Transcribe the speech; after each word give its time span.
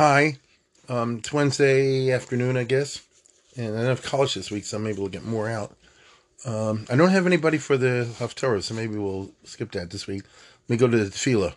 Hi, 0.00 0.38
um, 0.88 1.18
it's 1.18 1.30
Wednesday 1.30 2.10
afternoon, 2.10 2.56
I 2.56 2.64
guess, 2.64 3.02
and 3.54 3.76
I 3.76 3.82
have 3.82 4.00
college 4.02 4.32
this 4.32 4.50
week, 4.50 4.64
so 4.64 4.78
maybe 4.78 4.98
we'll 4.98 5.08
get 5.10 5.26
more 5.26 5.46
out. 5.46 5.76
Um, 6.46 6.86
I 6.88 6.96
don't 6.96 7.10
have 7.10 7.26
anybody 7.26 7.58
for 7.58 7.76
the 7.76 8.08
Haftarah, 8.18 8.62
so 8.62 8.72
maybe 8.72 8.96
we'll 8.96 9.30
skip 9.44 9.72
that 9.72 9.90
this 9.90 10.06
week. 10.06 10.22
Let 10.22 10.70
me 10.70 10.76
go 10.78 10.88
to 10.88 11.04
the 11.04 11.10
Tefillah, 11.10 11.54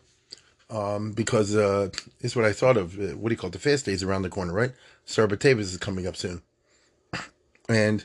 um, 0.70 1.14
because 1.14 1.56
uh, 1.56 1.88
it's 2.20 2.36
what 2.36 2.44
I 2.44 2.52
thought 2.52 2.76
of. 2.76 3.00
Uh, 3.00 3.16
what 3.16 3.30
do 3.30 3.34
you 3.34 3.38
call 3.38 3.48
it? 3.48 3.54
The 3.54 3.60
fast 3.60 3.86
days 3.86 4.04
around 4.04 4.24
the 4.24 4.30
corner, 4.30 4.52
right? 4.52 4.74
Sarabatavis 5.08 5.60
is 5.60 5.78
coming 5.78 6.06
up 6.06 6.18
soon, 6.18 6.42
and 7.70 8.04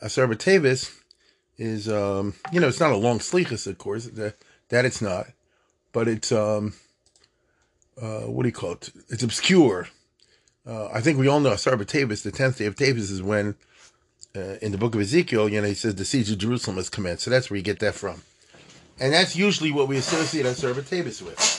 uh, 0.00 0.06
Sarabatavis 0.06 0.96
is, 1.58 1.88
um, 1.88 2.34
you 2.52 2.60
know, 2.60 2.68
it's 2.68 2.78
not 2.78 2.92
a 2.92 2.96
long 2.96 3.18
slichus, 3.18 3.66
of 3.66 3.78
course. 3.78 4.04
That, 4.04 4.36
that 4.68 4.84
it's 4.84 5.02
not, 5.02 5.26
but 5.90 6.06
it's 6.06 6.30
um, 6.30 6.74
uh, 8.00 8.20
what 8.20 8.42
do 8.42 8.48
you 8.48 8.54
call 8.54 8.72
it? 8.72 8.90
It's 9.08 9.22
obscure. 9.22 9.88
Uh, 10.66 10.88
I 10.92 11.00
think 11.00 11.18
we 11.18 11.28
all 11.28 11.40
know 11.40 11.52
Asar 11.52 11.76
B'Tavis, 11.76 12.22
the 12.22 12.30
tenth 12.30 12.58
day 12.58 12.66
of 12.66 12.76
Tavis, 12.76 13.10
is 13.10 13.22
when 13.22 13.56
uh, 14.34 14.56
in 14.62 14.72
the 14.72 14.78
book 14.78 14.94
of 14.94 15.00
Ezekiel, 15.00 15.48
you 15.48 15.60
know, 15.60 15.66
he 15.66 15.74
says 15.74 15.96
the 15.96 16.04
siege 16.04 16.30
of 16.30 16.38
Jerusalem 16.38 16.76
has 16.76 16.88
commenced. 16.88 17.24
So 17.24 17.30
that's 17.30 17.50
where 17.50 17.56
you 17.56 17.62
get 17.62 17.80
that 17.80 17.94
from, 17.94 18.22
and 18.98 19.12
that's 19.12 19.36
usually 19.36 19.72
what 19.72 19.88
we 19.88 19.96
associate 19.96 20.46
Asar 20.46 20.72
B'Tavis 20.72 21.20
with. 21.22 21.58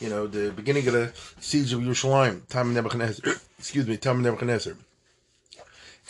You 0.00 0.08
know, 0.08 0.26
the 0.26 0.50
beginning 0.52 0.86
of 0.86 0.94
the 0.94 1.12
siege 1.40 1.72
of 1.72 1.80
Yerushalayim, 1.80 2.46
time 2.48 2.68
of 2.68 2.74
Nebuchadnezzar. 2.74 3.34
Excuse 3.58 3.86
me, 3.86 3.96
time 3.96 4.16
of 4.18 4.22
Nebuchadnezzar. 4.22 4.74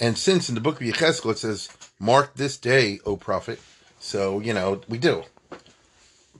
And 0.01 0.17
since 0.17 0.49
in 0.49 0.55
the 0.55 0.61
book 0.61 0.81
of 0.81 0.87
Yechezkel 0.87 1.33
it 1.33 1.39
says, 1.39 1.69
"Mark 1.99 2.35
this 2.35 2.57
day, 2.57 3.01
O 3.05 3.17
prophet," 3.17 3.59
so 3.99 4.41
you 4.41 4.55
know 4.55 4.83
we 4.89 4.99
do. 4.99 5.25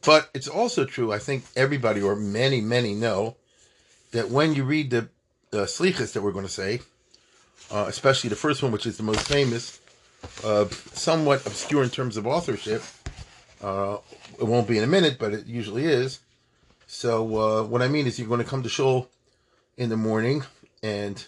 But 0.05 0.31
it's 0.35 0.49
also 0.49 0.85
true, 0.85 1.13
I 1.13 1.19
think 1.19 1.45
everybody 1.57 2.01
or 2.03 2.15
many, 2.17 2.61
many 2.61 2.95
know 2.95 3.37
that 4.13 4.31
when 4.31 4.55
you 4.55 4.65
read 4.65 4.91
the 4.91 5.09
uh, 5.53 5.67
Slichas 5.67 6.13
that 6.13 6.23
we're 6.23 6.33
going 6.33 6.47
to 6.47 6.53
say, 6.53 6.81
uh, 7.71 7.87
especially 7.89 8.31
the 8.31 8.37
first 8.37 8.63
one, 8.63 8.73
which 8.73 8.87
is 8.87 8.97
the 8.97 9.03
most 9.03 9.27
famous, 9.27 9.81
uh, 10.45 10.67
somewhat 10.93 11.47
obscure 11.47 11.83
in 11.83 11.91
terms 11.91 12.17
of 12.17 12.27
authorship, 12.27 12.83
uh, 13.63 13.99
it 14.39 14.45
won't 14.45 14.69
be 14.69 14.79
in 14.79 14.85
a 14.85 14.89
minute, 14.89 15.19
but 15.19 15.33
it 15.33 15.47
usually 15.47 15.85
is. 15.85 16.21
So 16.87 17.37
uh, 17.37 17.63
what 17.65 17.83
I 17.83 17.89
mean 17.89 18.07
is 18.07 18.19
you're 18.19 18.29
going 18.29 18.43
to 18.43 18.49
come 18.49 18.63
to 18.63 18.69
shul 18.69 19.09
in 19.77 19.91
the 19.91 19.97
morning, 19.97 20.45
and 20.83 21.27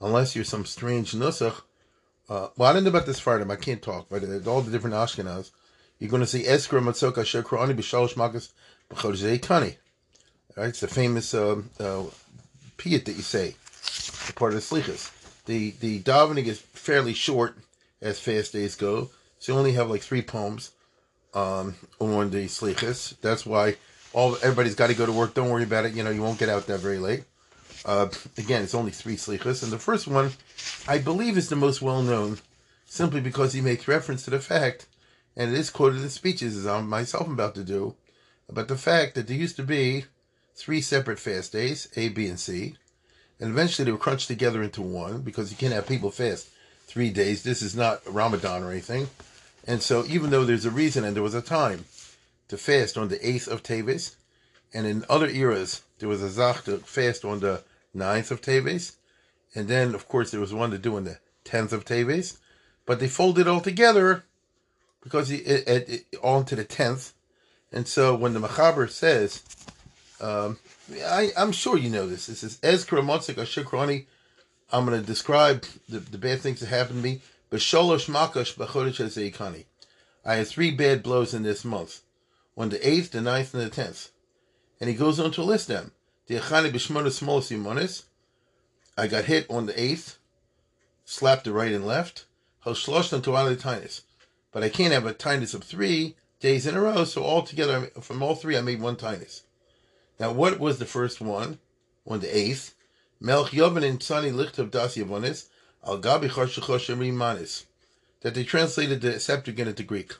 unless 0.00 0.34
you're 0.34 0.44
some 0.44 0.64
strange 0.64 1.12
nusach, 1.12 1.62
uh, 2.28 2.48
well, 2.56 2.70
I 2.70 2.72
don't 2.72 2.84
know 2.84 2.90
about 2.90 3.06
this 3.06 3.20
Friday, 3.20 3.44
I 3.50 3.56
can't 3.56 3.82
talk, 3.82 4.06
but 4.08 4.22
all 4.46 4.62
the 4.62 4.70
different 4.70 4.96
Ashkenaz, 4.96 5.50
you're 6.02 6.10
going 6.10 6.20
to 6.20 6.26
see 6.26 6.42
Eskra 6.42 6.82
Matzok 6.82 7.16
Asher 7.16 7.44
Qur'ani 7.44 7.74
B'Shalosh 7.74 8.14
Makas 8.14 8.50
B'Chodesh 8.90 9.40
Tani. 9.40 9.76
Right, 10.56 10.70
it's 10.70 10.80
the 10.80 10.88
famous 10.88 11.32
uh, 11.32 11.62
uh, 11.78 12.06
piyut 12.76 13.04
that 13.04 13.14
you 13.14 13.22
say, 13.22 13.54
the 14.26 14.32
part 14.32 14.52
of 14.52 14.56
the 14.56 14.66
slichas. 14.66 15.12
The 15.44 15.70
the 15.78 16.02
davening 16.02 16.46
is 16.46 16.58
fairly 16.58 17.14
short 17.14 17.56
as 18.00 18.18
fast 18.18 18.52
days 18.52 18.74
go, 18.74 19.10
so 19.38 19.52
you 19.52 19.58
only 19.58 19.74
have 19.74 19.90
like 19.90 20.02
three 20.02 20.22
poems 20.22 20.72
um, 21.34 21.76
on 22.00 22.30
the 22.30 22.46
slichas. 22.46 23.14
That's 23.20 23.46
why 23.46 23.76
all 24.12 24.34
everybody's 24.42 24.74
got 24.74 24.88
to 24.88 24.94
go 24.94 25.06
to 25.06 25.12
work. 25.12 25.34
Don't 25.34 25.50
worry 25.50 25.62
about 25.62 25.84
it. 25.84 25.94
You 25.94 26.02
know, 26.02 26.10
you 26.10 26.22
won't 26.22 26.40
get 26.40 26.48
out 26.48 26.66
that 26.66 26.80
very 26.80 26.98
late. 26.98 27.22
Uh, 27.84 28.08
again, 28.36 28.64
it's 28.64 28.74
only 28.74 28.90
three 28.90 29.16
slichas, 29.16 29.62
and 29.62 29.70
the 29.70 29.78
first 29.78 30.08
one, 30.08 30.32
I 30.88 30.98
believe, 30.98 31.38
is 31.38 31.48
the 31.48 31.54
most 31.54 31.80
well 31.80 32.02
known, 32.02 32.38
simply 32.86 33.20
because 33.20 33.52
he 33.52 33.60
makes 33.60 33.86
reference 33.86 34.24
to 34.24 34.30
the 34.30 34.40
fact 34.40 34.86
and 35.36 35.50
it 35.52 35.58
is 35.58 35.70
quoted 35.70 36.02
in 36.02 36.10
speeches, 36.10 36.56
as 36.56 36.66
I'm 36.66 36.88
myself 36.88 37.28
about 37.28 37.54
to 37.54 37.64
do, 37.64 37.94
about 38.48 38.68
the 38.68 38.76
fact 38.76 39.14
that 39.14 39.26
there 39.26 39.36
used 39.36 39.56
to 39.56 39.62
be 39.62 40.04
three 40.54 40.80
separate 40.80 41.18
fast 41.18 41.52
days, 41.52 41.88
A, 41.96 42.08
B, 42.08 42.26
and 42.26 42.38
C, 42.38 42.76
and 43.40 43.50
eventually 43.50 43.84
they 43.84 43.92
were 43.92 43.98
crunched 43.98 44.28
together 44.28 44.62
into 44.62 44.82
one 44.82 45.22
because 45.22 45.50
you 45.50 45.56
can't 45.56 45.72
have 45.72 45.88
people 45.88 46.10
fast 46.10 46.48
three 46.86 47.10
days. 47.10 47.42
This 47.42 47.62
is 47.62 47.74
not 47.74 48.02
Ramadan 48.06 48.62
or 48.62 48.70
anything. 48.70 49.08
And 49.66 49.82
so, 49.82 50.04
even 50.06 50.30
though 50.30 50.44
there's 50.44 50.66
a 50.66 50.70
reason 50.70 51.04
and 51.04 51.16
there 51.16 51.22
was 51.22 51.34
a 51.34 51.42
time 51.42 51.84
to 52.48 52.58
fast 52.58 52.98
on 52.98 53.08
the 53.08 53.18
8th 53.18 53.48
of 53.48 53.62
Teves, 53.62 54.16
and 54.74 54.86
in 54.86 55.04
other 55.08 55.28
eras, 55.28 55.82
there 55.98 56.08
was 56.08 56.22
a 56.22 56.30
Zach 56.30 56.64
to 56.64 56.78
fast 56.78 57.24
on 57.24 57.40
the 57.40 57.62
9th 57.96 58.30
of 58.30 58.40
Teves, 58.40 58.96
and 59.54 59.68
then, 59.68 59.94
of 59.94 60.08
course, 60.08 60.30
there 60.30 60.40
was 60.40 60.52
one 60.52 60.70
to 60.70 60.78
do 60.78 60.96
on 60.96 61.04
the 61.04 61.18
10th 61.44 61.72
of 61.72 61.84
Teves, 61.84 62.38
but 62.86 63.00
they 63.00 63.08
folded 63.08 63.46
all 63.48 63.60
together 63.60 64.24
because 65.02 65.28
he 65.28 65.36
it, 65.36 65.68
it, 65.68 65.88
it, 66.12 66.18
on 66.22 66.44
to 66.46 66.56
the 66.56 66.64
tenth, 66.64 67.12
and 67.72 67.86
so 67.86 68.14
when 68.14 68.34
the 68.34 68.40
Machaber 68.40 68.88
says, 68.88 69.42
um, 70.20 70.58
I, 71.04 71.30
I'm 71.36 71.52
sure 71.52 71.76
you 71.76 71.90
know 71.90 72.06
this. 72.06 72.28
It 72.28 72.36
says 72.36 72.58
Ezkra 72.58 73.02
Motzik 73.02 73.34
Ashikrani. 73.34 74.06
I'm 74.72 74.86
going 74.86 74.98
to 74.98 75.06
describe 75.06 75.64
the, 75.88 75.98
the 75.98 76.16
bad 76.16 76.40
things 76.40 76.60
that 76.60 76.68
happened 76.68 77.02
to 77.02 77.04
me. 77.04 77.20
B'sholosh 77.50 78.08
makash 78.08 78.54
b'chodesh 78.54 79.32
zeikani. 79.32 79.64
I 80.24 80.36
had 80.36 80.46
three 80.46 80.70
bad 80.70 81.02
blows 81.02 81.34
in 81.34 81.42
this 81.42 81.64
month, 81.64 82.00
on 82.56 82.70
the 82.70 82.88
eighth, 82.88 83.10
the 83.10 83.20
ninth, 83.20 83.52
and 83.52 83.62
the 83.62 83.68
tenth. 83.68 84.10
And 84.80 84.88
he 84.88 84.96
goes 84.96 85.20
on 85.20 85.32
to 85.32 85.42
list 85.42 85.68
them. 85.68 85.92
The 86.26 86.36
Echani 86.36 86.70
b'shmona 86.70 87.08
simonis. 87.08 88.04
I 88.96 89.08
got 89.08 89.24
hit 89.24 89.46
on 89.50 89.66
the 89.66 89.80
eighth, 89.80 90.18
slapped 91.04 91.44
the 91.44 91.52
right 91.52 91.72
and 91.72 91.86
left. 91.86 92.26
Hoshlosh 92.64 93.12
and 93.12 93.22
tinus 93.22 94.02
but 94.52 94.62
I 94.62 94.68
can't 94.68 94.92
have 94.92 95.06
a 95.06 95.14
tinus 95.14 95.54
of 95.54 95.64
three 95.64 96.16
days 96.40 96.66
in 96.66 96.76
a 96.76 96.80
row. 96.80 97.04
So 97.04 97.24
altogether, 97.24 97.86
from 98.00 98.22
all 98.22 98.34
three, 98.34 98.56
I 98.56 98.60
made 98.60 98.80
one 98.80 98.96
tinus. 98.96 99.42
Now, 100.20 100.30
what 100.32 100.60
was 100.60 100.78
the 100.78 100.84
first 100.84 101.20
one? 101.20 101.58
One 102.04 102.20
the 102.20 102.36
eighth, 102.36 102.74
Melch 103.22 103.50
Yovin 103.50 103.88
and 103.88 104.02
Sani 104.02 104.30
Lichtav 104.30 104.70
Das 104.70 104.96
Yavonis 104.96 105.48
Al 105.84 105.98
Gabi 105.98 107.12
Manis, 107.12 107.66
that 108.20 108.34
they 108.34 108.44
translated 108.44 109.00
the 109.00 109.18
Septuagint 109.18 109.68
into 109.68 109.82
Greek, 109.82 110.14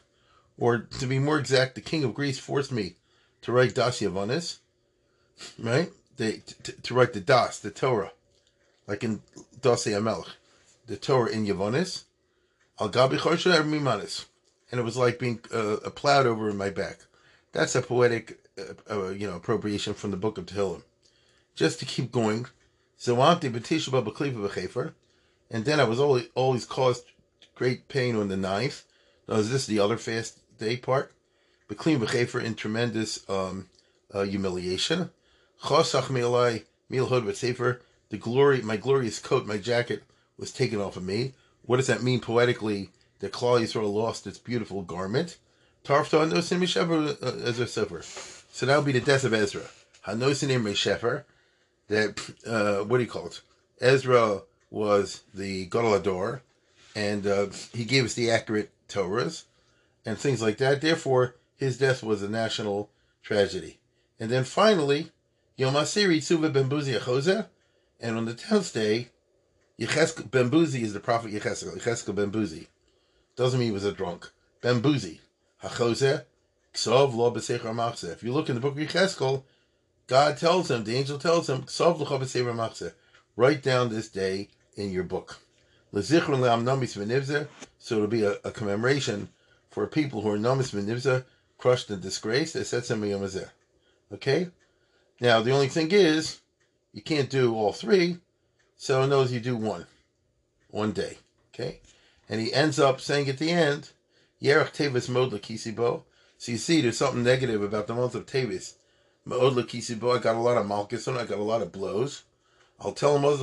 or 0.59 0.78
to 0.78 1.06
be 1.06 1.19
more 1.19 1.38
exact, 1.38 1.75
the 1.75 1.81
king 1.81 2.04
of 2.04 2.14
Greece 2.14 2.38
forced 2.38 2.72
me 2.72 2.94
to 3.43 3.53
write 3.53 3.75
Das 3.75 4.00
Yavonis, 4.00 4.59
right? 5.59 5.91
They 6.16 6.43
to, 6.64 6.72
to 6.72 6.94
write 6.94 7.12
the 7.12 7.20
Das, 7.20 7.59
the 7.59 7.70
Torah, 7.70 8.12
like 8.87 9.04
in 9.04 9.22
Das 9.60 9.87
Melch, 9.87 10.31
the 10.87 10.97
Torah 10.97 11.31
in 11.31 11.47
Yavonis, 11.47 12.04
Al 12.81 12.91
Mimanis. 12.91 14.27
And 14.71 14.81
it 14.81 14.84
was 14.84 14.97
like 14.97 15.19
being 15.19 15.41
uh, 15.53 15.77
plowed 15.94 16.27
over 16.27 16.49
in 16.49 16.56
my 16.56 16.71
back. 16.71 17.00
That's 17.53 17.75
a 17.75 17.83
poetic, 17.83 18.38
uh, 18.59 18.72
uh, 18.91 19.10
you 19.10 19.27
know, 19.27 19.37
appropriation 19.37 19.94
from 19.94 20.10
the 20.10 20.16
book 20.16 20.38
of 20.38 20.47
Tehillim. 20.47 20.82
Just 21.55 21.78
to 21.81 21.84
keep 21.84 22.11
going. 22.11 22.47
And 23.06 23.19
then 25.65 25.81
I 25.81 25.84
was 25.84 26.00
always, 26.00 26.28
always 26.34 26.65
caused 26.65 27.05
great 27.55 27.88
pain 27.88 28.16
on 28.16 28.28
the 28.28 28.37
ninth. 28.37 28.84
Now, 29.28 29.37
is 29.37 29.50
this 29.50 29.66
the 29.66 29.78
other 29.78 29.99
fast 29.99 30.38
day 30.59 30.77
part? 30.77 31.12
Beklim 31.69 31.99
Bechefer 31.99 32.43
in 32.43 32.55
tremendous 32.55 33.28
um, 33.28 33.69
uh, 34.12 34.22
humiliation. 34.22 35.11
Chosach 35.65 36.09
Milhod 36.91 37.35
Sefer. 37.35 37.82
The 38.08 38.19
glory, 38.19 38.62
my 38.62 38.76
glorious 38.76 39.19
coat, 39.19 39.46
my 39.46 39.56
jacket 39.56 40.05
was 40.37 40.52
taken 40.52 40.81
off 40.81 40.96
of 40.96 41.02
me. 41.02 41.32
What 41.67 41.76
does 41.76 41.87
that 41.87 42.03
mean 42.03 42.20
poetically? 42.20 42.91
That 43.20 43.32
Klal 43.32 43.61
Yisrael 43.61 43.93
lost 43.93 44.26
its 44.26 44.38
beautiful 44.38 44.82
garment. 44.82 45.37
Tarfta 45.85 46.26
Hanosin 46.26 46.59
Mishefer 46.59 47.23
uh, 47.23 47.49
Ezra 47.49 47.67
Sefer. 47.67 48.03
So 48.53 48.67
that 48.67 48.76
would 48.76 48.87
be 48.87 48.93
the 48.93 49.00
death 49.00 49.25
of 49.25 49.32
Ezra. 49.32 49.62
Hanosin 50.06 50.49
Mishefer. 50.61 51.25
That 51.88 52.19
uh, 52.47 52.85
what 52.85 52.99
do 52.99 53.05
you 53.05 53.11
call 53.11 53.26
it? 53.26 53.41
Ezra 53.81 54.43
was 54.70 55.23
the 55.35 55.67
Gadol 55.67 56.41
and 56.94 57.26
uh, 57.26 57.47
he 57.73 57.85
gave 57.85 58.05
us 58.05 58.15
the 58.15 58.31
accurate 58.31 58.70
Torahs 58.88 59.44
and 60.05 60.19
things 60.19 60.43
like 60.43 60.58
that. 60.58 60.81
Therefore, 60.81 61.37
his 61.56 61.79
death 61.79 62.03
was 62.03 62.23
a 62.23 62.29
national 62.29 62.91
tragedy. 63.23 63.79
And 64.19 64.31
then 64.31 64.44
finally, 64.44 65.11
Yom 65.56 65.75
Asiri 65.75 66.19
Tzuva 66.19 66.53
Ben 66.53 66.69
Buzi 66.69 67.47
and 68.00 68.17
on 68.17 68.25
the 68.25 68.35
tenth 68.35 68.73
day, 68.73 69.08
Yecheskel 69.80 70.30
Ben 70.30 70.50
Buzi 70.50 70.82
is 70.82 70.92
the 70.92 71.00
prophet 71.00 71.32
Yecheskel. 71.32 71.76
Yecheskel 71.78 72.14
Ben 72.14 72.30
Buzi 72.30 72.66
doesn't 73.36 73.58
mean 73.58 73.69
he 73.69 73.72
was 73.72 73.84
a 73.84 73.92
drunk. 73.92 74.30
Ben 74.60 74.82
Buzi 74.82 75.20
Hachose 75.62 76.24
Ksov 76.74 77.14
Lo 77.14 77.30
B'Secher. 77.32 78.12
If 78.12 78.22
you 78.22 78.32
look 78.32 78.48
in 78.48 78.54
the 78.54 78.60
book 78.60 78.78
of 78.78 78.86
Yecheskel, 78.86 79.44
God 80.06 80.36
tells 80.36 80.70
him, 80.70 80.84
the 80.84 80.96
angel 80.96 81.19
tells 81.19 81.48
him, 81.48 81.66
"Sov 81.69 82.00
l'cha 82.00 82.19
b'sever 82.19 82.54
machzeh." 82.54 82.92
Write 83.34 83.62
down 83.62 83.88
this 83.88 84.08
day 84.08 84.48
in 84.76 84.90
your 84.90 85.04
book. 85.04 85.38
L'zichron 85.90 86.40
le'am 86.40 86.64
namis 86.64 86.96
v'nivzeh. 86.96 87.48
So 87.78 87.96
it'll 87.96 88.08
be 88.08 88.24
a, 88.24 88.32
a 88.44 88.50
commemoration 88.50 89.30
for 89.70 89.86
people 89.86 90.20
who 90.20 90.30
are 90.30 90.38
namis 90.38 90.74
v'nivzeh, 90.74 91.24
crushed 91.56 91.90
and 91.90 92.02
disgraced. 92.02 92.56
It 92.56 92.66
says 92.66 92.86
something 92.86 93.12
Okay. 94.12 94.48
Now 95.20 95.40
the 95.40 95.52
only 95.52 95.69
thing 95.69 95.90
is, 95.92 96.40
you 96.92 97.00
can't 97.00 97.30
do 97.30 97.54
all 97.54 97.72
three. 97.72 98.19
So 98.82 99.06
knows 99.06 99.31
you 99.31 99.38
do 99.38 99.55
one, 99.55 99.87
one 100.69 100.90
day. 100.90 101.19
Okay. 101.55 101.79
And 102.29 102.40
he 102.40 102.52
ends 102.52 102.81
up 102.81 103.00
saying 103.00 103.29
at 103.29 103.38
the 103.38 103.52
end, 103.52 103.90
Yerach 104.43 104.73
Tevis 104.73 105.08
Mod 105.08 105.31
Kisibo. 105.40 106.02
So 106.37 106.50
you 106.50 106.58
see, 106.58 106.81
there's 106.81 106.99
something 106.99 107.23
negative 107.23 107.62
about 107.62 107.87
the 107.87 107.94
month 107.94 108.17
of 108.17 108.26
Tevis. 108.26 108.75
Mod 109.25 109.55
Kisibo. 109.69 110.19
I 110.19 110.20
got 110.20 110.34
a 110.34 110.40
lot 110.40 110.56
of 110.56 110.67
malchus 110.67 111.06
I 111.06 111.25
got 111.25 111.38
a 111.38 111.44
lot 111.44 111.62
of 111.62 111.70
blows. 111.70 112.25
I'll 112.81 112.90
tell 112.90 113.17
him. 113.17 113.25
I'm 113.25 113.37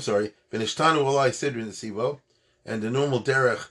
sorry. 0.00 0.32
Vinishtanu 0.52 1.04
Walai 1.04 1.30
Sidrin 1.30 1.68
Sibo. 1.68 2.18
And 2.66 2.82
the 2.82 2.90
normal 2.90 3.22
derech 3.22 3.68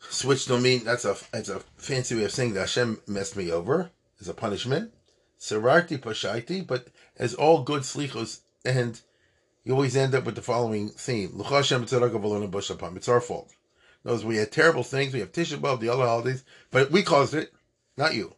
switched 0.00 0.50
on 0.50 0.60
me. 0.60 0.76
That's 0.76 1.06
a 1.06 1.16
that's 1.32 1.48
a 1.48 1.60
fancy 1.78 2.14
way 2.14 2.24
of 2.24 2.32
saying 2.32 2.52
that 2.52 2.60
Hashem 2.60 3.00
messed 3.06 3.38
me 3.38 3.50
over 3.50 3.90
as 4.20 4.28
a 4.28 4.34
punishment. 4.34 4.92
Sararti 5.40 5.98
Pashaiti, 5.98 6.66
but 6.66 6.88
as 7.16 7.34
all 7.34 7.62
good 7.62 7.82
slichos 7.82 8.40
and 8.64 9.00
you 9.64 9.72
always 9.72 9.96
end 9.96 10.14
up 10.14 10.24
with 10.24 10.34
the 10.34 10.42
following 10.42 10.90
theme. 10.90 11.32
It's 11.36 13.08
our 13.08 13.20
fault. 13.20 13.54
Knows 14.04 14.24
we 14.24 14.36
had 14.36 14.52
terrible 14.52 14.82
things. 14.82 15.14
We 15.14 15.20
have 15.20 15.32
Tisha 15.32 15.56
B'Av, 15.56 15.80
the 15.80 15.88
other 15.88 16.04
holidays, 16.04 16.44
but 16.70 16.90
we 16.90 17.02
caused 17.02 17.32
it, 17.32 17.52
not 17.96 18.14
you. 18.14 18.34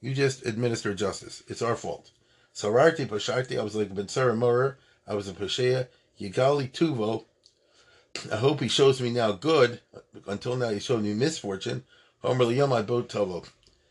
You 0.00 0.14
just 0.14 0.46
administer 0.46 0.94
justice. 0.94 1.42
It's 1.48 1.60
our 1.60 1.76
fault. 1.76 2.10
Sararti 2.54 3.06
Pasharti, 3.06 3.58
I 3.58 3.62
was 3.62 3.74
like 3.74 3.94
Ben 3.94 4.06
I 5.06 5.14
was 5.14 5.28
a 5.28 5.32
Pashea. 5.32 5.88
Yigali 6.18 6.70
Tuvo. 6.70 7.24
I 8.32 8.36
hope 8.36 8.60
he 8.60 8.68
shows 8.68 9.00
me 9.00 9.10
now 9.10 9.32
good. 9.32 9.80
Until 10.26 10.56
now, 10.56 10.70
he 10.70 10.78
showed 10.78 11.02
me 11.02 11.12
misfortune. 11.12 11.84
Homer 12.22 12.44
Liyamad 12.44 12.86
Tovo. 12.86 13.46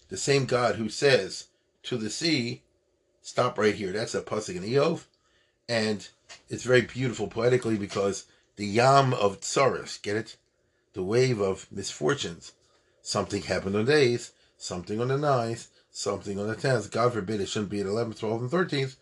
The 0.09 0.17
same 0.17 0.45
God 0.45 0.75
who 0.75 0.89
says 0.89 1.47
to 1.83 1.97
the 1.97 2.09
sea, 2.09 2.62
stop 3.23 3.57
right 3.57 3.73
here. 3.73 3.91
That's 3.91 4.13
a 4.13 4.21
Pasuk 4.21 4.57
in 4.57 4.63
Eov. 4.63 5.05
And 5.67 6.07
it's 6.49 6.63
very 6.63 6.81
beautiful 6.81 7.27
poetically 7.27 7.77
because 7.77 8.25
the 8.57 8.65
Yam 8.67 9.13
of 9.13 9.39
Tsaris, 9.41 9.99
get 9.99 10.15
it? 10.15 10.35
The 10.93 11.01
wave 11.01 11.39
of 11.41 11.65
misfortunes. 11.71 12.51
Something 13.01 13.41
happened 13.41 13.75
on 13.75 13.85
the 13.85 13.93
8th, 13.93 14.31
something 14.57 15.01
on 15.01 15.07
the 15.07 15.17
ninth, 15.17 15.69
something 15.89 16.39
on 16.39 16.47
the 16.47 16.55
tenth. 16.55 16.91
God 16.91 17.13
forbid 17.13 17.41
it 17.41 17.49
shouldn't 17.49 17.71
be 17.71 17.79
at 17.79 17.87
11th, 17.87 18.19
12th, 18.19 18.41
and 18.41 18.51
13th. 18.51 18.95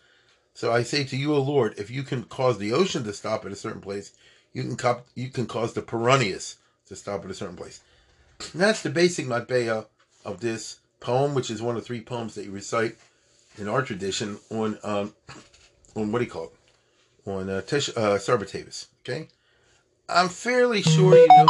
So 0.53 0.71
I 0.71 0.83
say 0.83 1.03
to 1.03 1.17
you, 1.17 1.33
O 1.33 1.41
Lord, 1.41 1.74
if 1.77 1.89
you 1.89 2.03
can 2.03 2.24
cause 2.24 2.57
the 2.57 2.74
ocean 2.74 3.03
to 3.03 3.13
stop 3.13 3.45
at 3.45 3.51
a 3.51 3.56
certain 3.56 3.81
place, 3.81 4.12
you 4.53 4.63
can 4.63 4.75
cop, 4.75 5.07
you 5.15 5.29
can 5.29 5.45
cause 5.45 5.74
the 5.74 5.81
Perunius 5.81 6.57
to 6.88 6.95
stop 6.95 7.24
at 7.25 7.31
a 7.31 7.35
certain 7.35 7.56
place. 7.56 7.81
And 8.53 8.62
that's 8.62 8.81
the 8.81 8.89
basic 8.89 9.25
matbeya 9.25 9.85
of 10.25 10.41
this 10.41 10.79
poem, 11.00 11.33
which 11.33 11.50
is 11.50 11.62
one 11.62 11.77
of 11.77 11.85
three 11.85 12.01
poems 12.01 12.35
that 12.35 12.45
you 12.45 12.51
recite 12.51 12.97
in 13.57 13.68
our 13.68 13.81
tradition 13.81 14.39
on 14.50 14.77
um, 14.83 15.13
on 15.95 16.12
what 16.12 16.19
do 16.19 16.25
you 16.25 16.31
call 16.31 16.45
it? 16.45 16.53
on 17.25 17.50
uh, 17.50 17.62
Tish, 17.62 17.89
uh, 17.89 18.18
Sarbatavus. 18.18 18.88
Okay, 19.03 19.27
I'm 20.09 20.30
fairly 20.30 20.81
sure 20.81 21.15
you 21.15 21.27
know 21.27 21.45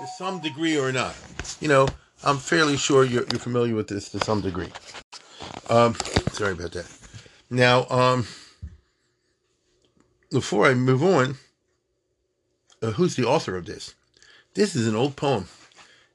this 0.00 0.10
to 0.10 0.16
some 0.16 0.40
degree 0.40 0.78
or 0.78 0.92
not. 0.92 1.14
You 1.60 1.68
know, 1.68 1.88
I'm 2.24 2.38
fairly 2.38 2.76
sure 2.76 3.04
you're, 3.04 3.24
you're 3.30 3.40
familiar 3.40 3.74
with 3.74 3.88
this 3.88 4.10
to 4.10 4.24
some 4.24 4.40
degree. 4.40 4.68
Um, 5.68 5.94
sorry 6.32 6.52
about 6.52 6.72
that. 6.72 6.90
Now, 7.50 7.86
um, 7.88 8.26
before 10.30 10.66
I 10.66 10.74
move 10.74 11.02
on, 11.02 11.36
uh, 12.82 12.92
who's 12.92 13.16
the 13.16 13.24
author 13.24 13.56
of 13.56 13.66
this? 13.66 13.94
This 14.54 14.74
is 14.74 14.86
an 14.86 14.96
old 14.96 15.16
poem. 15.16 15.48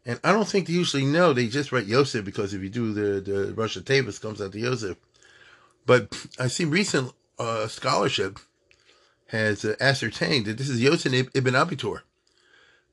And 0.05 0.19
I 0.23 0.31
don't 0.31 0.47
think 0.47 0.67
they 0.67 0.73
usually 0.73 1.05
know. 1.05 1.33
They 1.33 1.47
just 1.47 1.71
write 1.71 1.85
Yosef 1.85 2.25
because 2.25 2.53
if 2.53 2.61
you 2.61 2.69
do 2.69 2.93
the, 2.93 3.21
the 3.21 3.53
Rosh 3.53 3.77
Tavis 3.77 4.21
comes 4.21 4.41
out 4.41 4.51
to 4.53 4.59
Yosef. 4.59 4.97
But 5.85 6.25
I 6.39 6.47
see 6.47 6.65
recent 6.65 7.11
uh, 7.37 7.67
scholarship 7.67 8.39
has 9.27 9.63
uh, 9.63 9.75
ascertained 9.79 10.45
that 10.45 10.57
this 10.57 10.69
is 10.69 10.81
Yosef 10.81 11.29
ibn 11.33 11.53
Abitur. 11.53 12.01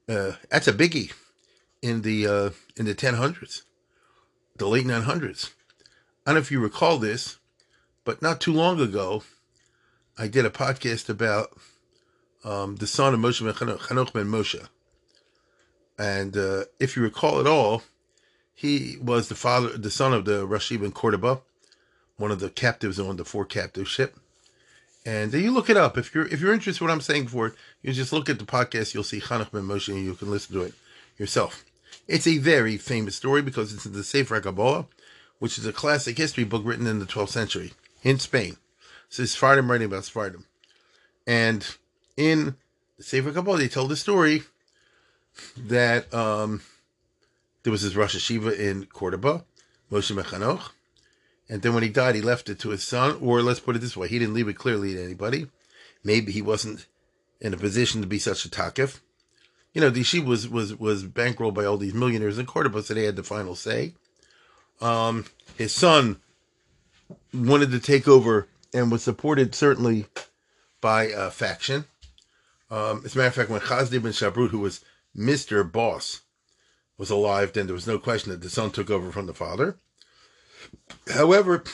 Uh, 0.09 0.33
that's 0.51 0.69
a 0.69 0.73
biggie 0.73 1.13
in 1.83 2.03
the 2.03 2.27
uh, 2.27 2.51
in 2.77 2.87
the 2.87 2.95
1000s, 2.95 3.63
the 4.57 4.67
late 4.67 4.87
900s. 4.87 5.51
I 6.27 6.31
don't 6.31 6.35
know 6.37 6.41
if 6.41 6.51
you 6.51 6.61
recall 6.61 6.99
this, 6.99 7.39
but 8.05 8.23
not 8.23 8.41
too 8.41 8.53
long 8.53 8.81
ago, 8.81 9.23
I 10.17 10.29
did 10.29 10.45
a 10.45 10.51
podcast 10.51 11.09
about 11.09 11.59
um, 12.45 12.77
the 12.77 12.87
son 12.87 13.15
of 13.15 13.21
Moshe 13.21 13.41
Chanoch 13.53 14.13
ben 14.13 14.27
Moshe. 14.27 14.67
And 15.99 16.37
uh, 16.37 16.65
if 16.79 16.97
you 16.97 17.03
recall 17.03 17.41
at 17.41 17.47
all, 17.47 17.83
he 18.55 18.97
was 19.03 19.29
the 19.29 19.35
father, 19.35 19.77
the 19.77 19.91
son 19.91 20.13
of 20.13 20.25
the 20.25 20.47
Rashi 20.47 20.81
ben 20.81 20.93
Cordoba, 20.93 21.41
one 22.17 22.31
of 22.31 22.41
the 22.41 22.51
captives 22.51 22.99
on 23.01 23.17
the 23.17 23.25
four 23.25 23.45
captive 23.45 23.89
ship. 23.89 24.17
And 25.05 25.33
you 25.33 25.51
look 25.51 25.71
it 25.71 25.77
up 25.77 25.97
if 25.97 26.15
you're 26.15 26.27
if 26.27 26.41
you're 26.41 26.53
interested 26.53 26.83
in 26.83 26.89
what 26.89 26.93
I'm 26.93 27.01
saying 27.01 27.29
for 27.29 27.47
it. 27.47 27.55
You 27.83 27.93
just 27.93 28.13
look 28.13 28.29
at 28.29 28.39
the 28.39 28.45
podcast. 28.45 28.95
You'll 28.95 29.05
see 29.05 29.21
Chanukh 29.21 29.51
ben 29.51 29.63
Moshe, 29.63 29.89
and 29.89 30.05
you 30.05 30.15
can 30.15 30.31
listen 30.31 30.55
to 30.55 30.63
it 30.63 30.75
yourself. 31.17 31.65
It's 32.07 32.27
a 32.27 32.39
very 32.39 32.77
famous 32.77 33.17
story 33.17 33.43
because 33.43 33.73
it's 33.73 33.87
in 33.87 33.93
the 33.93 34.05
Sefer 34.05 34.41
Kabbalah, 34.41 34.87
which 35.39 35.59
is 35.59 35.67
a 35.67 35.73
classic 35.73 36.19
history 36.19 36.45
book 36.45 36.63
written 36.65 36.87
in 36.87 36.99
the 36.99 37.07
12th 37.07 37.31
century 37.31 37.73
in 38.03 38.19
Spain. 38.19 38.57
So 39.09 39.23
it's 39.23 39.37
Sfardim 39.37 39.69
writing 39.69 39.87
about 39.87 40.03
Sfardim. 40.03 40.45
And 41.27 41.67
in 42.17 42.57
the 42.97 43.03
Sefer 43.03 43.33
Kabbalah, 43.33 43.59
they 43.59 43.69
tell 43.69 43.87
the 43.87 43.97
story 43.97 44.43
that 45.57 46.13
um, 46.13 46.63
there 47.63 47.71
was 47.71 47.83
this 47.83 47.95
Rosh 47.95 48.17
Hashiva 48.17 48.59
in 48.59 48.87
Cordoba, 48.87 49.45
Moshe 49.91 50.15
Mechanoch, 50.15 50.71
and 51.49 51.63
then 51.63 51.75
when 51.75 51.83
he 51.83 51.89
died, 51.89 52.15
he 52.15 52.21
left 52.21 52.49
it 52.49 52.59
to 52.61 52.71
his 52.71 52.85
son, 52.85 53.19
or 53.21 53.43
let's 53.43 53.61
put 53.61 53.77
it 53.77 53.81
this 53.81 53.97
way, 53.97 54.09
he 54.09 54.19
didn't 54.19 54.35
leave 54.35 54.49
it 54.49 54.55
clearly 54.55 54.95
to 54.95 55.03
anybody. 55.03 55.49
Maybe 56.05 56.33
he 56.33 56.43
wasn't 56.43 56.87
in 57.41 57.55
a 57.55 57.57
position 57.57 58.01
to 58.01 58.07
be 58.07 58.19
such 58.19 58.45
a 58.45 58.51
takif. 58.51 59.01
You 59.73 59.81
know, 59.81 59.91
the 59.91 60.01
yeshiva 60.01 60.27
was, 60.27 60.49
was, 60.49 60.75
was 60.75 61.05
bankrolled 61.05 61.55
by 61.55 61.65
all 61.65 61.77
these 61.77 61.95
millionaires 61.95 62.39
in 62.39 62.47
Cordoba, 62.47 62.83
so 62.83 62.95
they 62.95 63.05
had 63.05 63.17
the 63.17 63.23
final 63.23 63.55
say. 63.55 63.95
Um, 64.81 65.25
his 65.57 65.73
son 65.73 66.21
wanted 67.33 67.71
to 67.71 67.81
take 67.81 68.07
over 68.07 68.49
and 68.75 68.91
was 68.91 69.03
supported 69.03 69.55
certainly 69.55 70.07
by 70.81 71.05
a 71.05 71.31
faction. 71.31 71.85
Um, 72.71 73.03
as 73.05 73.15
a 73.15 73.19
matter 73.19 73.29
of 73.29 73.35
fact, 73.35 73.51
when 73.51 73.61
Chasdai 73.61 74.03
ben 74.03 74.13
Shaprut, 74.13 74.51
who 74.51 74.59
was 74.59 74.85
Mr. 75.19 75.71
Boss, 75.71 76.23
was 76.99 77.11
alive, 77.11 77.53
then 77.53 77.67
there 77.67 77.75
was 77.75 77.87
no 77.87 77.99
question 77.99 78.31
that 78.31 78.41
the 78.41 78.51
son 78.51 78.71
took 78.71 78.91
over 78.91 79.11
from 79.11 79.27
the 79.27 79.35
father. 79.35 79.79
However, 81.13 81.65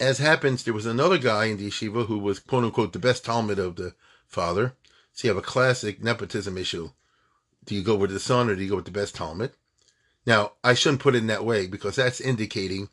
as 0.00 0.18
happens, 0.18 0.62
there 0.62 0.74
was 0.74 0.86
another 0.86 1.18
guy 1.18 1.46
in 1.46 1.56
the 1.56 1.68
yeshiva 1.68 2.06
who 2.06 2.18
was 2.18 2.38
quote 2.38 2.64
unquote 2.64 2.92
the 2.92 2.98
best 2.98 3.24
talmid 3.24 3.58
of 3.58 3.76
the 3.76 3.94
father. 4.26 4.74
So 5.12 5.26
you 5.26 5.34
have 5.34 5.42
a 5.42 5.46
classic 5.46 6.02
nepotism 6.02 6.56
issue. 6.56 6.90
Do 7.64 7.74
you 7.74 7.82
go 7.82 7.96
with 7.96 8.10
the 8.10 8.20
son 8.20 8.48
or 8.48 8.54
do 8.54 8.62
you 8.62 8.70
go 8.70 8.76
with 8.76 8.84
the 8.84 8.90
best 8.92 9.16
talmid? 9.16 9.52
Now, 10.24 10.52
I 10.62 10.74
shouldn't 10.74 11.02
put 11.02 11.14
it 11.14 11.18
in 11.18 11.26
that 11.26 11.44
way 11.44 11.66
because 11.66 11.96
that's 11.96 12.20
indicating 12.20 12.88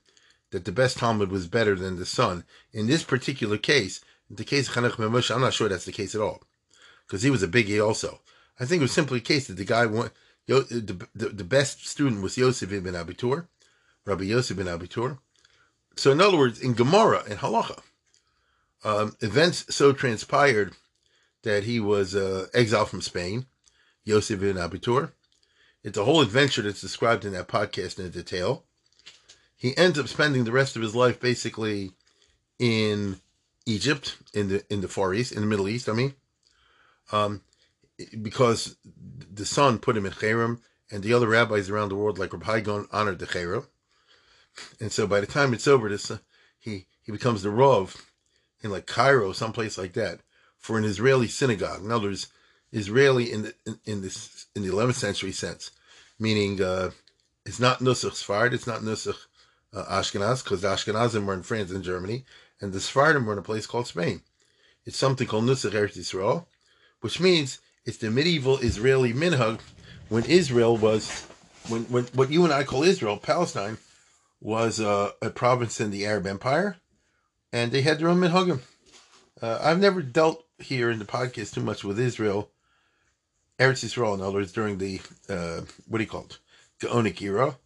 that 0.50 0.65
the 0.65 0.72
best 0.72 0.98
talmid 0.98 1.29
was 1.29 1.48
better 1.48 1.75
than 1.75 1.98
the 1.98 2.05
son. 2.05 2.43
In 2.74 2.88
this 2.88 3.03
particular 3.03 3.57
case, 3.57 4.01
in 4.29 4.38
the 4.38 4.43
case 4.43 4.67
of 4.67 4.75
Moshe, 4.75 5.34
I'm 5.34 5.41
not 5.41 5.53
sure 5.53 5.69
that's 5.69 5.86
the 5.86 5.91
case 5.91 6.15
at 6.15 6.22
all 6.22 6.43
because 7.05 7.22
he 7.22 7.29
was 7.29 7.43
a 7.43 7.48
biggie 7.48 7.86
also. 7.86 8.19
I 8.59 8.65
think 8.65 8.79
it 8.79 8.83
was 8.83 8.91
simply 8.91 9.17
a 9.17 9.21
case 9.21 9.47
that 9.47 9.57
the 9.57 9.65
guy 9.65 9.85
the, 10.47 11.07
the, 11.15 11.29
the 11.29 11.43
best 11.43 11.88
student 11.88 12.21
was 12.21 12.38
Yosef 12.38 12.71
ibn 12.71 12.93
Abitur, 12.93 13.47
Rabbi 14.05 14.25
Yosef 14.25 14.57
ben 14.57 14.67
Abitur. 14.67 15.17
So, 15.97 16.12
in 16.12 16.21
other 16.21 16.38
words, 16.38 16.59
in 16.59 16.74
Gemara, 16.74 17.24
in 17.25 17.38
Halacha, 17.38 17.81
um, 18.83 19.15
events 19.21 19.74
so 19.74 19.93
transpired 19.93 20.74
that 21.43 21.63
he 21.63 21.79
was 21.79 22.15
uh, 22.15 22.47
exiled 22.53 22.89
from 22.89 23.01
Spain, 23.01 23.47
Yosef 24.03 24.39
ben 24.39 24.55
Abitur. 24.55 25.12
It's 25.83 25.97
a 25.97 26.05
whole 26.05 26.21
adventure 26.21 26.62
that's 26.62 26.81
described 26.81 27.25
in 27.25 27.33
that 27.33 27.47
podcast 27.47 28.00
in 28.00 28.09
detail. 28.09 28.63
He 29.55 29.75
ends 29.77 29.97
up 29.97 30.07
spending 30.07 30.43
the 30.43 30.51
rest 30.51 30.75
of 30.75 30.81
his 30.81 30.95
life 30.95 31.19
basically 31.19 31.91
in 32.59 33.19
Egypt, 33.65 34.17
in 34.33 34.50
the 34.50 34.63
in 34.69 34.81
the 34.81 34.88
Far 34.88 35.13
East, 35.13 35.31
in 35.31 35.41
the 35.41 35.47
Middle 35.47 35.67
East. 35.67 35.89
I 35.89 35.93
mean, 35.93 36.13
um, 37.12 37.41
because 38.21 38.77
the 39.33 39.45
son 39.45 39.79
put 39.79 39.97
him 39.97 40.05
in 40.05 40.11
Cherem, 40.11 40.61
and 40.91 41.03
the 41.03 41.13
other 41.13 41.27
rabbis 41.27 41.69
around 41.69 41.89
the 41.89 41.95
world, 41.95 42.19
like 42.19 42.33
Rabbi 42.33 42.61
Gon, 42.61 42.87
honored 42.91 43.19
the 43.19 43.25
Cherem. 43.25 43.65
And 44.79 44.91
so 44.91 45.07
by 45.07 45.19
the 45.19 45.27
time 45.27 45.53
it's 45.53 45.67
over, 45.67 45.89
this 45.89 46.11
uh, 46.11 46.19
he 46.59 46.87
he 47.01 47.11
becomes 47.11 47.41
the 47.41 47.49
Rav 47.49 48.09
in 48.61 48.71
like 48.71 48.87
Cairo, 48.87 49.31
someplace 49.31 49.77
like 49.77 49.93
that, 49.93 50.21
for 50.57 50.77
an 50.77 50.85
Israeli 50.85 51.27
synagogue. 51.27 51.83
In 51.83 51.91
other 51.91 52.07
words, 52.07 52.27
Israeli 52.71 53.31
in 53.31 53.43
the 53.43 53.53
in, 53.65 53.79
in 53.85 54.01
this 54.01 54.47
in 54.55 54.63
the 54.63 54.73
11th 54.73 54.95
century 54.95 55.31
sense, 55.31 55.71
meaning 56.19 56.61
uh, 56.61 56.91
it's 57.45 57.59
not 57.59 57.79
Nusach 57.79 58.11
Sfard, 58.11 58.53
it's 58.53 58.67
not 58.67 58.81
Nusach 58.81 59.17
uh, 59.73 59.85
Ashkenaz 59.85 60.43
because 60.43 60.61
the 60.61 60.69
Ashkenazim 60.69 61.25
were 61.25 61.33
in 61.33 61.43
France 61.43 61.71
and 61.71 61.83
Germany, 61.83 62.25
and 62.59 62.73
the 62.73 62.79
Sephardim 62.79 63.25
were 63.25 63.33
in 63.33 63.39
a 63.39 63.43
place 63.43 63.67
called 63.67 63.87
Spain. 63.87 64.21
It's 64.85 64.97
something 64.97 65.27
called 65.27 65.45
Nusach 65.45 65.71
Eretz 65.71 65.97
Yisrael, 65.97 66.45
which 67.01 67.19
means 67.19 67.59
it's 67.86 67.98
the 67.98 68.10
medieval 68.10 68.58
Israeli 68.58 69.13
minhag 69.13 69.60
when 70.10 70.24
Israel 70.25 70.75
was, 70.75 71.25
when, 71.70 71.84
when 71.84 72.06
what 72.13 72.32
you 72.32 72.44
and 72.44 72.54
I 72.54 72.63
call 72.63 72.84
Israel, 72.84 73.18
Palestine, 73.18 73.77
was 74.42 74.80
uh, 74.80 75.12
a 75.22 75.30
province 75.30 75.80
in 75.80 75.92
the 75.92 76.06
Arab 76.06 76.27
Empire, 76.27 76.77
and 77.51 77.72
they 77.72 77.82
had 77.82 78.00
their 78.00 78.10
own 78.10 78.20
minhagim. 78.20 78.62
Uh, 79.42 79.60
I've 79.62 79.80
never 79.80 80.01
dealt 80.01 80.46
here 80.60 80.89
in 80.89 81.00
the 81.00 81.06
podcast 81.06 81.54
too 81.54 81.62
much 81.62 81.84
with 81.84 82.00
Israel, 82.00 82.51
Eretz 83.60 83.84
Yisrael, 83.86 84.15
in 84.15 84.22
other 84.22 84.34
words, 84.34 84.51
during 84.51 84.77
the, 84.77 85.01
uh, 85.30 85.62
what 85.88 86.00
do 86.00 86.04
you 86.04 86.10
call 86.10 86.25
it, 86.25 86.39
Gaonic 86.82 87.22
era, 87.22 87.58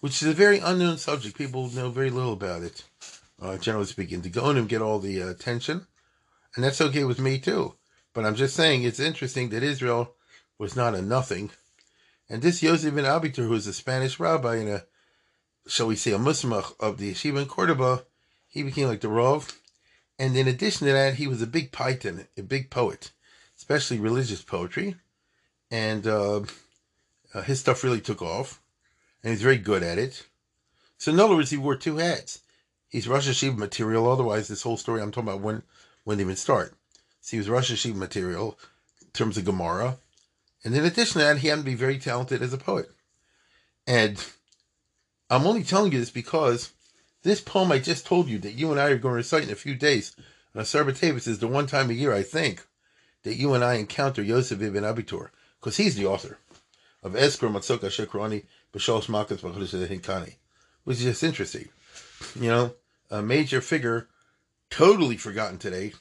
which 0.00 0.22
is 0.22 0.28
a 0.28 0.32
very 0.34 0.58
unknown 0.58 0.98
subject. 0.98 1.36
People 1.36 1.68
know 1.70 1.90
very 1.90 2.10
little 2.10 2.32
about 2.32 2.62
it, 2.62 2.84
uh, 3.40 3.56
generally 3.58 3.86
speaking. 3.86 4.22
The 4.22 4.30
Gaonim 4.30 4.68
get 4.68 4.82
all 4.82 4.98
the 4.98 5.22
uh, 5.22 5.28
attention, 5.28 5.86
and 6.54 6.64
that's 6.64 6.80
okay 6.80 7.04
with 7.04 7.20
me 7.20 7.38
too. 7.38 7.74
But 8.16 8.24
I'm 8.24 8.34
just 8.34 8.56
saying 8.56 8.82
it's 8.82 8.98
interesting 8.98 9.50
that 9.50 9.62
Israel 9.62 10.14
was 10.56 10.74
not 10.74 10.94
a 10.94 11.02
nothing. 11.02 11.50
And 12.30 12.40
this 12.40 12.62
Yosef 12.62 12.94
ben 12.94 13.04
Abitur, 13.04 13.46
who's 13.46 13.66
a 13.66 13.74
Spanish 13.74 14.18
rabbi 14.18 14.54
and 14.56 14.68
a, 14.70 14.86
shall 15.66 15.88
we 15.88 15.96
say, 15.96 16.12
a 16.12 16.18
Muslim 16.18 16.64
of 16.80 16.96
the 16.96 17.12
yeshiva 17.12 17.42
in 17.42 17.46
Cordoba, 17.46 18.06
he 18.48 18.62
became 18.62 18.88
like 18.88 19.02
the 19.02 19.10
Rav. 19.10 19.60
And 20.18 20.34
in 20.34 20.48
addition 20.48 20.86
to 20.86 20.94
that, 20.94 21.16
he 21.16 21.26
was 21.26 21.42
a 21.42 21.46
big 21.46 21.72
paytan, 21.72 22.26
a 22.38 22.42
big 22.42 22.70
poet, 22.70 23.12
especially 23.54 24.00
religious 24.00 24.40
poetry. 24.40 24.96
And 25.70 26.06
uh, 26.06 26.40
uh, 27.34 27.42
his 27.42 27.60
stuff 27.60 27.84
really 27.84 28.00
took 28.00 28.22
off, 28.22 28.62
and 29.22 29.30
he's 29.30 29.42
very 29.42 29.58
good 29.58 29.82
at 29.82 29.98
it. 29.98 30.26
So 30.96 31.12
in 31.12 31.20
other 31.20 31.36
words, 31.36 31.50
he 31.50 31.58
wore 31.58 31.76
two 31.76 31.98
hats. 31.98 32.40
He's 32.88 33.08
Rosh 33.08 33.28
Hashiva 33.28 33.58
material. 33.58 34.10
Otherwise, 34.10 34.48
this 34.48 34.62
whole 34.62 34.78
story 34.78 35.02
I'm 35.02 35.12
talking 35.12 35.28
about 35.28 35.42
wouldn't, 35.42 35.64
wouldn't 36.06 36.22
even 36.22 36.36
start. 36.36 36.74
So 37.26 37.32
he 37.32 37.38
was 37.38 37.48
Rosh 37.48 37.72
Hashiva 37.72 37.96
material 37.96 38.56
in 39.02 39.08
terms 39.08 39.36
of 39.36 39.44
Gemara. 39.44 39.98
And 40.62 40.76
in 40.76 40.84
addition 40.84 41.14
to 41.14 41.26
that, 41.26 41.38
he 41.38 41.48
happened 41.48 41.64
to 41.64 41.72
be 41.72 41.74
very 41.74 41.98
talented 41.98 42.40
as 42.40 42.52
a 42.52 42.56
poet. 42.56 42.88
And 43.84 44.24
I'm 45.28 45.44
only 45.44 45.64
telling 45.64 45.90
you 45.90 45.98
this 45.98 46.10
because 46.10 46.72
this 47.24 47.40
poem 47.40 47.72
I 47.72 47.80
just 47.80 48.06
told 48.06 48.28
you 48.28 48.38
that 48.38 48.52
you 48.52 48.70
and 48.70 48.78
I 48.78 48.90
are 48.90 48.96
going 48.96 49.14
to 49.14 49.16
recite 49.16 49.42
in 49.42 49.50
a 49.50 49.56
few 49.56 49.74
days 49.74 50.14
on 50.54 50.60
is 50.62 51.38
the 51.40 51.48
one 51.48 51.66
time 51.66 51.90
a 51.90 51.94
year, 51.94 52.14
I 52.14 52.22
think, 52.22 52.64
that 53.24 53.34
you 53.34 53.54
and 53.54 53.64
I 53.64 53.74
encounter 53.74 54.22
Yosef 54.22 54.62
ibn 54.62 54.84
Abitur, 54.84 55.30
because 55.58 55.78
he's 55.78 55.96
the 55.96 56.06
author 56.06 56.38
of 57.02 57.16
Esker 57.16 57.48
Matzoka 57.48 57.88
Shekrani 57.88 58.44
B'Shalosh 58.72 59.08
Makas 59.08 59.40
Hinkani, 59.88 60.36
which 60.84 60.98
is 60.98 61.02
just 61.02 61.24
interesting. 61.24 61.70
You 62.36 62.50
know, 62.50 62.74
a 63.10 63.20
major 63.20 63.60
figure, 63.60 64.06
totally 64.70 65.16
forgotten 65.16 65.58
today, 65.58 65.92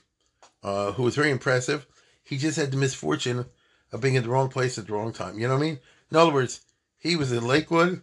uh, 0.65 0.91
who 0.93 1.03
was 1.03 1.15
very 1.15 1.29
impressive. 1.29 1.85
He 2.23 2.37
just 2.37 2.57
had 2.57 2.71
the 2.71 2.77
misfortune 2.77 3.45
of 3.91 4.01
being 4.01 4.15
in 4.15 4.23
the 4.23 4.29
wrong 4.29 4.49
place 4.49 4.79
at 4.79 4.87
the 4.87 4.93
wrong 4.93 5.13
time. 5.13 5.37
You 5.37 5.47
know 5.47 5.53
what 5.53 5.61
I 5.61 5.65
mean? 5.67 5.79
In 6.09 6.17
other 6.17 6.33
words, 6.33 6.61
he 6.97 7.15
was 7.15 7.31
in 7.31 7.45
Lakewood. 7.45 8.01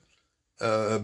Uh, 0.61 1.01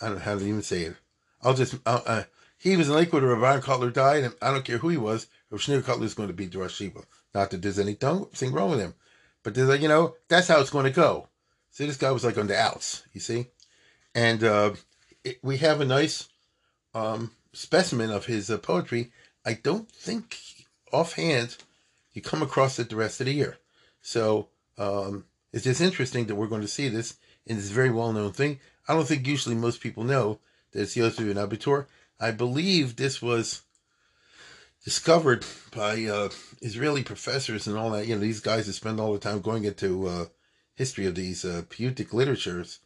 I 0.00 0.06
don't 0.06 0.14
know 0.14 0.20
how 0.20 0.38
to 0.38 0.46
even 0.46 0.62
say 0.62 0.82
it. 0.82 0.96
I'll 1.42 1.54
just, 1.54 1.74
uh, 1.84 2.22
he 2.56 2.76
was 2.76 2.88
in 2.88 2.94
Lakewood 2.94 3.24
where 3.24 3.34
Brian 3.34 3.60
Kotler 3.60 3.92
died, 3.92 4.22
and 4.22 4.34
I 4.40 4.52
don't 4.52 4.64
care 4.64 4.78
who 4.78 4.90
he 4.90 4.96
was, 4.96 5.26
If 5.50 5.60
Shneur 5.60 5.82
Kotler 5.82 6.04
is 6.04 6.14
going 6.14 6.28
to 6.28 6.34
be 6.34 6.46
the 6.46 6.58
Rosh 6.58 6.76
Shiva. 6.76 7.00
Not 7.34 7.50
that 7.50 7.62
there's 7.62 7.80
anything 7.80 8.52
wrong 8.52 8.70
with 8.70 8.80
him. 8.80 8.94
But 9.42 9.54
there's 9.54 9.68
like, 9.68 9.80
you 9.80 9.88
know, 9.88 10.14
that's 10.28 10.46
how 10.46 10.60
it's 10.60 10.70
going 10.70 10.84
to 10.84 10.90
go. 10.92 11.26
See, 11.72 11.86
this 11.86 11.96
guy 11.96 12.12
was 12.12 12.24
like 12.24 12.38
on 12.38 12.46
the 12.46 12.56
outs, 12.56 13.02
you 13.12 13.20
see? 13.20 13.46
And 14.14 14.44
uh, 14.44 14.74
it, 15.24 15.38
we 15.42 15.56
have 15.56 15.80
a 15.80 15.84
nice 15.84 16.28
um, 16.94 17.32
specimen 17.52 18.10
of 18.10 18.26
his 18.26 18.50
uh, 18.50 18.58
poetry. 18.58 19.10
I 19.44 19.54
don't 19.54 19.90
think 19.90 20.36
offhand 20.92 21.56
you 22.12 22.22
come 22.22 22.42
across 22.42 22.78
it 22.78 22.90
the 22.90 22.96
rest 22.96 23.20
of 23.20 23.26
the 23.26 23.34
year. 23.34 23.58
So 24.02 24.48
um, 24.78 25.24
it's 25.52 25.64
just 25.64 25.80
interesting 25.80 26.26
that 26.26 26.34
we're 26.34 26.46
going 26.46 26.60
to 26.62 26.68
see 26.68 26.88
this 26.88 27.16
in 27.46 27.56
this 27.56 27.70
very 27.70 27.90
well 27.90 28.12
known 28.12 28.32
thing. 28.32 28.60
I 28.88 28.94
don't 28.94 29.06
think 29.06 29.26
usually 29.26 29.54
most 29.54 29.80
people 29.80 30.04
know 30.04 30.40
that 30.72 30.82
it's 30.82 30.96
Yosef 30.96 31.20
ibn 31.20 31.36
Abitur. 31.36 31.86
I 32.18 32.32
believe 32.32 32.96
this 32.96 33.22
was 33.22 33.62
discovered 34.84 35.44
by 35.74 36.04
uh, 36.04 36.30
Israeli 36.60 37.02
professors 37.02 37.66
and 37.66 37.76
all 37.76 37.90
that. 37.90 38.06
You 38.06 38.14
know, 38.14 38.20
these 38.20 38.40
guys 38.40 38.66
that 38.66 38.72
spend 38.72 39.00
all 39.00 39.12
the 39.12 39.18
time 39.18 39.40
going 39.40 39.64
into 39.64 40.06
uh, 40.06 40.24
history 40.74 41.06
of 41.06 41.14
these 41.14 41.44
uh, 41.44 41.62
literatures 42.12 42.80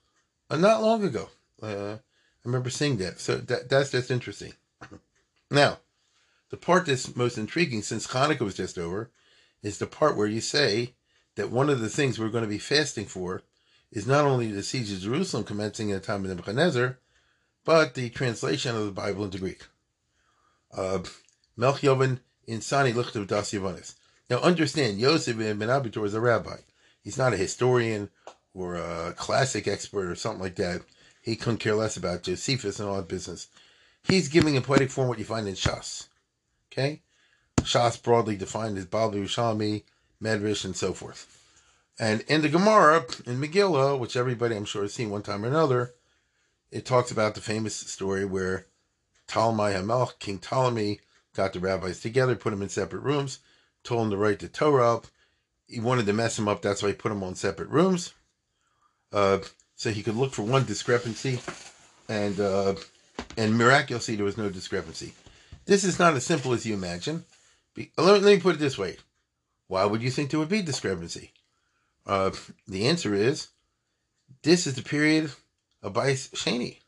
uh, 0.50 0.56
not 0.56 0.82
long 0.82 1.04
ago. 1.04 1.30
Uh, 1.62 1.96
I 1.96 1.98
remember 2.44 2.70
seeing 2.70 2.98
that. 2.98 3.20
So 3.20 3.36
that, 3.36 3.68
that's 3.68 3.92
just 3.92 4.10
interesting. 4.10 4.52
now, 5.50 5.78
the 6.54 6.60
part 6.60 6.86
that's 6.86 7.16
most 7.16 7.36
intriguing, 7.36 7.82
since 7.82 8.06
Hanukkah 8.06 8.42
was 8.42 8.54
just 8.54 8.78
over, 8.78 9.10
is 9.64 9.78
the 9.78 9.88
part 9.88 10.16
where 10.16 10.28
you 10.28 10.40
say 10.40 10.94
that 11.34 11.50
one 11.50 11.68
of 11.68 11.80
the 11.80 11.88
things 11.88 12.16
we're 12.16 12.28
going 12.28 12.44
to 12.44 12.48
be 12.48 12.58
fasting 12.58 13.06
for 13.06 13.42
is 13.90 14.06
not 14.06 14.24
only 14.24 14.52
the 14.52 14.62
siege 14.62 14.92
of 14.92 15.00
Jerusalem 15.00 15.42
commencing 15.42 15.88
in 15.88 15.96
the 15.96 16.00
time 16.00 16.22
of 16.22 16.30
Nebuchadnezzar, 16.30 17.00
but 17.64 17.94
the 17.94 18.08
translation 18.08 18.76
of 18.76 18.84
the 18.84 18.92
Bible 18.92 19.24
into 19.24 19.38
Greek. 19.38 19.64
Uh, 20.72 21.00
Insani 21.58 22.20
Lichtav 22.46 23.26
Das 23.26 23.50
Yavanis. 23.50 23.96
Now 24.30 24.38
understand, 24.38 25.00
Yosef 25.00 25.36
ben 25.36 25.58
Abitur 25.58 26.06
is 26.06 26.14
a 26.14 26.20
rabbi. 26.20 26.58
He's 27.02 27.18
not 27.18 27.32
a 27.32 27.36
historian 27.36 28.10
or 28.54 28.76
a 28.76 29.12
classic 29.16 29.66
expert 29.66 30.08
or 30.08 30.14
something 30.14 30.40
like 30.40 30.54
that. 30.54 30.82
He 31.20 31.34
couldn't 31.34 31.58
care 31.58 31.74
less 31.74 31.96
about 31.96 32.22
Josephus 32.22 32.78
and 32.78 32.88
all 32.88 32.94
that 32.98 33.08
business. 33.08 33.48
He's 34.04 34.28
giving 34.28 34.54
in 34.54 34.62
poetic 34.62 34.92
form 34.92 35.08
what 35.08 35.18
you 35.18 35.24
find 35.24 35.48
in 35.48 35.54
Shas. 35.54 36.06
Okay? 36.74 37.02
Shas 37.60 38.02
broadly 38.02 38.36
defined 38.36 38.76
as 38.78 38.86
Bavli 38.86 39.22
Yerushalmi, 39.22 39.84
Medrash, 40.20 40.64
and 40.64 40.76
so 40.76 40.92
forth. 40.92 41.30
And 41.98 42.22
in 42.22 42.42
the 42.42 42.48
Gemara, 42.48 43.06
in 43.26 43.40
Megillah, 43.40 43.98
which 43.98 44.16
everybody 44.16 44.56
I'm 44.56 44.64
sure 44.64 44.82
has 44.82 44.92
seen 44.92 45.10
one 45.10 45.22
time 45.22 45.44
or 45.44 45.48
another, 45.48 45.94
it 46.72 46.84
talks 46.84 47.12
about 47.12 47.36
the 47.36 47.40
famous 47.40 47.76
story 47.76 48.24
where 48.24 48.66
Ptolemy 49.28 49.80
King 50.18 50.38
Ptolemy, 50.38 51.00
got 51.34 51.52
the 51.52 51.60
rabbis 51.60 52.00
together, 52.00 52.34
put 52.34 52.50
them 52.50 52.62
in 52.62 52.68
separate 52.68 53.02
rooms, 53.02 53.38
told 53.84 54.02
them 54.02 54.10
to 54.10 54.16
write 54.16 54.40
the 54.40 54.48
Torah 54.48 54.94
up. 54.94 55.06
He 55.68 55.80
wanted 55.80 56.06
to 56.06 56.12
mess 56.12 56.36
them 56.36 56.48
up, 56.48 56.62
that's 56.62 56.82
why 56.82 56.88
he 56.88 56.94
put 56.94 57.10
them 57.10 57.22
on 57.22 57.36
separate 57.36 57.68
rooms. 57.68 58.14
Uh, 59.12 59.38
so 59.76 59.90
he 59.90 60.02
could 60.02 60.16
look 60.16 60.32
for 60.32 60.42
one 60.42 60.64
discrepancy, 60.64 61.40
and 62.08 62.38
uh, 62.40 62.74
and 63.36 63.56
miraculously 63.56 64.16
there 64.16 64.24
was 64.24 64.36
no 64.36 64.50
discrepancy. 64.50 65.14
This 65.66 65.84
is 65.84 65.98
not 65.98 66.14
as 66.14 66.24
simple 66.24 66.52
as 66.52 66.66
you 66.66 66.74
imagine. 66.74 67.24
Let 67.76 67.86
me, 67.86 67.90
let 67.96 68.22
me 68.22 68.40
put 68.40 68.56
it 68.56 68.58
this 68.58 68.78
way: 68.78 68.98
Why 69.68 69.84
would 69.84 70.02
you 70.02 70.10
think 70.10 70.30
there 70.30 70.40
would 70.40 70.48
be 70.48 70.62
discrepancy? 70.62 71.32
Uh, 72.06 72.30
the 72.68 72.86
answer 72.86 73.14
is 73.14 73.48
this 74.42 74.66
is 74.66 74.74
the 74.74 74.82
period 74.82 75.32
of 75.82 75.94
Bais 75.94 76.30
Sheni. 76.34 76.78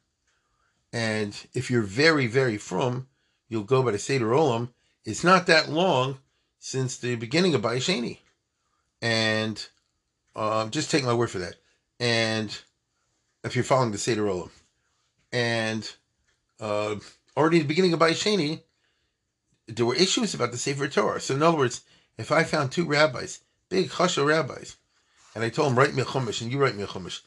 And 0.93 1.35
if 1.55 1.71
you're 1.71 1.83
very, 1.83 2.27
very 2.27 2.59
from, 2.59 3.09
you'll 3.49 3.65
go 3.65 3.83
by 3.83 3.93
the 3.93 3.99
Seder 3.99 4.27
Olam. 4.27 4.71
It's 5.05 5.25
not 5.25 5.47
that 5.47 5.71
long 5.71 6.19
since 6.59 6.97
the 6.97 7.17
beginning 7.17 7.55
of 7.55 7.63
Bais 7.63 7.79
Sheni. 7.79 8.19
And 9.03 9.67
uh, 10.35 10.69
just 10.69 10.91
take 10.91 11.05
my 11.05 11.15
word 11.15 11.31
for 11.31 11.39
that. 11.39 11.55
And 11.99 12.57
if 13.43 13.55
you're 13.55 13.65
following 13.65 13.93
the 13.93 13.99
Seder 13.99 14.25
Olam. 14.25 14.51
And 15.33 15.91
uh, 16.61 16.97
already 17.37 17.59
the 17.59 17.67
beginning 17.67 17.93
of 17.93 18.01
Bais 18.01 18.23
Sheni, 18.23 18.61
there 19.67 19.87
were 19.87 19.95
issues 19.95 20.35
about 20.35 20.53
the 20.53 20.59
Sefer 20.59 20.89
Torah. 20.89 21.21
So 21.21 21.35
in 21.35 21.43
other 21.43 21.57
words, 21.57 21.83
if 22.19 22.33
I 22.33 22.45
found 22.45 22.73
two 22.73 22.85
rabbis, 22.85 23.41
big 23.69 23.91
Chasha 23.91 24.25
rabbis, 24.25 24.77
and 25.35 25.45
I 25.45 25.51
told 25.51 25.71
them, 25.71 25.79
write 25.79 25.95
me 25.95 26.03
a 26.03 26.07
Chumash, 26.07 26.41
and 26.41 26.51
you 26.51 26.59
write 26.59 26.77
me 26.77 26.83
a 26.83 26.87
Chumash, 26.87 27.21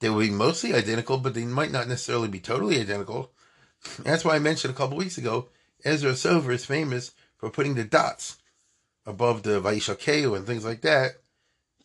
they 0.00 0.10
will 0.10 0.20
be 0.20 0.30
mostly 0.30 0.74
identical, 0.74 1.18
but 1.18 1.34
they 1.34 1.44
might 1.44 1.70
not 1.70 1.88
necessarily 1.88 2.28
be 2.28 2.40
totally 2.40 2.80
identical. 2.80 3.30
That's 4.02 4.24
why 4.24 4.34
I 4.34 4.40
mentioned 4.40 4.74
a 4.74 4.76
couple 4.76 4.96
weeks 4.96 5.18
ago, 5.18 5.48
Ezra 5.84 6.12
Sofer 6.12 6.52
is 6.52 6.64
famous 6.64 7.12
for 7.36 7.50
putting 7.50 7.74
the 7.74 7.84
dots 7.84 8.38
above 9.06 9.42
the 9.42 9.60
Vaishakeu 9.60 10.36
and 10.36 10.46
things 10.46 10.64
like 10.64 10.80
that, 10.80 11.20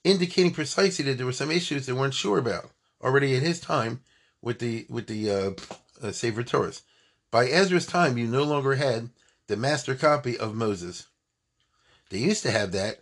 indicating 0.03 0.51
precisely 0.51 1.05
that 1.05 1.17
there 1.17 1.25
were 1.25 1.33
some 1.33 1.51
issues 1.51 1.85
they 1.85 1.93
weren't 1.93 2.13
sure 2.13 2.37
about 2.37 2.71
already 3.01 3.35
at 3.35 3.43
his 3.43 3.59
time 3.59 4.01
with 4.41 4.59
the 4.59 4.85
with 4.89 5.07
the 5.07 5.29
uh, 5.29 5.49
uh, 6.01 6.11
Torahs. 6.11 6.81
By 7.31 7.47
Ezra's 7.47 7.85
time, 7.85 8.17
you 8.17 8.25
no 8.25 8.43
longer 8.43 8.75
had 8.75 9.09
the 9.49 9.57
master 9.57 9.95
copy 9.95 10.37
of 10.37 10.53
Moses. 10.53 11.07
They 12.11 12.19
used 12.19 12.43
to 12.43 12.51
have 12.51 12.71
that, 12.73 12.99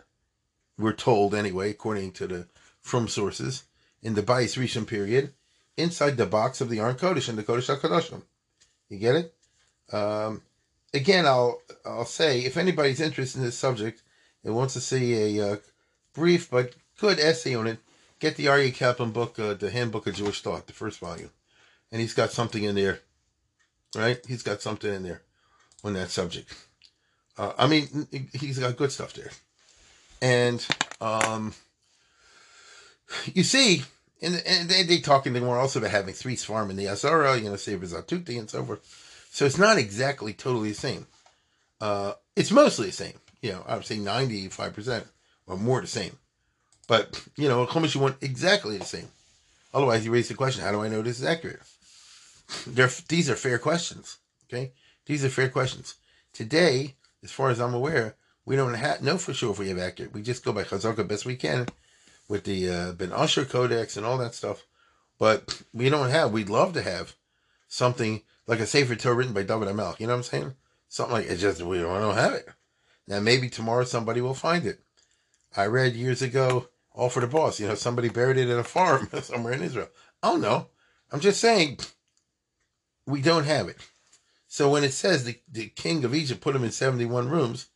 we're 0.78 0.94
told 0.94 1.34
anyway, 1.34 1.70
according 1.70 2.12
to 2.12 2.26
the 2.26 2.48
from 2.80 3.06
sources, 3.06 3.64
in 4.02 4.14
the 4.14 4.22
Bais 4.22 4.56
Rishon 4.56 4.86
period, 4.86 5.34
inside 5.76 6.16
the 6.16 6.24
box 6.24 6.62
of 6.62 6.70
the 6.70 6.80
Aron 6.80 6.96
Kodesh 6.96 7.28
and 7.28 7.36
the 7.36 7.42
Kodesh 7.42 7.68
HaKadoshim. 7.68 8.22
You 8.88 8.98
get 8.98 9.16
it? 9.16 9.34
Um, 9.92 10.40
again, 10.94 11.26
I'll 11.26 11.60
I'll 11.84 12.06
say 12.06 12.40
if 12.40 12.56
anybody's 12.56 13.00
interested 13.00 13.38
in 13.38 13.44
this 13.44 13.58
subject 13.58 14.02
and 14.42 14.56
wants 14.56 14.72
to 14.74 14.80
see 14.80 15.38
a 15.38 15.52
uh, 15.52 15.56
brief 16.14 16.50
but 16.50 16.74
good 16.98 17.20
essay 17.20 17.54
on 17.54 17.66
it, 17.66 17.78
get 18.20 18.36
the 18.36 18.46
Aryeh 18.46 18.74
Kaplan 18.74 19.10
book, 19.10 19.38
uh, 19.38 19.52
the 19.52 19.70
Handbook 19.70 20.06
of 20.06 20.14
Jewish 20.14 20.40
Thought, 20.40 20.66
the 20.66 20.72
first 20.72 20.98
volume, 20.98 21.30
and 21.92 22.00
he's 22.00 22.14
got 22.14 22.30
something 22.30 22.64
in 22.64 22.74
there 22.74 23.00
right? 23.96 24.18
He's 24.26 24.42
got 24.42 24.62
something 24.62 24.92
in 24.92 25.02
there 25.02 25.22
on 25.84 25.94
that 25.94 26.10
subject. 26.10 26.54
Uh, 27.36 27.52
I 27.56 27.66
mean, 27.66 28.08
he's 28.32 28.58
got 28.58 28.76
good 28.76 28.92
stuff 28.92 29.12
there. 29.12 29.30
And 30.20 30.66
um, 31.00 31.54
you 33.32 33.44
see, 33.44 33.84
and, 34.20 34.42
and 34.46 34.68
they, 34.68 34.82
they 34.82 34.98
talking, 34.98 35.32
they 35.32 35.40
were 35.40 35.58
also 35.58 35.78
about 35.78 35.92
having 35.92 36.14
three 36.14 36.36
farm 36.36 36.70
in 36.70 36.76
the 36.76 36.86
SRL, 36.86 37.40
you 37.40 37.48
know, 37.48 37.56
Sefer 37.56 37.86
Zatuti 37.86 38.38
and 38.38 38.50
so 38.50 38.64
forth. 38.64 39.28
So 39.30 39.44
it's 39.44 39.58
not 39.58 39.78
exactly 39.78 40.32
totally 40.32 40.70
the 40.70 40.74
same. 40.74 41.06
Uh, 41.80 42.14
it's 42.34 42.50
mostly 42.50 42.86
the 42.86 42.92
same. 42.92 43.14
You 43.40 43.52
know, 43.52 43.64
I 43.66 43.76
would 43.76 43.86
say 43.86 43.98
95% 43.98 45.04
or 45.46 45.56
more 45.56 45.80
the 45.80 45.86
same. 45.86 46.18
But, 46.88 47.22
you 47.36 47.48
know, 47.48 47.66
Chumash 47.66 47.94
you 47.94 48.00
want 48.00 48.16
exactly 48.20 48.78
the 48.78 48.84
same. 48.84 49.08
Otherwise, 49.72 50.04
you 50.04 50.10
raise 50.10 50.28
the 50.28 50.34
question, 50.34 50.64
how 50.64 50.72
do 50.72 50.82
I 50.82 50.88
know 50.88 51.02
this 51.02 51.20
is 51.20 51.24
accurate? 51.24 51.60
They're, 52.66 52.90
these 53.08 53.28
are 53.30 53.36
fair 53.36 53.58
questions. 53.58 54.16
Okay? 54.46 54.72
These 55.08 55.24
are 55.24 55.30
fair 55.30 55.48
questions. 55.48 55.94
Today, 56.34 56.94
as 57.24 57.32
far 57.32 57.48
as 57.48 57.60
I'm 57.60 57.72
aware, 57.72 58.16
we 58.44 58.56
don't 58.56 58.74
have, 58.74 59.02
know 59.02 59.16
for 59.16 59.32
sure 59.32 59.50
if 59.50 59.58
we 59.58 59.70
have 59.70 59.78
accurate. 59.78 60.12
We 60.12 60.20
just 60.20 60.44
go 60.44 60.52
by 60.52 60.64
Chazaka 60.64 61.08
best 61.08 61.24
we 61.24 61.34
can 61.34 61.66
with 62.28 62.44
the 62.44 62.68
uh, 62.68 62.92
Ben 62.92 63.12
Asher 63.12 63.46
Codex 63.46 63.96
and 63.96 64.04
all 64.04 64.18
that 64.18 64.34
stuff. 64.34 64.66
But 65.18 65.62
we 65.72 65.88
don't 65.88 66.10
have, 66.10 66.30
we'd 66.30 66.50
love 66.50 66.74
to 66.74 66.82
have 66.82 67.16
something 67.68 68.20
like 68.46 68.60
a 68.60 68.66
Sefer 68.66 68.96
Torah 68.96 69.14
written 69.14 69.32
by 69.32 69.44
David 69.44 69.68
HaMelech. 69.68 69.98
You 69.98 70.08
know 70.08 70.12
what 70.12 70.18
I'm 70.18 70.22
saying? 70.24 70.54
Something 70.90 71.14
like 71.14 71.26
it's 71.26 71.40
just, 71.40 71.62
we 71.62 71.78
don't 71.78 72.14
have 72.14 72.34
it. 72.34 72.46
Now, 73.06 73.20
maybe 73.20 73.48
tomorrow 73.48 73.84
somebody 73.84 74.20
will 74.20 74.34
find 74.34 74.66
it. 74.66 74.80
I 75.56 75.64
read 75.66 75.96
years 75.96 76.20
ago, 76.20 76.68
All 76.92 77.08
for 77.08 77.20
the 77.20 77.26
Boss, 77.26 77.58
you 77.58 77.66
know, 77.66 77.76
somebody 77.76 78.10
buried 78.10 78.36
it 78.36 78.50
in 78.50 78.58
a 78.58 78.64
farm 78.76 79.08
somewhere 79.22 79.54
in 79.54 79.62
Israel. 79.62 79.88
I 80.22 80.32
don't 80.32 80.42
know. 80.42 80.66
I'm 81.10 81.20
just 81.20 81.40
saying, 81.40 81.78
we 83.06 83.22
don't 83.22 83.44
have 83.44 83.68
it. 83.68 83.78
So 84.48 84.70
when 84.70 84.82
it 84.82 84.92
says 84.92 85.24
the, 85.24 85.38
the 85.50 85.68
king 85.68 86.04
of 86.04 86.14
Egypt 86.14 86.40
put 86.40 86.56
him 86.56 86.64
in 86.64 86.70
71 86.70 87.28
rooms, 87.28 87.66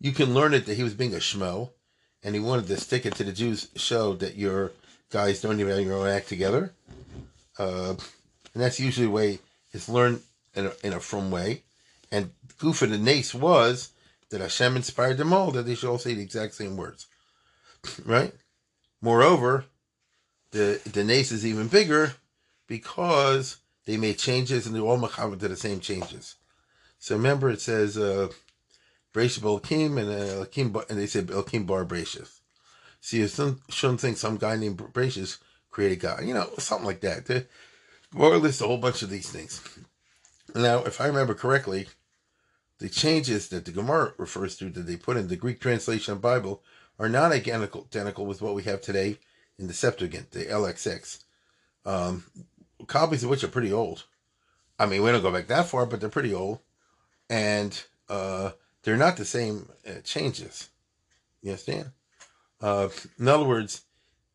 you 0.00 0.12
can 0.12 0.34
learn 0.34 0.54
it 0.54 0.64
that 0.66 0.76
he 0.76 0.82
was 0.82 0.94
being 0.94 1.14
a 1.14 1.18
schmo 1.18 1.70
and 2.22 2.34
he 2.34 2.40
wanted 2.40 2.66
to 2.66 2.76
stick 2.78 3.04
it 3.06 3.14
to 3.16 3.24
the 3.24 3.32
Jews, 3.32 3.68
show 3.76 4.14
that 4.14 4.36
your 4.36 4.72
guys 5.10 5.40
don't 5.40 5.60
even 5.60 5.76
have 5.76 5.84
your 5.84 5.96
own 5.96 6.08
act 6.08 6.28
together. 6.28 6.72
Uh, 7.58 7.94
and 8.54 8.62
that's 8.62 8.80
usually 8.80 9.06
the 9.06 9.12
way 9.12 9.38
it's 9.72 9.88
learned 9.88 10.20
in 10.54 10.66
a, 10.66 10.72
in 10.82 10.92
a 10.94 11.00
from 11.00 11.30
way. 11.30 11.62
And 12.10 12.30
goof 12.58 12.82
of 12.82 12.90
the 12.90 12.98
nace 12.98 13.34
was 13.34 13.90
that 14.30 14.40
Hashem 14.40 14.76
inspired 14.76 15.18
them 15.18 15.32
all 15.32 15.50
that 15.50 15.66
they 15.66 15.74
should 15.74 15.90
all 15.90 15.98
say 15.98 16.14
the 16.14 16.22
exact 16.22 16.54
same 16.54 16.76
words. 16.76 17.06
right? 18.04 18.32
Moreover, 19.02 19.66
the 20.50 20.80
the 20.84 21.04
nace 21.04 21.32
is 21.32 21.46
even 21.46 21.68
bigger 21.68 22.14
because 22.66 23.58
they 23.86 23.96
made 23.96 24.18
changes 24.18 24.66
and 24.66 24.74
they 24.74 24.80
all 24.80 24.98
machaber 24.98 25.38
to 25.38 25.48
the 25.48 25.56
same 25.56 25.80
changes. 25.80 26.36
So 26.98 27.16
remember, 27.16 27.50
it 27.50 27.60
says 27.60 27.96
uh, 27.96 28.28
Elkim 29.14 29.98
and 29.98 30.10
uh, 30.10 30.44
Elkim, 30.44 30.88
and 30.90 30.98
they 30.98 31.06
said 31.06 31.28
Elkim 31.28 31.66
Bar 31.66 31.84
Brashis. 31.84 32.40
So 33.00 33.16
you 33.16 33.28
shouldn't 33.70 34.00
think 34.00 34.18
some 34.18 34.36
guy 34.36 34.56
named 34.56 34.78
Brashis 34.78 35.38
created 35.70 36.00
God, 36.00 36.24
you 36.24 36.34
know, 36.34 36.50
something 36.58 36.86
like 36.86 37.00
that. 37.00 37.26
They, 37.26 37.46
or 38.14 38.36
less 38.38 38.60
a 38.60 38.66
whole 38.66 38.76
bunch 38.76 39.02
of 39.02 39.10
these 39.10 39.30
things. 39.30 39.62
Now, 40.54 40.82
if 40.84 41.00
I 41.00 41.06
remember 41.06 41.34
correctly, 41.34 41.88
the 42.78 42.88
changes 42.88 43.48
that 43.48 43.64
the 43.64 43.70
Gemara 43.70 44.14
refers 44.18 44.56
to 44.56 44.68
that 44.70 44.86
they 44.86 44.96
put 44.96 45.16
in 45.16 45.28
the 45.28 45.36
Greek 45.36 45.60
translation 45.60 46.12
of 46.12 46.20
Bible 46.20 46.62
are 46.98 47.08
not 47.08 47.32
identical, 47.32 47.86
identical 47.90 48.26
with 48.26 48.42
what 48.42 48.54
we 48.54 48.64
have 48.64 48.80
today 48.80 49.18
in 49.58 49.68
the 49.68 49.74
Septuagint, 49.74 50.32
the 50.32 50.46
LXX. 50.46 51.22
Um, 51.86 52.24
copies 52.86 53.24
of 53.24 53.30
which 53.30 53.44
are 53.44 53.48
pretty 53.48 53.72
old. 53.72 54.04
I 54.78 54.86
mean, 54.86 55.02
we 55.02 55.10
don't 55.10 55.22
go 55.22 55.32
back 55.32 55.48
that 55.48 55.66
far, 55.66 55.86
but 55.86 56.00
they're 56.00 56.08
pretty 56.08 56.34
old. 56.34 56.60
And 57.28 57.80
uh, 58.08 58.52
they're 58.82 58.96
not 58.96 59.16
the 59.16 59.24
same 59.24 59.68
uh, 59.86 60.00
changes. 60.02 60.70
You 61.42 61.50
understand? 61.50 61.90
Uh, 62.60 62.88
in 63.18 63.28
other 63.28 63.44
words, 63.44 63.82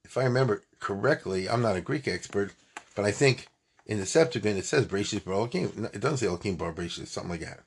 if 0.03 0.17
I 0.17 0.23
remember 0.23 0.63
correctly, 0.79 1.49
I'm 1.49 1.61
not 1.61 1.75
a 1.75 1.81
Greek 1.81 2.07
expert, 2.07 2.53
but 2.95 3.05
I 3.05 3.11
think 3.11 3.47
in 3.85 3.99
the 3.99 4.05
Septuagint 4.05 4.57
it 4.57 4.65
says 4.65 4.85
Brashis 4.85 5.23
Bar 5.23 5.33
Elohim. 5.33 5.89
It 5.93 5.99
doesn't 5.99 6.19
say 6.19 6.27
Elohim 6.27 6.55
Bar 6.55 6.73
something 6.87 7.29
like 7.29 7.41
that. 7.41 7.61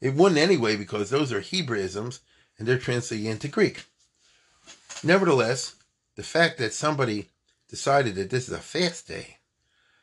It 0.00 0.14
wouldn't 0.14 0.40
anyway 0.40 0.76
because 0.76 1.10
those 1.10 1.32
are 1.32 1.40
Hebraisms 1.40 2.20
and 2.58 2.66
they're 2.66 2.78
translated 2.78 3.26
into 3.26 3.48
Greek. 3.48 3.84
Nevertheless, 5.02 5.76
the 6.16 6.22
fact 6.22 6.58
that 6.58 6.72
somebody 6.72 7.30
decided 7.68 8.14
that 8.16 8.30
this 8.30 8.48
is 8.48 8.54
a 8.54 8.58
fast 8.58 9.08
day 9.08 9.37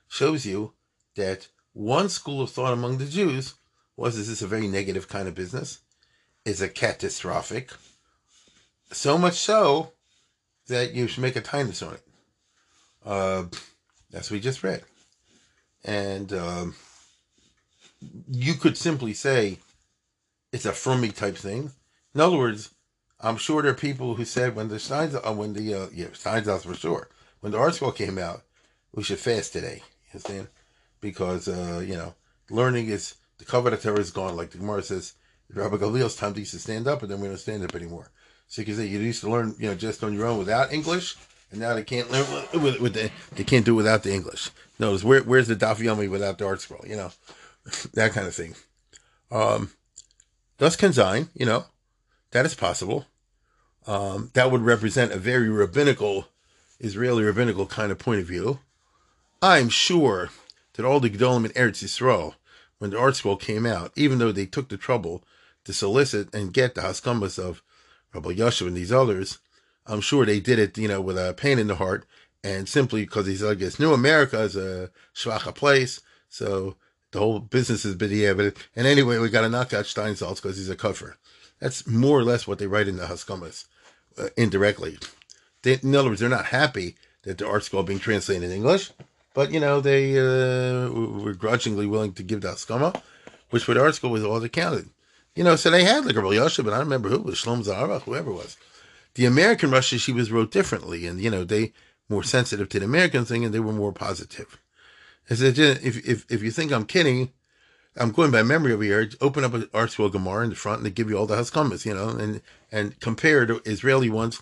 shows 0.08 0.46
you 0.46 0.74
that 1.16 1.48
one 1.74 2.10
school 2.10 2.42
of 2.42 2.52
thought 2.52 2.74
among 2.74 2.98
the 2.98 3.06
Jews 3.06 3.56
was 3.98 4.18
is 4.18 4.28
this 4.28 4.42
a 4.42 4.48
very 4.48 4.68
negative 4.68 5.08
kind 5.08 5.28
of 5.28 5.36
business? 5.36 5.80
Is 6.46 6.62
a 6.62 6.70
catastrophic. 6.70 7.72
So 8.92 9.18
much 9.18 9.36
so 9.36 9.94
that 10.68 10.94
you 10.94 11.08
should 11.08 11.22
make 11.22 11.36
a 11.36 11.42
tinus 11.42 11.86
on 11.86 11.96
it. 11.96 12.04
Uh, 13.06 13.44
that's 14.12 14.30
what 14.30 14.36
we 14.36 14.40
just 14.40 14.64
read. 14.64 14.84
And 15.84 16.32
um, 16.34 16.76
you 18.30 18.54
could 18.54 18.78
simply 18.78 19.14
say 19.14 19.60
it's 20.52 20.66
a 20.66 20.72
Frummy 20.72 21.14
type 21.14 21.36
thing. 21.36 21.72
In 22.14 22.22
other 22.22 22.38
words, 22.38 22.72
I'm 23.20 23.38
sure 23.38 23.62
there 23.62 23.72
are 23.72 23.76
people 23.76 24.16
who 24.16 24.26
said 24.26 24.56
when 24.56 24.70
the 24.70 24.80
Steins, 24.80 25.16
uh, 25.16 25.34
when 25.34 25.54
the 25.54 25.74
uh, 25.74 25.88
yeah 25.94 26.08
for 26.08 26.74
sure, 26.76 27.10
when 27.40 27.52
the 27.52 27.58
article 27.58 27.92
came 27.92 28.18
out, 28.18 28.44
we 28.94 29.04
should 29.04 29.20
fast 29.20 29.54
today. 29.54 29.84
You 30.16 30.20
understand? 30.20 30.48
Because 31.02 31.48
uh, 31.48 31.84
you 31.86 31.96
know, 31.96 32.16
learning 32.50 32.88
is 32.88 33.16
the 33.38 33.46
cover 33.46 33.70
of 33.70 33.82
Torah 33.82 34.00
is 34.00 34.12
gone. 34.12 34.38
Like 34.38 34.52
the 34.52 34.60
Gemara 34.60 34.82
says, 34.82 35.14
Rabbi 35.54 35.76
Gamliel's 35.76 36.16
time 36.16 36.38
used 36.38 36.54
to 36.54 36.60
stand 36.60 36.88
up, 36.88 37.02
and 37.02 37.12
then 37.12 37.20
we 37.20 37.28
don't 37.28 37.38
stand 37.38 37.64
up 37.64 37.76
anymore. 37.76 38.12
So 38.48 38.62
you 38.62 38.66
can 38.66 38.76
say 38.76 38.86
you 38.86 39.00
used 39.00 39.22
to 39.22 39.30
learn, 39.30 39.56
you 39.60 39.68
know, 39.68 39.76
just 39.76 40.04
on 40.04 40.14
your 40.14 40.26
own 40.26 40.38
without 40.38 40.72
English, 40.72 41.18
and 41.52 41.60
now 41.60 41.74
they 41.74 41.84
can't 41.84 42.10
learn 42.10 42.26
with, 42.54 42.80
with 42.80 42.94
the 42.94 43.12
they 43.34 43.44
can't 43.44 43.66
do 43.66 43.74
it 43.74 43.78
without 43.78 44.04
the 44.04 44.14
English. 44.14 44.52
Notice 44.80 45.04
where 45.04 45.22
where's 45.22 45.48
the 45.48 45.56
Daf 45.56 45.78
Yomi 45.78 46.10
without 46.10 46.38
the 46.38 46.46
ArtScroll? 46.46 46.88
You 46.88 46.96
know, 46.96 47.12
that 47.94 48.14
kind 48.14 48.28
of 48.28 48.34
thing. 48.34 48.56
Um, 49.32 49.72
Das 50.58 50.78
kann 50.78 51.28
you 51.34 51.46
know, 51.46 51.66
that 52.32 52.46
is 52.46 52.56
possible. 52.56 53.06
Um, 53.86 54.32
that 54.34 54.50
would 54.50 54.62
represent 54.62 55.12
a 55.12 55.18
very 55.18 55.50
rabbinical, 55.50 56.28
Israeli 56.80 57.24
rabbinical 57.24 57.66
kind 57.66 57.92
of 57.92 58.00
point 58.00 58.22
of 58.22 58.28
view. 58.28 58.60
I'm 59.46 59.70
sure 59.70 60.32
that 60.74 60.86
all 60.86 61.00
the 61.00 61.08
Gedolim 61.08 61.46
in 61.46 61.52
Eretz 61.52 61.84
Yisrael, 61.84 62.34
when 62.80 62.90
the 62.90 62.98
ArtScroll 62.98 63.40
came 63.40 63.64
out, 63.64 63.92
even 63.96 64.18
though 64.18 64.32
they 64.32 64.48
took 64.48 64.70
the 64.70 64.76
trouble 64.76 65.24
to 65.66 65.72
solicit 65.72 66.34
and 66.34 66.52
get 66.52 66.74
the 66.74 66.82
Haskamas 66.82 67.38
of 67.38 67.62
Rabbi 68.12 68.30
Yashu 68.30 68.66
and 68.66 68.76
these 68.76 68.92
others, 68.92 69.38
I'm 69.86 70.02
sure 70.02 70.26
they 70.26 70.40
did 70.40 70.58
it, 70.58 70.80
you 70.80 70.88
know, 70.88 71.00
with 71.00 71.16
a 71.20 71.36
pain 71.38 71.60
in 71.60 71.68
the 71.68 71.76
heart 71.76 72.08
and 72.44 72.68
simply 72.68 73.02
because 73.02 73.28
he's, 73.28 73.44
I 73.44 73.54
guess, 73.54 73.78
New 73.78 73.94
America 73.94 74.40
is 74.40 74.56
a 74.56 74.90
shvacha 75.14 75.54
place. 75.54 76.02
So 76.28 76.76
the 77.12 77.20
whole 77.20 77.38
business 77.38 77.86
is 77.86 77.96
b'diavad. 77.96 78.58
And 78.76 78.88
anyway, 78.88 79.20
we 79.20 79.30
got 79.30 79.42
to 79.42 79.50
knock 79.50 79.74
out 79.74 79.86
Steinsaltz 79.86 80.42
because 80.42 80.58
he's 80.58 80.72
a 80.72 80.76
cover. 80.76 81.18
That's 81.60 81.86
more 81.86 82.18
or 82.18 82.24
less 82.24 82.48
what 82.48 82.58
they 82.58 82.66
write 82.66 82.88
in 82.88 82.98
the 82.98 83.06
Haskamas 83.06 83.66
uh, 84.18 84.30
indirectly. 84.36 84.98
They, 85.62 85.78
in 85.84 85.96
other 85.96 86.10
words, 86.10 86.22
they're 86.22 86.30
not 86.30 86.46
happy 86.46 86.96
that 87.22 87.38
the 87.38 87.46
ArtScroll 87.46 87.86
being 87.86 88.00
translated 88.00 88.42
in 88.42 88.52
English, 88.52 88.90
but 89.36 89.52
you 89.52 89.60
know 89.60 89.80
they 89.80 90.18
uh, 90.18 90.90
were 90.90 91.36
grudgingly 91.36 91.86
willing 91.86 92.14
to 92.14 92.24
give 92.24 92.42
the 92.42 92.48
Haskama, 92.48 93.00
which 93.52 93.66
for 93.66 93.76
the 93.76 93.82
ArtScroll 93.82 94.10
was 94.10 94.24
all 94.24 94.40
that 94.40 94.52
counted. 94.54 94.90
You 95.36 95.44
know, 95.44 95.56
so 95.56 95.70
they 95.70 95.84
had 95.84 96.06
like 96.06 96.16
a 96.16 96.22
Rabbi 96.22 96.36
Yasha, 96.36 96.64
but 96.64 96.74
I 96.74 96.78
don't 96.78 96.86
remember 96.86 97.10
who 97.10 97.16
it 97.16 97.26
was, 97.26 97.36
Shlom 97.36 97.64
Zaharach, 97.64 98.04
whoever 98.04 98.32
it 98.32 98.36
was. 98.36 98.58
The 99.14 99.26
American 99.26 99.80
she 99.82 100.12
was 100.12 100.32
wrote 100.32 100.52
differently, 100.52 101.06
and 101.06 101.22
you 101.22 101.30
know 101.30 101.44
they 101.44 101.74
more 102.10 102.24
sensitive 102.24 102.70
to 102.70 102.80
the 102.80 102.86
American 102.86 103.26
thing, 103.26 103.46
and 103.46 103.54
they 103.54 103.60
were 103.60 103.74
more 103.74 103.94
positive. 103.94 104.60
I 105.30 105.36
said, 105.36 105.58
if, 105.58 106.08
if, 106.08 106.32
if 106.32 106.44
you 106.44 106.52
think 106.52 106.72
I'm 106.72 106.86
kidding, 106.86 107.32
I'm 107.98 108.12
going 108.12 108.32
by 108.32 108.44
memory 108.44 108.74
over 108.74 108.84
here. 108.84 109.10
Open 109.22 109.44
up 109.44 109.54
an 109.54 109.64
ArtScroll 109.64 110.12
Gemara 110.12 110.44
in 110.44 110.50
the 110.52 110.56
front 110.56 110.80
and 110.80 110.86
they 110.86 110.92
give 110.92 111.10
you 111.10 111.18
all 111.18 111.26
the 111.26 111.36
Haskamas, 111.36 111.86
you 111.86 111.96
know, 111.96 112.10
and, 112.10 112.42
and 112.72 113.00
compare 113.00 113.46
the 113.46 113.62
Israeli 113.66 114.10
ones 114.10 114.42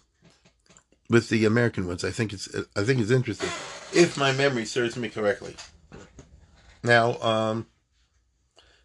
with 1.14 1.30
the 1.30 1.46
American 1.46 1.88
ones. 1.88 2.04
I 2.04 2.12
think 2.12 2.34
it's, 2.34 2.54
I 2.76 2.84
think 2.84 3.00
it's 3.00 3.12
interesting. 3.12 3.50
If 3.94 4.18
my 4.18 4.34
memory 4.34 4.66
serves 4.66 4.98
me 4.98 5.08
correctly. 5.08 5.56
Now, 6.84 7.18
um, 7.22 7.68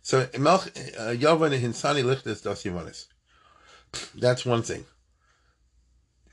so, 0.03 0.25
Yavan 0.27 0.77
uh, 0.97 1.59
Hinsani 1.59 2.05
Lichtes 2.05 2.43
Das 2.43 2.62
Yavanis. 2.62 3.07
That's 4.14 4.47
one 4.47 4.62
thing. 4.62 4.85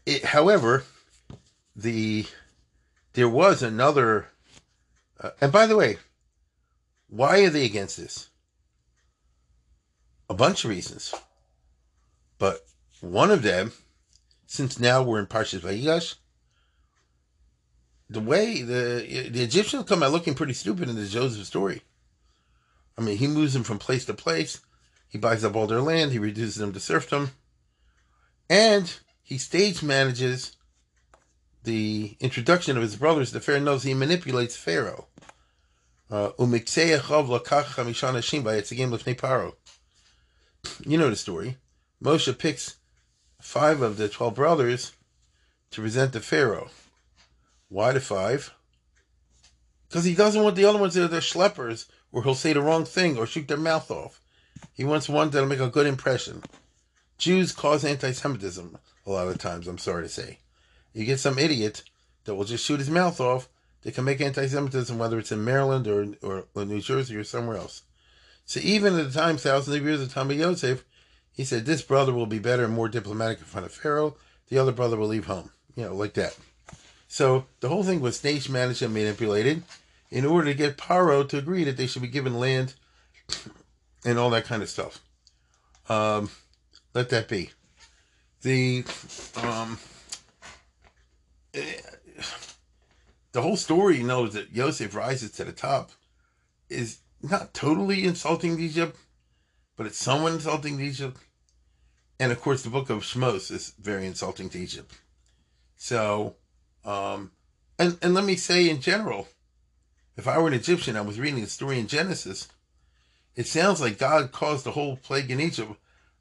It, 0.06 0.24
however, 0.24 0.84
the, 1.76 2.28
there 3.14 3.30
was 3.30 3.64
another 3.64 4.28
uh, 5.20 5.32
and 5.42 5.52
by 5.52 5.66
the 5.66 5.76
way, 5.76 5.98
why 7.08 7.40
are 7.44 7.50
they 7.50 7.66
against 7.66 7.98
this? 7.98 8.30
A 10.30 10.34
bunch 10.34 10.66
of 10.66 10.70
reasons. 10.70 11.14
But 12.38 12.60
one 13.02 13.32
of 13.32 13.42
them, 13.42 13.72
since 14.46 14.80
now 14.80 15.02
we're 15.02 15.20
in 15.20 15.28
Parshas 15.28 15.62
Vayigash, 15.62 16.16
the 18.10 18.20
way 18.20 18.62
the 18.62 19.30
the 19.32 19.44
Egyptians 19.44 19.86
come 19.86 20.04
out 20.04 20.12
looking 20.12 20.36
pretty 20.36 20.54
stupid 20.54 20.90
in 20.90 20.96
the 20.96 21.08
Joseph 21.08 21.46
story. 21.46 21.82
I 22.98 23.02
mean, 23.02 23.18
he 23.18 23.28
moves 23.28 23.54
them 23.54 23.64
from 23.64 23.80
place 23.80 24.06
to 24.06 24.14
place. 24.14 24.62
He 25.10 25.18
buys 25.18 25.44
up 25.44 25.56
all 25.56 25.68
their 25.68 25.82
land. 25.82 26.12
He 26.12 26.20
reduces 26.20 26.56
them 26.56 26.74
to 26.74 26.80
serfdom. 26.80 27.32
And 28.50 28.94
he 29.22 29.38
stage 29.38 29.84
manages 29.84 30.56
the 31.64 32.16
introduction 32.20 32.78
of 32.78 32.84
his 32.84 32.96
brothers 32.96 33.32
to 33.32 33.40
Pharaoh. 33.40 33.60
Knows 33.60 33.84
he 33.84 33.94
manipulates 33.94 34.56
Pharaoh. 34.56 35.08
Uh, 36.10 36.32
you 36.38 36.48
know 40.98 41.10
the 41.10 41.16
story. 41.16 41.58
Moshe 42.04 42.38
picks 42.38 42.76
five 43.46 43.84
of 43.84 43.98
the 43.98 44.10
twelve 44.10 44.34
brothers 44.34 44.94
to 45.70 45.80
present 45.80 46.12
to 46.14 46.20
Pharaoh. 46.20 46.70
Why 47.70 47.92
the 47.92 48.00
five? 48.00 48.52
Because 49.88 50.04
he 50.04 50.16
doesn't 50.16 50.44
want 50.44 50.56
the 50.56 50.66
other 50.66 50.80
ones 50.80 50.96
that 50.96 51.14
are 51.14 51.20
schleppers, 51.20 51.86
or 52.12 52.24
he'll 52.24 52.34
say 52.34 52.54
the 52.54 52.62
wrong 52.62 52.86
thing 52.86 53.18
or 53.18 53.28
shoot 53.28 53.48
their 53.48 53.56
mouth 53.56 53.92
off. 53.92 54.20
He 54.74 54.84
wants 54.84 55.08
one 55.08 55.30
that'll 55.30 55.48
make 55.48 55.60
a 55.60 55.70
good 55.70 55.86
impression. 55.86 56.42
Jews 57.20 57.52
cause 57.52 57.86
anti-Semitism 57.86 58.78
a 59.06 59.12
lot 59.12 59.28
of 59.28 59.38
times. 59.38 59.68
I'm 59.68 59.78
sorry 59.78 60.04
to 60.04 60.10
say. 60.10 60.40
You 60.94 61.06
get 61.06 61.20
some 61.20 61.38
idiot 61.38 61.84
that 62.24 62.34
will 62.34 62.46
just 62.46 62.66
shoot 62.66 62.80
his 62.80 62.90
mouth 62.90 63.22
off. 63.22 63.48
They 63.84 63.92
can 63.92 64.06
make 64.06 64.22
anti-Semitism 64.22 64.98
whether 64.98 65.20
it's 65.20 65.32
in 65.32 65.46
Maryland 65.46 65.88
or, 65.88 66.08
or, 66.24 66.46
or 66.56 66.66
New 66.66 66.82
Jersey 66.82 67.16
or 67.16 67.24
somewhere 67.24 67.58
else. 67.58 67.84
So 68.46 68.60
even 68.64 68.98
at 68.98 69.14
the 69.14 69.20
time, 69.20 69.38
thousands 69.38 69.76
of 69.78 69.84
years 69.84 70.02
of 70.02 70.12
time 70.12 70.32
of 70.32 70.38
Yosef, 70.38 70.84
he 71.36 71.44
said 71.44 71.66
this 71.66 71.82
brother 71.82 72.14
will 72.14 72.26
be 72.26 72.40
better 72.40 72.64
and 72.64 72.74
more 72.74 72.90
diplomatic 72.90 73.40
in 73.40 73.46
front 73.46 73.66
of 73.66 73.74
Pharaoh. 73.74 74.16
The 74.50 74.58
other 74.58 74.72
brother 74.72 74.98
will 74.98 75.08
leave 75.08 75.26
home. 75.26 75.52
You 75.76 75.86
know, 75.86 75.96
like 75.96 76.14
that. 76.14 76.38
So 77.08 77.46
the 77.60 77.70
whole 77.70 77.84
thing 77.84 78.00
was 78.00 78.16
stage 78.16 78.50
managed 78.50 78.82
and 78.82 78.94
manipulated 78.94 79.64
in 80.10 80.26
order 80.26 80.48
to 80.48 80.54
get 80.54 80.78
Paro 80.78 81.28
to 81.28 81.38
agree 81.38 81.64
that 81.66 81.78
they 81.78 81.88
should 81.88 82.02
be 82.02 82.08
given 82.08 82.40
land 82.40 82.74
and 84.06 84.18
all 84.18 84.30
that 84.30 84.46
kind 84.46 84.64
of 84.64 84.70
stuff. 84.70 85.02
Um, 85.90 86.30
let 86.94 87.10
that 87.10 87.28
be. 87.28 87.52
The 88.42 88.86
um, 89.44 89.78
the 93.32 93.42
whole 93.42 93.58
story 93.58 94.04
knows 94.04 94.34
that 94.34 94.54
Yosef 94.54 94.96
rises 94.96 95.32
to 95.32 95.44
the 95.44 95.52
top 95.52 95.92
is 96.70 97.00
not 97.22 97.54
totally 97.54 98.06
insulting 98.06 98.60
Egypt, 98.60 98.98
but 99.76 99.86
it's 99.86 99.98
someone 99.98 100.34
insulting 100.34 100.80
Egypt. 100.80 101.18
And 102.20 102.32
of 102.32 102.42
course, 102.42 102.64
the 102.64 102.70
book 102.70 102.90
of 102.90 103.04
Shmos 103.04 103.52
is 103.52 103.74
very 103.80 104.06
insulting 104.06 104.50
to 104.50 104.60
Egypt. 104.60 104.94
So, 105.76 106.36
um, 106.86 107.32
and 107.78 107.98
and 108.02 108.14
let 108.14 108.24
me 108.24 108.36
say 108.36 108.70
in 108.70 108.80
general, 108.80 109.28
if 110.18 110.28
I 110.28 110.38
were 110.38 110.48
an 110.48 110.54
Egyptian, 110.54 110.96
I 110.96 111.02
was 111.02 111.20
reading 111.20 111.42
the 111.42 111.48
story 111.48 111.80
in 111.80 111.88
Genesis. 111.88 112.48
It 113.36 113.48
sounds 113.48 113.82
like 113.82 113.98
God 113.98 114.32
caused 114.32 114.64
the 114.64 114.72
whole 114.72 114.96
plague 114.96 115.30
in 115.30 115.42
Egypt 115.42 115.74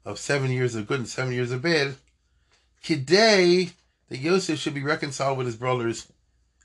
of 0.03 0.19
seven 0.19 0.51
years 0.51 0.75
of 0.75 0.87
good 0.87 0.99
and 0.99 1.07
seven 1.07 1.33
years 1.33 1.51
of 1.51 1.61
bad. 1.61 1.95
Today, 2.83 3.69
that 4.09 4.19
Yosef 4.19 4.59
should 4.59 4.73
be 4.73 4.83
reconciled 4.83 5.37
with 5.37 5.47
his 5.47 5.55
brothers 5.55 6.07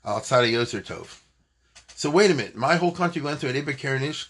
outside 0.05 0.43
of 0.43 0.51
Yosef 0.51 0.87
Tov. 0.87 1.21
So 1.95 2.09
wait 2.09 2.31
a 2.31 2.33
minute, 2.33 2.55
my 2.55 2.75
whole 2.75 2.91
country 2.91 3.21
went 3.21 3.39
through 3.39 3.51
an 3.51 3.55
Iber 3.55 4.27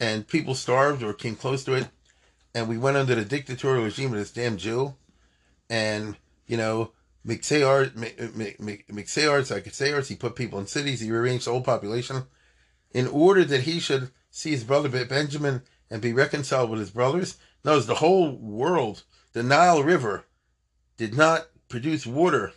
and 0.00 0.26
people 0.26 0.54
starved 0.54 1.02
or 1.02 1.12
came 1.12 1.36
close 1.36 1.64
to 1.64 1.74
it, 1.74 1.88
and 2.54 2.68
we 2.68 2.78
went 2.78 2.96
under 2.96 3.14
the 3.14 3.24
dictatorial 3.24 3.84
regime 3.84 4.12
of 4.12 4.18
this 4.18 4.32
damn 4.32 4.56
Jew, 4.56 4.94
and 5.68 6.16
you 6.46 6.56
know 6.56 6.92
McSayar, 7.26 7.92
McSayar, 7.92 9.40
Psychosayars, 9.42 10.08
he 10.08 10.16
put 10.16 10.36
people 10.36 10.58
in 10.58 10.66
cities, 10.66 11.00
he 11.00 11.10
rearranged 11.10 11.46
the 11.46 11.52
whole 11.52 11.62
population 11.62 12.24
in 12.92 13.06
order 13.06 13.44
that 13.44 13.62
he 13.62 13.78
should 13.78 14.10
see 14.30 14.50
his 14.50 14.64
brother 14.64 14.88
Benjamin 15.04 15.62
and 15.90 16.00
be 16.00 16.12
reconciled 16.12 16.70
with 16.70 16.80
his 16.80 16.90
brothers. 16.90 17.36
Notice 17.64 17.86
the 17.86 17.96
whole 17.96 18.36
world, 18.36 19.04
the 19.32 19.42
Nile 19.42 19.82
River, 19.82 20.24
did 20.96 21.14
not 21.14 21.48
produce 21.68 22.06
water 22.06 22.52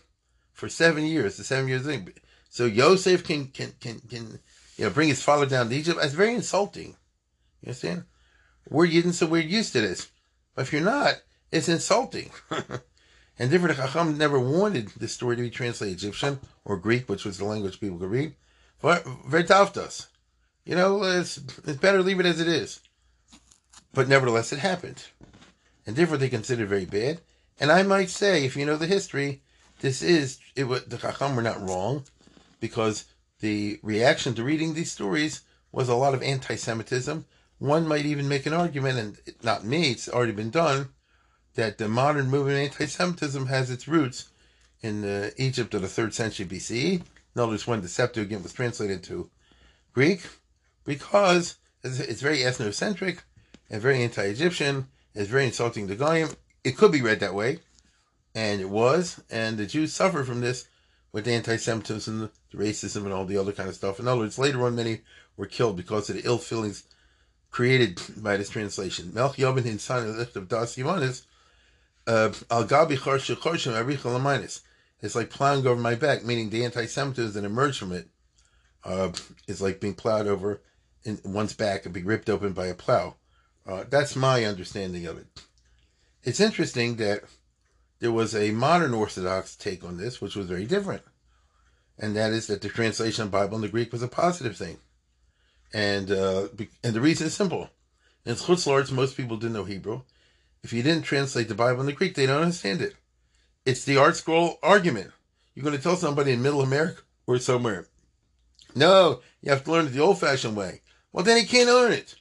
for 0.53 0.69
seven 0.69 1.03
years, 1.03 1.37
the 1.37 1.43
seven 1.43 1.67
years 1.67 1.83
thing. 1.83 2.13
So 2.49 2.65
Yosef 2.65 3.23
can 3.23 3.47
can 3.47 3.73
can 3.79 3.99
can 3.99 4.39
you 4.77 4.85
know 4.85 4.91
bring 4.91 5.09
his 5.09 5.23
father 5.23 5.45
down 5.45 5.69
to 5.69 5.75
Egypt. 5.75 5.99
That's 5.99 6.13
very 6.13 6.35
insulting. 6.35 6.95
You 7.61 7.67
understand? 7.67 8.05
We're 8.69 8.87
Yidden, 8.87 9.13
so 9.13 9.25
we're 9.25 9.41
used 9.41 9.73
to 9.73 9.81
this. 9.81 10.09
But 10.55 10.63
if 10.63 10.73
you're 10.73 10.81
not, 10.81 11.15
it's 11.51 11.69
insulting. 11.69 12.31
And 13.39 13.49
different 13.49 13.77
Chacham 13.77 14.17
never 14.17 14.39
wanted 14.39 14.89
this 14.89 15.13
story 15.13 15.35
to 15.35 15.41
be 15.41 15.49
translated 15.49 15.97
Egyptian 15.97 16.39
or 16.65 16.77
Greek, 16.77 17.09
which 17.09 17.25
was 17.25 17.37
the 17.37 17.45
language 17.45 17.79
people 17.79 17.97
could 17.97 18.11
read. 18.11 18.35
But 18.79 19.05
us. 19.77 20.07
You 20.65 20.75
know, 20.75 21.03
it's, 21.03 21.37
it's 21.65 21.79
better 21.79 22.01
leave 22.01 22.19
it 22.19 22.25
as 22.25 22.39
it 22.39 22.47
is. 22.47 22.79
But 23.93 24.07
nevertheless, 24.07 24.53
it 24.53 24.59
happened. 24.59 25.03
And 25.85 25.95
different 25.95 26.21
they 26.21 26.29
considered 26.29 26.69
very 26.69 26.85
bad. 26.85 27.21
And 27.59 27.71
I 27.71 27.83
might 27.83 28.09
say, 28.09 28.45
if 28.45 28.55
you 28.55 28.65
know 28.65 28.77
the 28.77 28.87
history, 28.87 29.41
this 29.81 30.01
is, 30.01 30.39
it 30.55 30.65
was, 30.65 30.85
the 30.85 30.97
Chacham 30.97 31.35
were 31.35 31.41
not 31.41 31.67
wrong, 31.67 32.05
because 32.59 33.05
the 33.39 33.79
reaction 33.83 34.35
to 34.35 34.43
reading 34.43 34.73
these 34.73 34.91
stories 34.91 35.41
was 35.71 35.89
a 35.89 35.95
lot 35.95 36.13
of 36.13 36.23
anti 36.23 36.55
Semitism. 36.55 37.25
One 37.63 37.87
might 37.87 38.05
even 38.05 38.27
make 38.27 38.45
an 38.45 38.51
argument, 38.51 38.99
and 38.99 39.35
not 39.41 39.63
me, 39.63 39.91
it's 39.91 40.09
already 40.09 40.33
been 40.33 40.49
done, 40.49 40.89
that 41.55 41.77
the 41.77 41.87
modern 41.87 42.29
movement 42.29 42.57
of 42.57 42.63
anti-Semitism 42.63 43.45
has 43.45 43.71
its 43.71 43.87
roots 43.87 44.31
in 44.81 45.05
uh, 45.05 45.29
Egypt 45.37 45.73
of 45.73 45.81
the 45.81 45.87
third 45.87 46.13
century 46.13 46.45
BCE. 46.45 47.03
Notice 47.37 47.65
when 47.65 47.79
the 47.79 47.87
Septuagint 47.87 48.43
was 48.43 48.51
translated 48.51 49.01
to 49.03 49.29
Greek, 49.93 50.27
because 50.83 51.55
it's, 51.85 52.21
very 52.21 52.39
ethnocentric 52.39 53.19
and 53.69 53.81
very 53.81 54.03
anti-Egyptian. 54.03 54.89
It's 55.15 55.29
very 55.29 55.45
insulting 55.45 55.87
to 55.87 55.95
Goyim. 55.95 56.31
It 56.65 56.75
could 56.75 56.91
be 56.91 57.01
read 57.01 57.21
that 57.21 57.33
way, 57.33 57.59
and 58.35 58.59
it 58.59 58.69
was. 58.69 59.23
And 59.29 59.57
the 59.57 59.65
Jews 59.65 59.93
suffered 59.93 60.27
from 60.27 60.41
this 60.41 60.67
with 61.13 61.23
the 61.23 61.31
anti-Semitism, 61.31 62.29
the 62.51 62.57
racism, 62.57 63.05
and 63.05 63.13
all 63.13 63.25
the 63.25 63.37
other 63.37 63.53
kind 63.53 63.69
of 63.69 63.75
stuff. 63.75 64.01
In 64.01 64.07
other 64.09 64.19
words, 64.19 64.37
later 64.37 64.65
on, 64.65 64.75
many 64.75 64.99
were 65.37 65.45
killed 65.45 65.77
because 65.77 66.09
of 66.09 66.17
the 66.17 66.25
ill 66.25 66.37
feelings 66.37 66.83
created 67.53 68.01
by 68.17 68.35
this 68.35 68.49
translation. 68.49 69.11
Melch 69.11 69.35
Yobin 69.35 69.65
in 69.65 69.77
son 69.77 70.07
of 70.07 70.49
Das 70.49 70.75
Yohannes 70.75 71.23
uh, 72.07 72.33
Al 72.49 72.65
Gabi 72.65 72.97
It's 75.01 75.15
like 75.15 75.29
plowing 75.29 75.67
over 75.67 75.79
my 75.79 75.93
back, 75.93 76.25
meaning 76.25 76.49
the 76.49 76.65
anti-Semitism 76.65 77.39
that 77.39 77.47
emerged 77.47 77.77
from 77.77 77.91
it 77.91 78.07
uh, 78.83 79.11
is 79.47 79.61
like 79.61 79.79
being 79.79 79.93
plowed 79.93 80.25
over 80.25 80.61
in 81.03 81.19
one's 81.23 81.53
back 81.53 81.85
and 81.85 81.93
being 81.93 82.07
ripped 82.07 82.27
open 82.27 82.53
by 82.53 82.65
a 82.65 82.73
plow. 82.73 83.15
Uh, 83.67 83.83
that's 83.87 84.15
my 84.15 84.43
understanding 84.45 85.05
of 85.05 85.19
it. 85.19 85.27
It's 86.23 86.39
interesting 86.39 86.95
that 86.95 87.21
there 87.99 88.11
was 88.11 88.35
a 88.35 88.49
modern 88.49 88.95
Orthodox 88.95 89.55
take 89.55 89.83
on 89.83 89.97
this, 89.97 90.19
which 90.19 90.35
was 90.35 90.47
very 90.47 90.65
different, 90.65 91.03
and 91.99 92.15
that 92.15 92.31
is 92.31 92.47
that 92.47 92.61
the 92.61 92.69
translation 92.69 93.23
of 93.23 93.31
the 93.31 93.37
Bible 93.37 93.57
in 93.57 93.61
the 93.61 93.69
Greek 93.69 93.91
was 93.91 94.01
a 94.01 94.07
positive 94.07 94.57
thing, 94.57 94.77
and 95.73 96.11
uh, 96.11 96.47
and 96.83 96.93
the 96.93 97.01
reason 97.01 97.27
is 97.27 97.33
simple. 97.33 97.69
In 98.25 98.35
Chutz 98.35 98.91
most 98.91 99.17
people 99.17 99.37
didn't 99.37 99.53
know 99.53 99.65
Hebrew, 99.65 100.01
if 100.63 100.71
you 100.71 100.81
didn't 100.81 101.03
translate 101.03 101.49
the 101.49 101.55
Bible 101.55 101.81
into 101.81 101.93
Greek, 101.93 102.15
they 102.15 102.25
don't 102.25 102.41
understand 102.41 102.81
it. 102.81 102.95
It's 103.65 103.83
the 103.83 103.95
ArtScroll 103.95 104.57
argument. 104.63 105.11
You're 105.53 105.63
going 105.63 105.75
to 105.75 105.81
tell 105.81 105.95
somebody 105.95 106.31
in 106.31 106.41
Middle 106.41 106.61
America 106.61 107.01
or 107.27 107.37
somewhere, 107.37 107.87
no, 108.75 109.21
you 109.41 109.51
have 109.51 109.63
to 109.65 109.71
learn 109.71 109.87
it 109.87 109.89
the 109.89 109.99
old-fashioned 109.99 110.55
way. 110.55 110.81
Well, 111.11 111.23
then 111.23 111.37
he 111.37 111.45
can't 111.45 111.69
learn 111.69 111.91
it. 111.91 112.15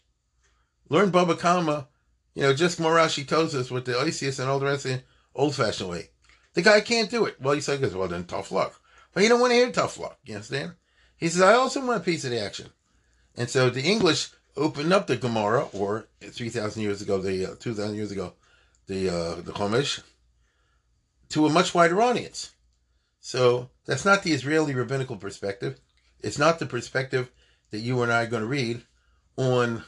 Learn 0.88 1.10
Baba 1.10 1.34
Kama, 1.34 1.88
you 2.34 2.42
know, 2.42 2.52
just 2.52 2.78
Morashi 2.78 3.26
tells 3.26 3.54
us 3.54 3.70
with 3.70 3.86
the 3.86 3.98
Isis 3.98 4.38
and 4.38 4.48
all 4.48 4.58
the 4.58 4.66
rest 4.66 4.84
of 4.84 4.92
the 4.92 5.02
old-fashioned 5.34 5.88
way. 5.88 6.10
The 6.54 6.62
guy 6.62 6.80
can't 6.80 7.10
do 7.10 7.24
it. 7.24 7.40
Well, 7.40 7.54
he 7.54 7.60
says, 7.60 7.94
well, 7.94 8.08
then 8.08 8.24
tough 8.24 8.52
luck. 8.52 8.78
But 9.12 9.22
you 9.22 9.28
don't 9.28 9.40
want 9.40 9.52
to 9.52 9.56
hear 9.56 9.70
tough 9.70 9.98
luck. 9.98 10.18
You 10.24 10.34
understand? 10.34 10.72
He 11.16 11.28
says, 11.28 11.40
I 11.40 11.54
also 11.54 11.84
want 11.84 12.02
a 12.02 12.04
piece 12.04 12.24
of 12.24 12.30
the 12.30 12.40
action. 12.40 12.70
And 13.36 13.48
so 13.48 13.70
the 13.70 13.82
English 13.82 14.30
opened 14.56 14.92
up 14.92 15.06
the 15.06 15.16
Gemara, 15.16 15.66
or 15.72 16.08
3,000 16.20 16.82
years 16.82 17.00
ago, 17.02 17.18
the 17.18 17.52
uh, 17.52 17.54
2,000 17.58 17.94
years 17.94 18.12
ago, 18.12 18.34
the 18.86 19.08
uh, 19.08 19.34
the 19.36 19.52
Chumash, 19.52 20.02
to 21.30 21.46
a 21.46 21.50
much 21.50 21.74
wider 21.74 22.00
audience. 22.02 22.50
So 23.20 23.70
that's 23.86 24.04
not 24.04 24.22
the 24.22 24.32
Israeli 24.32 24.74
rabbinical 24.74 25.16
perspective. 25.16 25.80
It's 26.20 26.38
not 26.38 26.58
the 26.58 26.66
perspective 26.66 27.30
that 27.70 27.78
you 27.78 28.02
and 28.02 28.12
I 28.12 28.24
are 28.24 28.26
going 28.26 28.42
to 28.42 28.48
read 28.48 28.82
on 29.36 29.84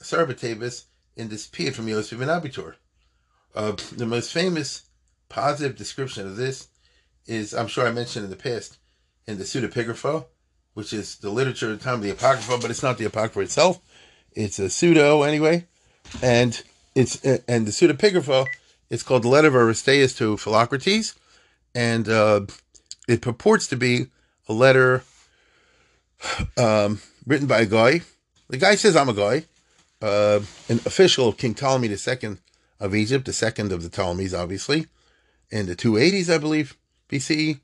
Sarbatabis 0.00 0.84
in 1.16 1.28
this 1.28 1.46
from 1.46 1.88
Yosef 1.88 2.14
ibn 2.14 2.28
Abitur. 2.28 2.74
Uh, 3.54 3.72
the 3.94 4.06
most 4.06 4.32
famous 4.32 4.84
positive 5.28 5.76
description 5.76 6.26
of 6.26 6.36
this 6.36 6.68
is, 7.26 7.54
I'm 7.54 7.68
sure 7.68 7.86
I 7.86 7.92
mentioned 7.92 8.24
in 8.24 8.30
the 8.30 8.36
past, 8.36 8.78
in 9.26 9.38
the 9.38 9.44
Pseudepigrapha, 9.44 10.26
which 10.74 10.92
is 10.92 11.16
the 11.16 11.30
literature 11.30 11.70
of 11.70 11.78
the 11.78 11.84
time 11.84 11.94
of 11.94 12.02
the 12.02 12.10
Apocrypha, 12.10 12.58
but 12.60 12.70
it's 12.70 12.82
not 12.82 12.98
the 12.98 13.04
Apocrypha 13.04 13.40
itself. 13.40 13.80
It's 14.32 14.58
a 14.58 14.70
pseudo 14.70 15.22
anyway, 15.22 15.66
and 16.22 16.62
it's 16.94 17.22
and 17.24 17.66
the 17.66 17.70
pseudepigrapha 17.70 18.46
is 18.90 19.02
called 19.02 19.24
the 19.24 19.28
letter 19.28 19.48
of 19.48 19.54
Aristeas 19.54 20.16
to 20.18 20.36
Philocrates, 20.36 21.14
and 21.74 22.08
uh, 22.08 22.42
it 23.08 23.20
purports 23.20 23.66
to 23.68 23.76
be 23.76 24.06
a 24.48 24.52
letter 24.52 25.04
um, 26.56 27.00
written 27.26 27.46
by 27.46 27.60
a 27.60 27.66
guy. 27.66 28.00
The 28.48 28.58
guy 28.58 28.74
says 28.74 28.96
I'm 28.96 29.08
a 29.08 29.14
guy, 29.14 29.44
uh, 30.00 30.40
an 30.68 30.80
official 30.86 31.28
of 31.28 31.36
King 31.36 31.54
Ptolemy 31.54 31.88
II 31.88 32.36
of 32.80 32.94
Egypt, 32.94 33.26
the 33.26 33.32
second 33.32 33.72
of 33.72 33.82
the 33.82 33.88
Ptolemies, 33.88 34.34
obviously, 34.34 34.86
in 35.50 35.66
the 35.66 35.76
280s, 35.76 36.32
I 36.32 36.38
believe, 36.38 36.76
BCE. 37.08 37.60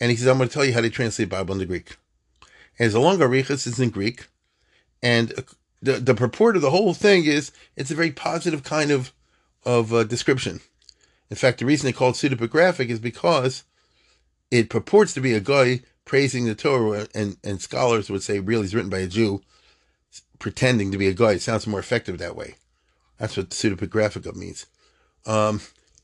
And 0.00 0.10
he 0.10 0.16
says, 0.16 0.26
I'm 0.26 0.36
going 0.36 0.48
to 0.48 0.52
tell 0.52 0.64
you 0.64 0.74
how 0.74 0.80
to 0.80 0.90
translate 0.90 1.28
Bible 1.28 1.54
into 1.54 1.66
Greek. 1.66 1.96
And 2.78 2.92
a 2.92 3.00
long 3.00 3.18
arichas 3.18 3.66
is 3.66 3.80
in 3.80 3.90
Greek. 3.90 4.26
And 5.02 5.32
the, 5.80 5.94
the 5.94 6.14
purport 6.14 6.56
of 6.56 6.62
the 6.62 6.70
whole 6.70 6.94
thing 6.94 7.24
is 7.24 7.52
it's 7.76 7.90
a 7.90 7.94
very 7.94 8.10
positive 8.10 8.62
kind 8.62 8.90
of, 8.90 9.12
of 9.64 9.92
uh, 9.92 10.04
description. 10.04 10.60
In 11.30 11.36
fact, 11.36 11.58
the 11.58 11.66
reason 11.66 11.86
they 11.86 11.92
call 11.92 12.10
it 12.10 12.14
pseudepigraphic 12.14 12.88
is 12.88 12.98
because 12.98 13.64
it 14.50 14.70
purports 14.70 15.14
to 15.14 15.20
be 15.20 15.34
a 15.34 15.40
guy 15.40 15.80
praising 16.04 16.44
the 16.44 16.54
Torah, 16.54 17.08
and, 17.14 17.36
and 17.42 17.60
scholars 17.60 18.08
would 18.08 18.22
say 18.22 18.38
really 18.38 18.64
is 18.64 18.74
written 18.74 18.90
by 18.90 19.00
a 19.00 19.08
Jew 19.08 19.42
pretending 20.38 20.92
to 20.92 20.98
be 20.98 21.08
a 21.08 21.14
guy. 21.14 21.32
It 21.32 21.42
sounds 21.42 21.66
more 21.66 21.80
effective 21.80 22.18
that 22.18 22.36
way. 22.36 22.54
That's 23.18 23.36
what 23.36 23.50
pseudepigraphica 23.50 24.34
means. 24.36 24.66
Um, 25.26 25.60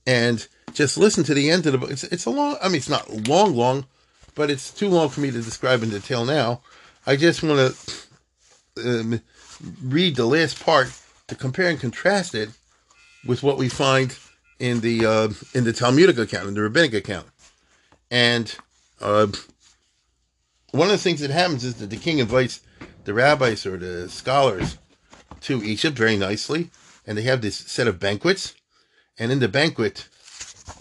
and 0.07 0.47
just 0.73 0.99
listen 0.99 1.23
to 1.25 1.35
the 1.35 1.51
end 1.51 1.67
of 1.67 1.73
the 1.73 1.79
book. 1.79 1.91
It's, 1.91 2.05
it's 2.05 2.25
a 2.25 2.31
long, 2.31 2.57
I 2.61 2.69
mean, 2.69 2.77
it's 2.77 2.89
not 2.89 3.29
long, 3.29 3.55
long, 3.55 3.87
but 4.35 4.51
it's 4.51 4.71
too 4.71 4.88
long 4.88 5.09
for 5.09 5.21
me 5.21 5.31
to 5.31 5.42
describe 5.42 5.83
in 5.83 5.90
detail 5.90 6.25
now. 6.25 6.61
I 7.07 7.16
just 7.16 7.42
want 7.42 7.75
to 8.77 8.90
um, 9.01 9.21
read 9.83 10.16
the 10.16 10.27
last 10.27 10.64
part 10.64 10.92
to 11.29 11.35
compare 11.35 11.68
and 11.68 11.81
contrast 11.81 12.35
it 12.35 12.51
with 13.27 13.42
what 13.42 13.59
we 13.59 13.68
find 13.68 14.16
in 14.59 14.81
the 14.81 15.05
uh, 15.07 15.29
in 15.55 15.64
the 15.64 15.73
Talmudic 15.73 16.18
account, 16.18 16.49
in 16.49 16.55
the 16.55 16.62
rabbinic 16.62 16.95
account. 16.95 17.27
And 18.11 18.55
uh, 19.01 19.29
one 20.71 20.88
of 20.88 20.92
the 20.92 20.99
things 20.99 21.21
that 21.21 21.31
happens 21.31 21.64
is 21.64 21.75
that 21.77 21.90
the 21.90 21.97
king 21.97 22.18
invites 22.18 22.61
the 23.05 23.14
rabbis 23.14 23.66
or 23.66 23.77
the 23.77 24.09
scholars 24.09 24.79
to 25.42 25.62
Egypt 25.62 25.97
very 25.97 26.16
nicely, 26.16 26.71
and 27.07 27.18
they 27.18 27.23
have 27.23 27.42
this 27.42 27.57
set 27.57 27.88
of 27.88 27.99
banquets. 27.99 28.55
And 29.18 29.31
in 29.31 29.40
the 29.40 29.49
banquet, 29.49 30.09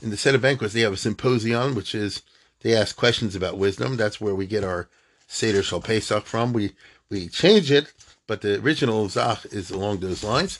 in 0.01 0.09
the 0.09 0.17
set 0.17 0.35
of 0.35 0.41
banquets, 0.41 0.73
they 0.73 0.81
have 0.81 0.93
a 0.93 0.97
symposium, 0.97 1.75
which 1.75 1.93
is 1.93 2.21
they 2.61 2.75
ask 2.75 2.95
questions 2.95 3.35
about 3.35 3.57
wisdom. 3.57 3.97
That's 3.97 4.21
where 4.21 4.35
we 4.35 4.45
get 4.45 4.63
our 4.63 4.87
Seder 5.27 5.63
Shal 5.63 5.81
Pesach 5.81 6.25
from. 6.25 6.53
We 6.53 6.73
we 7.09 7.27
change 7.27 7.71
it, 7.71 7.91
but 8.27 8.41
the 8.41 8.59
original 8.59 9.09
Zach 9.09 9.45
is 9.51 9.71
along 9.71 9.99
those 9.99 10.23
lines. 10.23 10.59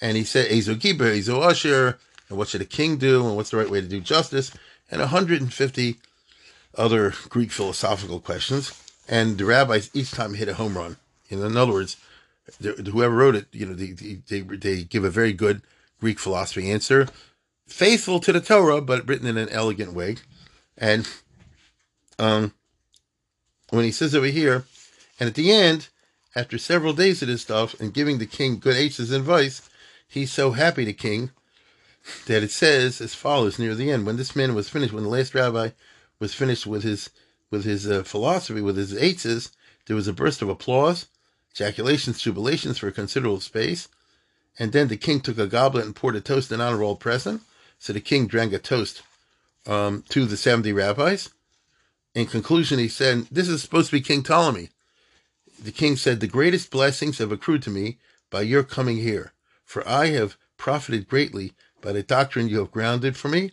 And 0.00 0.16
he 0.16 0.24
said, 0.24 0.48
Ezo 0.50 0.76
Giber, 0.76 1.16
Ezo 1.16 1.42
Usher, 1.42 1.98
and 2.28 2.38
what 2.38 2.48
should 2.48 2.60
a 2.60 2.66
king 2.66 2.98
do, 2.98 3.26
and 3.26 3.36
what's 3.36 3.50
the 3.50 3.56
right 3.56 3.70
way 3.70 3.80
to 3.80 3.88
do 3.88 4.00
justice, 4.00 4.52
and 4.90 5.00
150 5.00 5.96
other 6.76 7.12
Greek 7.28 7.50
philosophical 7.50 8.20
questions 8.20 8.72
and 9.08 9.38
the 9.38 9.44
rabbis 9.44 9.90
each 9.94 10.10
time 10.10 10.34
hit 10.34 10.48
a 10.48 10.54
home 10.54 10.76
run. 10.76 10.98
You 11.28 11.44
in 11.44 11.56
other 11.56 11.72
words, 11.72 11.96
whoever 12.60 13.14
wrote 13.14 13.34
it, 13.34 13.46
you 13.52 13.66
know, 13.66 13.74
they, 13.74 13.92
they 13.92 14.40
they 14.40 14.82
give 14.84 15.04
a 15.04 15.10
very 15.10 15.32
good 15.32 15.62
Greek 16.00 16.18
philosophy 16.18 16.70
answer, 16.70 17.08
faithful 17.66 18.20
to 18.20 18.32
the 18.32 18.40
Torah, 18.40 18.80
but 18.80 19.08
written 19.08 19.26
in 19.26 19.38
an 19.38 19.48
elegant 19.48 19.94
way. 19.94 20.16
And 20.76 21.08
um, 22.18 22.52
when 23.70 23.84
he 23.84 23.92
says 23.92 24.14
over 24.14 24.26
here, 24.26 24.64
and 25.20 25.28
at 25.28 25.34
the 25.34 25.52
end, 25.52 25.88
after 26.34 26.58
several 26.58 26.92
days 26.92 27.22
of 27.22 27.28
this 27.28 27.42
stuff 27.42 27.78
and 27.80 27.94
giving 27.94 28.18
the 28.18 28.26
king 28.26 28.58
good 28.58 28.76
aces 28.76 29.10
and 29.10 29.20
advice, 29.20 29.68
he's 30.06 30.32
so 30.32 30.52
happy, 30.52 30.84
the 30.84 30.92
king, 30.92 31.30
that 32.26 32.42
it 32.42 32.50
says 32.50 33.00
as 33.00 33.14
follows 33.14 33.58
near 33.58 33.74
the 33.74 33.90
end: 33.90 34.06
When 34.06 34.16
this 34.16 34.36
man 34.36 34.54
was 34.54 34.68
finished, 34.68 34.92
when 34.92 35.04
the 35.04 35.08
last 35.10 35.34
rabbi 35.34 35.70
was 36.18 36.34
finished 36.34 36.66
with 36.66 36.82
his 36.82 37.10
with 37.50 37.64
his 37.64 37.90
uh, 37.90 38.02
philosophy, 38.02 38.60
with 38.60 38.76
his 38.76 38.96
eights, 38.96 39.50
there 39.86 39.96
was 39.96 40.08
a 40.08 40.12
burst 40.12 40.42
of 40.42 40.48
applause, 40.48 41.06
ejaculations, 41.54 42.22
jubilations 42.22 42.78
for 42.78 42.88
a 42.88 42.92
considerable 42.92 43.40
space. 43.40 43.88
And 44.58 44.72
then 44.72 44.88
the 44.88 44.96
king 44.96 45.20
took 45.20 45.38
a 45.38 45.46
goblet 45.46 45.86
and 45.86 45.94
poured 45.94 46.16
a 46.16 46.20
toast 46.20 46.52
in 46.52 46.60
honor 46.60 46.76
of 46.76 46.82
all 46.82 46.96
present. 46.96 47.42
So 47.78 47.92
the 47.92 48.00
king 48.00 48.26
drank 48.26 48.52
a 48.52 48.58
toast 48.58 49.02
um, 49.66 50.04
to 50.10 50.26
the 50.26 50.36
70 50.36 50.72
rabbis. 50.72 51.30
In 52.18 52.26
conclusion, 52.26 52.80
he 52.80 52.88
said, 52.88 53.28
This 53.30 53.48
is 53.48 53.62
supposed 53.62 53.90
to 53.90 53.96
be 53.96 54.00
King 54.00 54.24
Ptolemy. 54.24 54.70
The 55.62 55.70
king 55.70 55.94
said, 55.94 56.18
The 56.18 56.26
greatest 56.26 56.68
blessings 56.68 57.18
have 57.18 57.30
accrued 57.30 57.62
to 57.62 57.70
me 57.70 57.98
by 58.28 58.40
your 58.40 58.64
coming 58.64 58.96
here, 58.96 59.34
for 59.64 59.88
I 59.88 60.06
have 60.06 60.36
profited 60.56 61.06
greatly 61.06 61.52
by 61.80 61.92
the 61.92 62.02
doctrine 62.02 62.48
you 62.48 62.58
have 62.58 62.72
grounded 62.72 63.16
for 63.16 63.28
me 63.28 63.52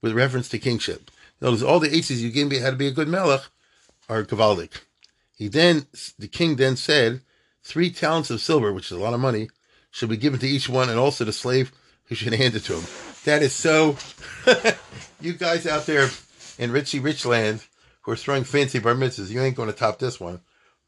with 0.00 0.14
reference 0.14 0.48
to 0.48 0.58
kingship. 0.58 1.12
Notice 1.40 1.62
all 1.62 1.78
the 1.78 1.94
aces 1.94 2.24
you 2.24 2.32
gave 2.32 2.48
me 2.48 2.58
had 2.58 2.70
to 2.70 2.76
be 2.76 2.88
a 2.88 2.90
good 2.90 3.06
melech 3.06 3.42
are 4.08 4.24
gavaldik. 4.24 4.80
He 5.36 5.46
then, 5.46 5.86
the 6.18 6.26
king 6.26 6.56
then 6.56 6.74
said, 6.74 7.20
three 7.62 7.88
talents 7.88 8.30
of 8.30 8.40
silver, 8.40 8.72
which 8.72 8.86
is 8.86 8.98
a 8.98 9.00
lot 9.00 9.14
of 9.14 9.20
money, 9.20 9.48
should 9.92 10.08
be 10.08 10.16
given 10.16 10.40
to 10.40 10.48
each 10.48 10.68
one, 10.68 10.90
and 10.90 10.98
also 10.98 11.24
the 11.24 11.32
slave 11.32 11.70
who 12.06 12.16
should 12.16 12.32
hand 12.32 12.56
it 12.56 12.64
to 12.64 12.80
him. 12.80 12.86
That 13.26 13.42
is 13.42 13.52
so. 13.52 13.96
you 15.20 15.34
guys 15.34 15.68
out 15.68 15.86
there 15.86 16.08
in 16.58 16.72
Richie 16.72 16.98
Rich 16.98 17.24
Land 17.24 17.64
who 18.02 18.12
are 18.12 18.16
throwing 18.16 18.44
fancy 18.44 18.78
bar 18.78 18.94
mitzvahs, 18.94 19.30
you 19.30 19.40
ain't 19.40 19.56
going 19.56 19.70
to 19.70 19.76
top 19.76 19.98
this 19.98 20.20
one. 20.20 20.40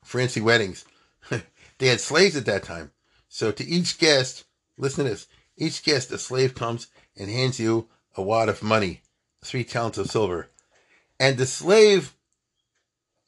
Fancy 0.04 0.40
weddings. 0.40 0.84
they 1.78 1.86
had 1.86 2.00
slaves 2.00 2.36
at 2.36 2.46
that 2.46 2.62
time. 2.62 2.90
So 3.28 3.50
to 3.52 3.64
each 3.64 3.98
guest, 3.98 4.44
listen 4.76 5.04
to 5.04 5.10
this. 5.10 5.26
Each 5.56 5.82
guest, 5.82 6.12
a 6.12 6.18
slave 6.18 6.54
comes 6.54 6.88
and 7.16 7.30
hands 7.30 7.58
you 7.58 7.88
a 8.16 8.22
wad 8.22 8.48
of 8.48 8.62
money 8.62 9.02
three 9.44 9.64
talents 9.64 9.98
of 9.98 10.10
silver. 10.10 10.48
And 11.20 11.36
the 11.36 11.46
slave 11.46 12.14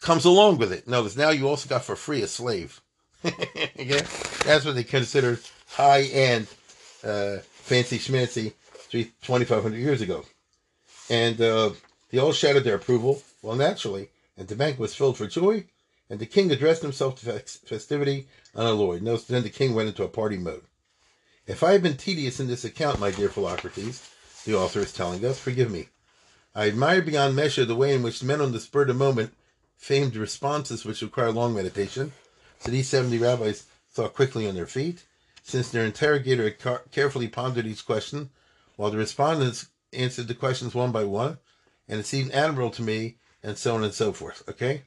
comes 0.00 0.24
along 0.24 0.58
with 0.58 0.72
it. 0.72 0.88
Notice 0.88 1.16
now 1.16 1.30
you 1.30 1.48
also 1.48 1.68
got 1.68 1.84
for 1.84 1.94
free 1.94 2.22
a 2.22 2.26
slave. 2.26 2.80
okay? 3.24 4.02
That's 4.44 4.64
what 4.64 4.74
they 4.74 4.84
considered 4.84 5.40
high 5.68 6.02
end, 6.02 6.48
uh, 7.04 7.38
fancy 7.42 7.98
schmancy 7.98 8.54
2,500 8.90 9.76
years 9.76 10.00
ago. 10.00 10.24
And 11.08 11.40
uh, 11.40 11.70
they 12.10 12.18
all 12.18 12.32
shouted 12.32 12.64
their 12.64 12.76
approval, 12.76 13.22
well, 13.42 13.56
naturally, 13.56 14.10
and 14.36 14.48
the 14.48 14.56
bank 14.56 14.78
was 14.78 14.94
filled 14.94 15.16
for 15.16 15.26
joy, 15.26 15.64
and 16.08 16.18
the 16.18 16.26
king 16.26 16.50
addressed 16.50 16.82
himself 16.82 17.20
to 17.20 17.40
festivity 17.40 18.28
a 18.54 18.74
Notice 18.74 19.24
then 19.24 19.42
the 19.42 19.50
king 19.50 19.74
went 19.74 19.88
into 19.88 20.04
a 20.04 20.08
party 20.08 20.38
mode. 20.38 20.62
If 21.46 21.62
I 21.62 21.72
have 21.72 21.82
been 21.82 21.96
tedious 21.96 22.40
in 22.40 22.48
this 22.48 22.64
account, 22.64 22.98
my 22.98 23.10
dear 23.10 23.28
Philocrates, 23.28 24.08
the 24.44 24.56
author 24.56 24.80
is 24.80 24.92
telling 24.92 25.24
us, 25.24 25.38
forgive 25.38 25.70
me. 25.70 25.88
I 26.54 26.68
admire 26.68 27.02
beyond 27.02 27.36
measure 27.36 27.64
the 27.64 27.76
way 27.76 27.94
in 27.94 28.02
which 28.02 28.22
men 28.22 28.40
on 28.40 28.52
the 28.52 28.60
spur 28.60 28.82
of 28.82 28.88
the 28.88 28.94
moment 28.94 29.34
famed 29.76 30.16
responses 30.16 30.84
which 30.84 31.02
require 31.02 31.30
long 31.30 31.54
meditation. 31.54 32.12
So 32.60 32.70
these 32.70 32.88
70 32.88 33.18
rabbis 33.18 33.66
thought 33.90 34.14
quickly 34.14 34.48
on 34.48 34.54
their 34.54 34.66
feet. 34.66 35.04
Since 35.42 35.70
their 35.70 35.84
interrogator 35.84 36.44
had 36.44 36.58
car- 36.58 36.82
carefully 36.90 37.28
pondered 37.28 37.66
each 37.66 37.86
question, 37.86 38.30
while 38.76 38.90
the 38.90 38.96
respondents 38.96 39.66
answered 39.92 40.28
the 40.28 40.34
questions 40.34 40.74
one 40.74 40.92
by 40.92 41.04
one, 41.04 41.38
and 41.88 42.00
it 42.00 42.06
seemed 42.06 42.32
admirable 42.32 42.70
to 42.72 42.82
me, 42.82 43.18
and 43.46 43.56
so 43.56 43.76
on 43.76 43.84
and 43.84 43.94
so 43.94 44.12
forth. 44.12 44.42
Okay? 44.48 44.82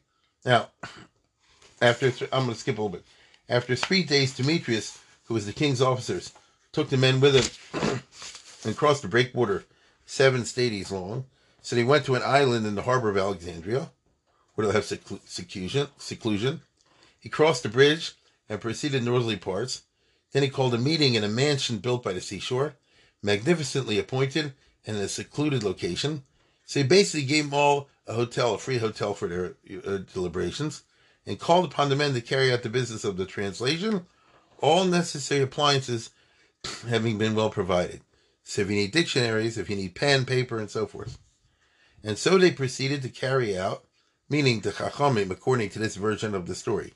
Now, 0.45 0.67
after 1.81 2.11
th- 2.11 2.29
I'm 2.31 2.43
going 2.43 2.53
to 2.53 2.59
skip 2.59 2.77
a 2.77 2.81
little 2.81 2.97
bit. 2.97 3.05
After 3.47 3.75
three 3.75 4.03
days, 4.03 4.35
Demetrius, 4.35 4.99
who 5.23 5.33
was 5.33 5.45
the 5.47 5.53
king's 5.53 5.81
officers, 5.81 6.33
took 6.71 6.89
the 6.89 6.97
men 6.97 7.19
with 7.19 7.35
him 7.35 8.01
and 8.65 8.77
crossed 8.77 9.01
the 9.01 9.07
breakwater 9.07 9.63
seven 10.05 10.45
stadies 10.45 10.91
long 10.91 11.25
so 11.61 11.75
he 11.75 11.83
went 11.83 12.05
to 12.05 12.15
an 12.15 12.23
island 12.23 12.65
in 12.65 12.75
the 12.75 12.83
harbor 12.83 13.09
of 13.09 13.17
Alexandria, 13.17 13.91
where 14.55 14.65
they'll 14.65 14.73
have 14.73 14.85
seclusion. 14.85 15.87
seclusion. 15.97 16.61
He 17.19 17.29
crossed 17.29 17.63
the 17.63 17.69
bridge 17.69 18.13
and 18.47 18.61
proceeded 18.61 19.03
northerly 19.03 19.35
parts. 19.35 19.83
Then 20.31 20.43
he 20.43 20.49
called 20.49 20.73
a 20.73 20.77
meeting 20.77 21.15
in 21.15 21.23
a 21.23 21.29
mansion 21.29 21.79
built 21.79 22.03
by 22.03 22.13
the 22.13 22.21
seashore, 22.21 22.75
magnificently 23.21 23.99
appointed 23.99 24.53
and 24.85 24.97
in 24.97 25.03
a 25.03 25.09
secluded 25.09 25.63
location. 25.63 26.23
So 26.65 26.79
he 26.79 26.87
basically 26.87 27.25
gave 27.25 27.45
them 27.45 27.53
all 27.53 27.87
a 28.09 28.13
hotel, 28.13 28.55
a 28.55 28.57
free 28.57 28.79
hotel 28.79 29.13
for 29.13 29.27
their 29.27 29.53
uh, 29.85 29.99
deliberations, 30.11 30.81
and 31.25 31.39
called 31.39 31.65
upon 31.65 31.89
the 31.89 31.95
men 31.95 32.13
to 32.13 32.21
carry 32.21 32.51
out 32.51 32.63
the 32.63 32.69
business 32.69 33.03
of 33.03 33.17
the 33.17 33.25
translation, 33.25 34.07
all 34.61 34.83
necessary 34.83 35.43
appliances 35.43 36.09
having 36.87 37.17
been 37.17 37.35
well 37.35 37.51
provided. 37.51 38.01
So 38.43 38.63
if 38.63 38.69
you 38.69 38.75
need 38.75 38.91
dictionaries, 38.91 39.59
if 39.59 39.69
you 39.69 39.75
need 39.75 39.93
pen, 39.93 40.25
paper, 40.25 40.57
and 40.57 40.71
so 40.71 40.87
forth. 40.87 41.19
And 42.03 42.17
so 42.17 42.37
they 42.37 42.51
proceeded 42.51 43.03
to 43.03 43.09
carry 43.09 43.55
out, 43.55 43.85
meaning 44.27 44.61
the 44.61 44.71
Chachamim, 44.71 45.29
according 45.29 45.69
to 45.71 45.79
this 45.79 45.95
version 45.95 46.33
of 46.33 46.47
the 46.47 46.55
story, 46.55 46.93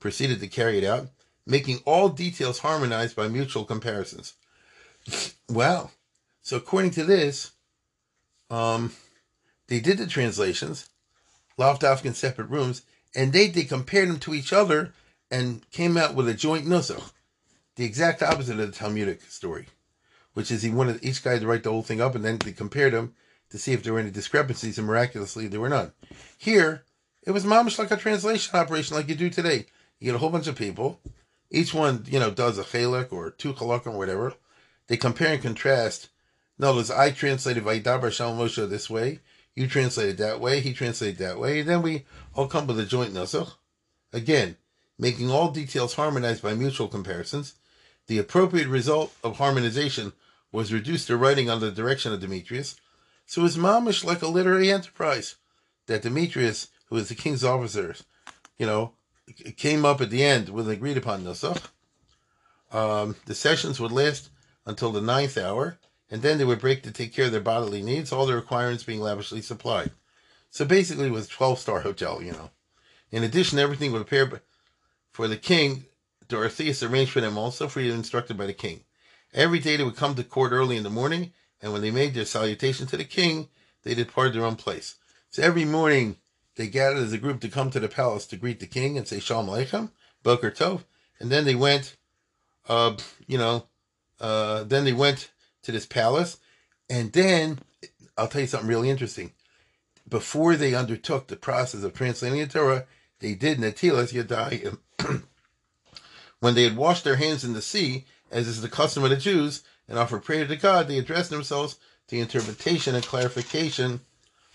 proceeded 0.00 0.40
to 0.40 0.48
carry 0.48 0.78
it 0.78 0.84
out, 0.84 1.08
making 1.46 1.80
all 1.84 2.08
details 2.08 2.60
harmonized 2.60 3.14
by 3.14 3.28
mutual 3.28 3.64
comparisons. 3.64 4.34
wow. 5.50 5.90
So 6.40 6.56
according 6.56 6.92
to 6.92 7.04
this, 7.04 7.52
um, 8.48 8.92
they 9.68 9.80
did 9.80 9.98
the 9.98 10.06
translations, 10.06 10.88
loft 11.56 11.84
off 11.84 12.04
in 12.04 12.14
separate 12.14 12.50
rooms, 12.50 12.82
and 13.14 13.32
they, 13.32 13.48
they 13.48 13.64
compared 13.64 14.08
them 14.08 14.18
to 14.20 14.34
each 14.34 14.52
other 14.52 14.92
and 15.30 15.68
came 15.70 15.96
out 15.96 16.14
with 16.14 16.28
a 16.28 16.34
joint 16.34 16.66
nusach, 16.66 17.12
the 17.76 17.84
exact 17.84 18.22
opposite 18.22 18.58
of 18.60 18.66
the 18.66 18.72
Talmudic 18.72 19.22
story, 19.22 19.66
which 20.34 20.50
is 20.50 20.62
he 20.62 20.70
wanted 20.70 21.02
each 21.02 21.22
guy 21.24 21.38
to 21.38 21.46
write 21.46 21.62
the 21.62 21.70
whole 21.70 21.82
thing 21.82 22.00
up 22.00 22.14
and 22.14 22.24
then 22.24 22.38
they 22.38 22.52
compared 22.52 22.92
them 22.92 23.14
to 23.50 23.58
see 23.58 23.72
if 23.72 23.82
there 23.82 23.92
were 23.92 24.00
any 24.00 24.10
discrepancies, 24.10 24.78
and 24.78 24.86
miraculously 24.86 25.46
there 25.46 25.60
were 25.60 25.68
none. 25.68 25.92
Here, 26.36 26.84
it 27.22 27.30
was 27.30 27.44
mamish 27.44 27.78
like 27.78 27.90
a 27.90 27.96
translation 27.96 28.58
operation 28.58 28.96
like 28.96 29.08
you 29.08 29.14
do 29.14 29.30
today. 29.30 29.66
You 29.98 30.06
get 30.06 30.14
a 30.16 30.18
whole 30.18 30.30
bunch 30.30 30.48
of 30.48 30.56
people, 30.56 31.00
Each 31.50 31.72
one, 31.72 32.04
you 32.08 32.18
know, 32.18 32.32
does 32.32 32.58
a 32.58 32.64
chelek 32.64 33.12
or 33.12 33.30
two 33.30 33.52
chalak 33.52 33.86
or 33.86 33.92
whatever. 33.92 34.34
They 34.88 34.96
compare 34.96 35.34
and 35.34 35.42
contrast. 35.42 36.08
Notice 36.58 36.90
I 36.90 37.12
translated 37.12 37.64
Vaidabar 37.64 38.10
Shalom 38.10 38.38
Moshe 38.38 38.68
this 38.68 38.90
way. 38.90 39.20
You 39.54 39.68
translated 39.68 40.16
that 40.18 40.40
way. 40.40 40.60
He 40.60 40.72
translated 40.72 41.18
that 41.18 41.38
way. 41.38 41.60
And 41.60 41.68
then 41.68 41.82
we 41.82 42.04
all 42.34 42.48
come 42.48 42.66
with 42.66 42.78
a 42.78 42.84
joint 42.84 43.14
nusach. 43.14 43.52
Again, 44.12 44.56
making 44.98 45.30
all 45.30 45.50
details 45.50 45.94
harmonized 45.94 46.42
by 46.42 46.54
mutual 46.54 46.88
comparisons. 46.88 47.54
The 48.06 48.18
appropriate 48.18 48.68
result 48.68 49.14
of 49.22 49.36
harmonization 49.38 50.12
was 50.52 50.72
reduced 50.72 51.06
to 51.06 51.16
writing 51.16 51.48
under 51.48 51.66
the 51.66 51.72
direction 51.72 52.12
of 52.12 52.20
Demetrius. 52.20 52.76
So 53.26 53.40
it 53.40 53.44
was 53.44 53.56
mamish 53.56 54.04
like 54.04 54.22
a 54.22 54.28
literary 54.28 54.70
enterprise 54.70 55.36
that 55.86 56.02
Demetrius, 56.02 56.68
who 56.86 56.96
was 56.96 57.08
the 57.08 57.14
king's 57.14 57.44
officer, 57.44 57.94
you 58.58 58.66
know, 58.66 58.92
came 59.56 59.84
up 59.84 60.00
at 60.00 60.10
the 60.10 60.22
end 60.22 60.48
with 60.50 60.66
an 60.66 60.74
agreed 60.74 60.96
upon 60.96 61.24
nusach. 61.24 61.62
Um, 62.70 63.16
the 63.26 63.34
sessions 63.34 63.80
would 63.80 63.92
last 63.92 64.30
until 64.66 64.92
the 64.92 65.00
ninth 65.00 65.38
hour, 65.38 65.78
and 66.10 66.22
then 66.22 66.38
they 66.38 66.44
would 66.44 66.60
break 66.60 66.82
to 66.82 66.90
take 66.90 67.12
care 67.12 67.26
of 67.26 67.32
their 67.32 67.40
bodily 67.40 67.82
needs, 67.82 68.12
all 68.12 68.26
their 68.26 68.36
requirements 68.36 68.84
being 68.84 69.00
lavishly 69.00 69.40
supplied. 69.40 69.90
So 70.50 70.64
basically, 70.64 71.06
it 71.06 71.12
was 71.12 71.26
a 71.26 71.30
12 71.30 71.58
star 71.58 71.80
hotel, 71.80 72.22
you 72.22 72.32
know. 72.32 72.50
In 73.10 73.24
addition, 73.24 73.58
everything 73.58 73.92
would 73.92 74.02
appear 74.02 74.42
for 75.12 75.28
the 75.28 75.36
king. 75.36 75.86
Dorotheus 76.28 76.82
arranged 76.82 77.12
for 77.12 77.20
them 77.20 77.36
also, 77.36 77.68
freely 77.68 77.94
instructed 77.94 78.36
by 78.36 78.46
the 78.46 78.52
king. 78.52 78.84
Every 79.32 79.58
day 79.58 79.76
they 79.76 79.84
would 79.84 79.96
come 79.96 80.14
to 80.14 80.24
court 80.24 80.52
early 80.52 80.76
in 80.76 80.84
the 80.84 80.90
morning, 80.90 81.32
and 81.60 81.72
when 81.72 81.82
they 81.82 81.90
made 81.90 82.14
their 82.14 82.24
salutation 82.24 82.86
to 82.88 82.96
the 82.96 83.04
king, 83.04 83.48
they 83.82 83.94
departed 83.94 84.34
their 84.34 84.44
own 84.44 84.56
place. 84.56 84.96
So 85.30 85.42
every 85.42 85.64
morning 85.64 86.16
they 86.56 86.68
gathered 86.68 86.98
as 86.98 87.12
a 87.12 87.18
group 87.18 87.40
to 87.40 87.48
come 87.48 87.70
to 87.70 87.80
the 87.80 87.88
palace 87.88 88.26
to 88.26 88.36
greet 88.36 88.60
the 88.60 88.66
king 88.66 88.96
and 88.96 89.06
say 89.06 89.18
Shalom 89.18 89.46
Aleichem, 89.46 89.90
Boker 90.22 90.50
Tov, 90.50 90.84
and 91.18 91.30
then 91.30 91.44
they 91.44 91.54
went, 91.54 91.96
uh, 92.68 92.96
you 93.26 93.38
know, 93.38 93.66
uh, 94.20 94.64
then 94.64 94.84
they 94.84 94.92
went 94.92 95.30
to 95.64 95.72
this 95.72 95.86
palace, 95.86 96.38
and 96.88 97.12
then 97.12 97.58
I'll 98.16 98.28
tell 98.28 98.42
you 98.42 98.46
something 98.46 98.68
really 98.68 98.90
interesting. 98.90 99.32
Before 100.08 100.56
they 100.56 100.74
undertook 100.74 101.26
the 101.26 101.36
process 101.36 101.82
of 101.82 101.94
translating 101.94 102.40
the 102.40 102.46
Torah, 102.46 102.86
they 103.20 103.34
did 103.34 103.58
Natilas 103.58 104.12
Yadayim. 104.12 104.78
when 106.40 106.54
they 106.54 106.64
had 106.64 106.76
washed 106.76 107.04
their 107.04 107.16
hands 107.16 107.42
in 107.42 107.54
the 107.54 107.62
sea, 107.62 108.04
as 108.30 108.46
is 108.46 108.60
the 108.60 108.68
custom 108.68 109.02
of 109.02 109.10
the 109.10 109.16
Jews, 109.16 109.62
and 109.88 109.98
offered 109.98 110.24
prayer 110.24 110.46
to 110.46 110.56
God, 110.56 110.88
they 110.88 110.98
addressed 110.98 111.30
themselves 111.30 111.74
to 112.08 112.16
the 112.16 112.20
interpretation 112.20 112.94
and 112.94 113.04
clarification 113.04 114.00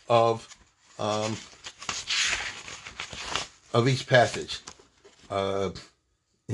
of 0.07 0.47
um, 0.99 1.35
of 3.73 3.87
each 3.87 4.07
passage. 4.07 4.59
Uh, 5.29 5.71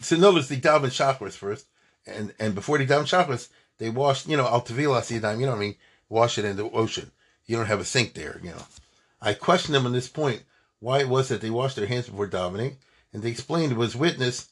so 0.00 0.16
notice 0.16 0.48
the 0.48 0.60
daven 0.60 0.86
Shacharis 0.86 1.36
first, 1.36 1.66
and 2.06 2.34
and 2.38 2.54
before 2.54 2.78
they 2.78 2.86
daven 2.86 3.04
Shacharis, 3.04 3.48
they 3.78 3.90
wash, 3.90 4.26
you 4.26 4.36
know, 4.36 4.46
al 4.46 4.62
tavilas 4.62 5.10
you 5.10 5.20
know 5.20 5.52
what 5.52 5.56
I 5.56 5.60
mean, 5.60 5.76
wash 6.08 6.38
it 6.38 6.44
in 6.44 6.56
the 6.56 6.64
ocean. 6.70 7.10
You 7.46 7.56
don't 7.56 7.66
have 7.66 7.80
a 7.80 7.84
sink 7.84 8.14
there, 8.14 8.40
you 8.42 8.50
know. 8.50 8.62
I 9.20 9.34
questioned 9.34 9.74
them 9.74 9.86
on 9.86 9.92
this 9.92 10.08
point 10.08 10.42
why 10.80 11.00
it 11.00 11.08
was 11.08 11.28
that 11.28 11.40
they 11.40 11.50
washed 11.50 11.76
their 11.76 11.86
hands 11.86 12.08
before 12.08 12.28
davening, 12.28 12.76
and 13.12 13.22
they 13.22 13.30
explained 13.30 13.72
it 13.72 13.78
was 13.78 13.96
witness 13.96 14.48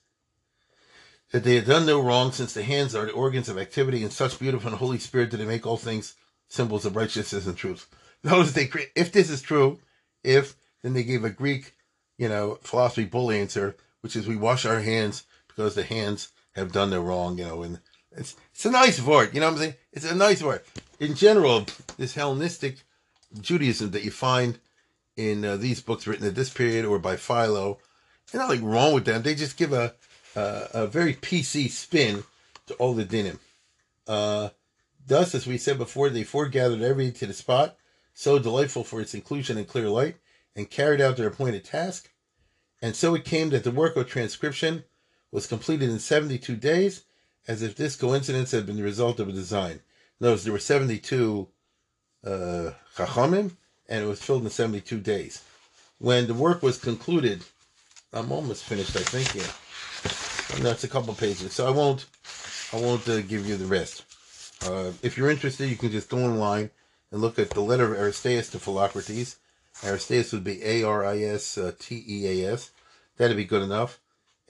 that 1.32 1.44
they 1.44 1.56
had 1.56 1.66
done 1.66 1.86
no 1.86 2.00
wrong, 2.00 2.32
since 2.32 2.52
the 2.52 2.62
hands 2.62 2.94
are 2.94 3.06
the 3.06 3.12
organs 3.12 3.48
of 3.48 3.58
activity, 3.58 4.02
and 4.02 4.12
such 4.12 4.38
beautiful 4.38 4.70
and 4.70 4.78
holy 4.78 4.98
spirit 4.98 5.30
that 5.30 5.38
they 5.38 5.44
make 5.44 5.66
all 5.66 5.76
things 5.76 6.14
symbols 6.48 6.84
of 6.84 6.96
righteousness 6.96 7.46
and 7.46 7.56
truth. 7.56 7.88
Notice 8.24 8.52
they 8.52 8.70
if 8.94 9.12
this 9.12 9.30
is 9.30 9.42
true, 9.42 9.78
if 10.22 10.56
then 10.82 10.94
they 10.94 11.04
gave 11.04 11.24
a 11.24 11.30
Greek, 11.30 11.74
you 12.16 12.28
know, 12.28 12.58
philosophy 12.62 13.04
bull 13.04 13.30
answer, 13.30 13.76
which 14.00 14.16
is 14.16 14.26
we 14.26 14.36
wash 14.36 14.64
our 14.64 14.80
hands 14.80 15.24
because 15.48 15.74
the 15.74 15.82
hands 15.82 16.28
have 16.54 16.72
done 16.72 16.90
no 16.90 17.02
wrong, 17.02 17.38
you 17.38 17.44
know, 17.44 17.62
and 17.62 17.80
it's 18.16 18.36
it's 18.52 18.64
a 18.64 18.70
nice 18.70 19.00
word, 19.00 19.34
you 19.34 19.40
know 19.40 19.46
what 19.46 19.54
I'm 19.54 19.58
saying? 19.58 19.74
It's 19.92 20.10
a 20.10 20.14
nice 20.14 20.42
word. 20.42 20.62
In 21.00 21.14
general, 21.14 21.66
this 21.96 22.14
Hellenistic 22.14 22.78
Judaism 23.40 23.90
that 23.90 24.04
you 24.04 24.10
find 24.10 24.58
in 25.16 25.44
uh, 25.44 25.56
these 25.56 25.80
books 25.80 26.06
written 26.06 26.26
at 26.26 26.34
this 26.34 26.50
period 26.50 26.84
or 26.84 26.98
by 26.98 27.16
Philo, 27.16 27.78
there's 28.30 28.42
nothing 28.42 28.64
wrong 28.64 28.94
with 28.94 29.04
them. 29.04 29.22
They 29.22 29.34
just 29.34 29.56
give 29.56 29.72
a 29.72 29.94
a, 30.36 30.68
a 30.74 30.86
very 30.86 31.14
PC 31.14 31.70
spin 31.70 32.24
to 32.66 32.74
all 32.74 32.94
the 32.94 33.04
dinim. 33.04 33.38
Uh, 34.06 34.50
thus, 35.06 35.34
as 35.34 35.46
we 35.46 35.58
said 35.58 35.78
before, 35.78 36.10
they 36.10 36.22
foregathered 36.24 36.82
everything 36.82 37.14
to 37.14 37.26
the 37.26 37.32
spot, 37.32 37.76
so 38.14 38.38
delightful 38.38 38.84
for 38.84 39.00
its 39.00 39.14
inclusion 39.14 39.58
in 39.58 39.64
clear 39.64 39.88
light, 39.88 40.16
and 40.54 40.70
carried 40.70 41.00
out 41.00 41.16
their 41.16 41.28
appointed 41.28 41.64
task. 41.64 42.10
And 42.82 42.94
so 42.94 43.14
it 43.14 43.24
came 43.24 43.50
that 43.50 43.64
the 43.64 43.70
work 43.70 43.96
of 43.96 44.06
transcription 44.06 44.84
was 45.32 45.46
completed 45.46 45.88
in 45.90 45.98
72 45.98 46.54
days, 46.56 47.02
as 47.48 47.62
if 47.62 47.76
this 47.76 47.96
coincidence 47.96 48.50
had 48.50 48.66
been 48.66 48.76
the 48.76 48.82
result 48.82 49.20
of 49.20 49.28
a 49.28 49.32
design. 49.32 49.80
Notice 50.20 50.44
there 50.44 50.52
were 50.52 50.58
72 50.58 51.48
uh, 52.24 52.70
chachamim, 52.96 53.52
and 53.88 54.04
it 54.04 54.06
was 54.06 54.22
filled 54.22 54.44
in 54.44 54.50
72 54.50 54.98
days. 55.00 55.42
When 55.98 56.26
the 56.26 56.34
work 56.34 56.62
was 56.62 56.78
concluded, 56.78 57.42
I'm 58.12 58.32
almost 58.32 58.64
finished, 58.64 58.96
I 58.96 59.00
think. 59.00 59.34
Yeah, 59.34 60.62
that's 60.62 60.84
a 60.84 60.88
couple 60.88 61.14
pages, 61.14 61.52
so 61.52 61.66
I 61.66 61.70
won't, 61.70 62.06
I 62.72 62.80
won't 62.80 63.08
uh, 63.08 63.20
give 63.22 63.46
you 63.46 63.56
the 63.56 63.66
rest. 63.66 64.04
Uh, 64.64 64.92
if 65.02 65.16
you're 65.16 65.30
interested, 65.30 65.68
you 65.68 65.76
can 65.76 65.90
just 65.90 66.08
go 66.08 66.18
online 66.18 66.70
and 67.10 67.20
look 67.20 67.38
at 67.38 67.50
the 67.50 67.60
letter 67.60 67.94
of 67.94 67.98
Aristeas 67.98 68.50
to 68.52 68.58
Philocrates. 68.58 69.36
Aristeas 69.82 70.32
would 70.32 70.44
be 70.44 70.64
A 70.64 70.82
R 70.82 71.04
I 71.04 71.18
S 71.20 71.58
T 71.78 72.04
E 72.08 72.42
A 72.42 72.52
S. 72.52 72.70
That'd 73.16 73.36
be 73.36 73.44
good 73.44 73.62
enough, 73.62 74.00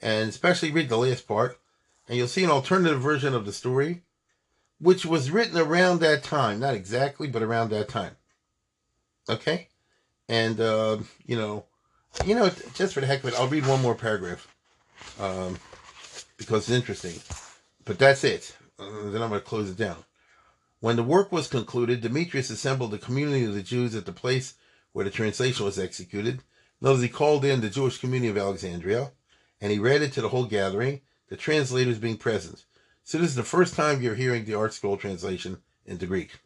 and 0.01 0.29
especially 0.29 0.71
read 0.71 0.89
the 0.89 0.97
last 0.97 1.27
part, 1.27 1.59
and 2.07 2.17
you'll 2.17 2.27
see 2.27 2.43
an 2.43 2.49
alternative 2.49 3.01
version 3.01 3.33
of 3.33 3.45
the 3.45 3.53
story, 3.53 4.03
which 4.79 5.05
was 5.05 5.31
written 5.31 5.57
around 5.57 5.99
that 5.99 6.23
time, 6.23 6.59
not 6.59 6.73
exactly, 6.73 7.27
but 7.27 7.43
around 7.43 7.69
that 7.69 7.89
time. 7.89 8.15
Okay? 9.29 9.67
And, 10.29 10.59
uh, 10.59 10.99
you 11.25 11.35
know, 11.35 11.65
you 12.25 12.35
know, 12.35 12.49
just 12.73 12.93
for 12.93 13.01
the 13.01 13.07
heck 13.07 13.23
of 13.23 13.29
it, 13.29 13.35
I'll 13.35 13.47
read 13.47 13.67
one 13.67 13.81
more 13.81 13.95
paragraph 13.95 14.47
um, 15.19 15.57
because 16.37 16.69
it's 16.69 16.77
interesting. 16.77 17.19
But 17.85 17.99
that's 17.99 18.23
it. 18.23 18.55
Uh, 18.79 19.09
then 19.09 19.21
I'm 19.21 19.29
going 19.29 19.41
to 19.41 19.41
close 19.41 19.69
it 19.69 19.77
down. 19.77 19.97
When 20.79 20.95
the 20.95 21.03
work 21.03 21.31
was 21.31 21.47
concluded, 21.47 22.01
Demetrius 22.01 22.49
assembled 22.49 22.91
the 22.91 22.97
community 22.99 23.45
of 23.45 23.53
the 23.53 23.63
Jews 23.63 23.95
at 23.95 24.05
the 24.05 24.11
place 24.11 24.53
where 24.93 25.05
the 25.05 25.11
translation 25.11 25.65
was 25.65 25.79
executed. 25.79 26.41
Notice 26.79 27.01
he 27.01 27.09
called 27.09 27.43
in 27.43 27.61
the 27.61 27.69
Jewish 27.69 27.97
community 27.97 28.29
of 28.29 28.37
Alexandria, 28.37 29.11
and 29.59 29.71
he 29.71 29.79
read 29.79 30.03
it 30.03 30.13
to 30.13 30.21
the 30.21 30.29
whole 30.29 30.45
gathering, 30.45 31.01
the 31.29 31.37
translators 31.37 31.99
being 31.99 32.17
present. 32.17 32.65
So 33.03 33.17
this 33.17 33.29
is 33.29 33.35
the 33.35 33.43
first 33.43 33.73
time 33.73 34.01
you're 34.01 34.15
hearing 34.15 34.45
the 34.45 34.53
ArtScroll 34.53 34.99
translation 34.99 35.57
into 35.85 36.05
Greek. 36.05 36.39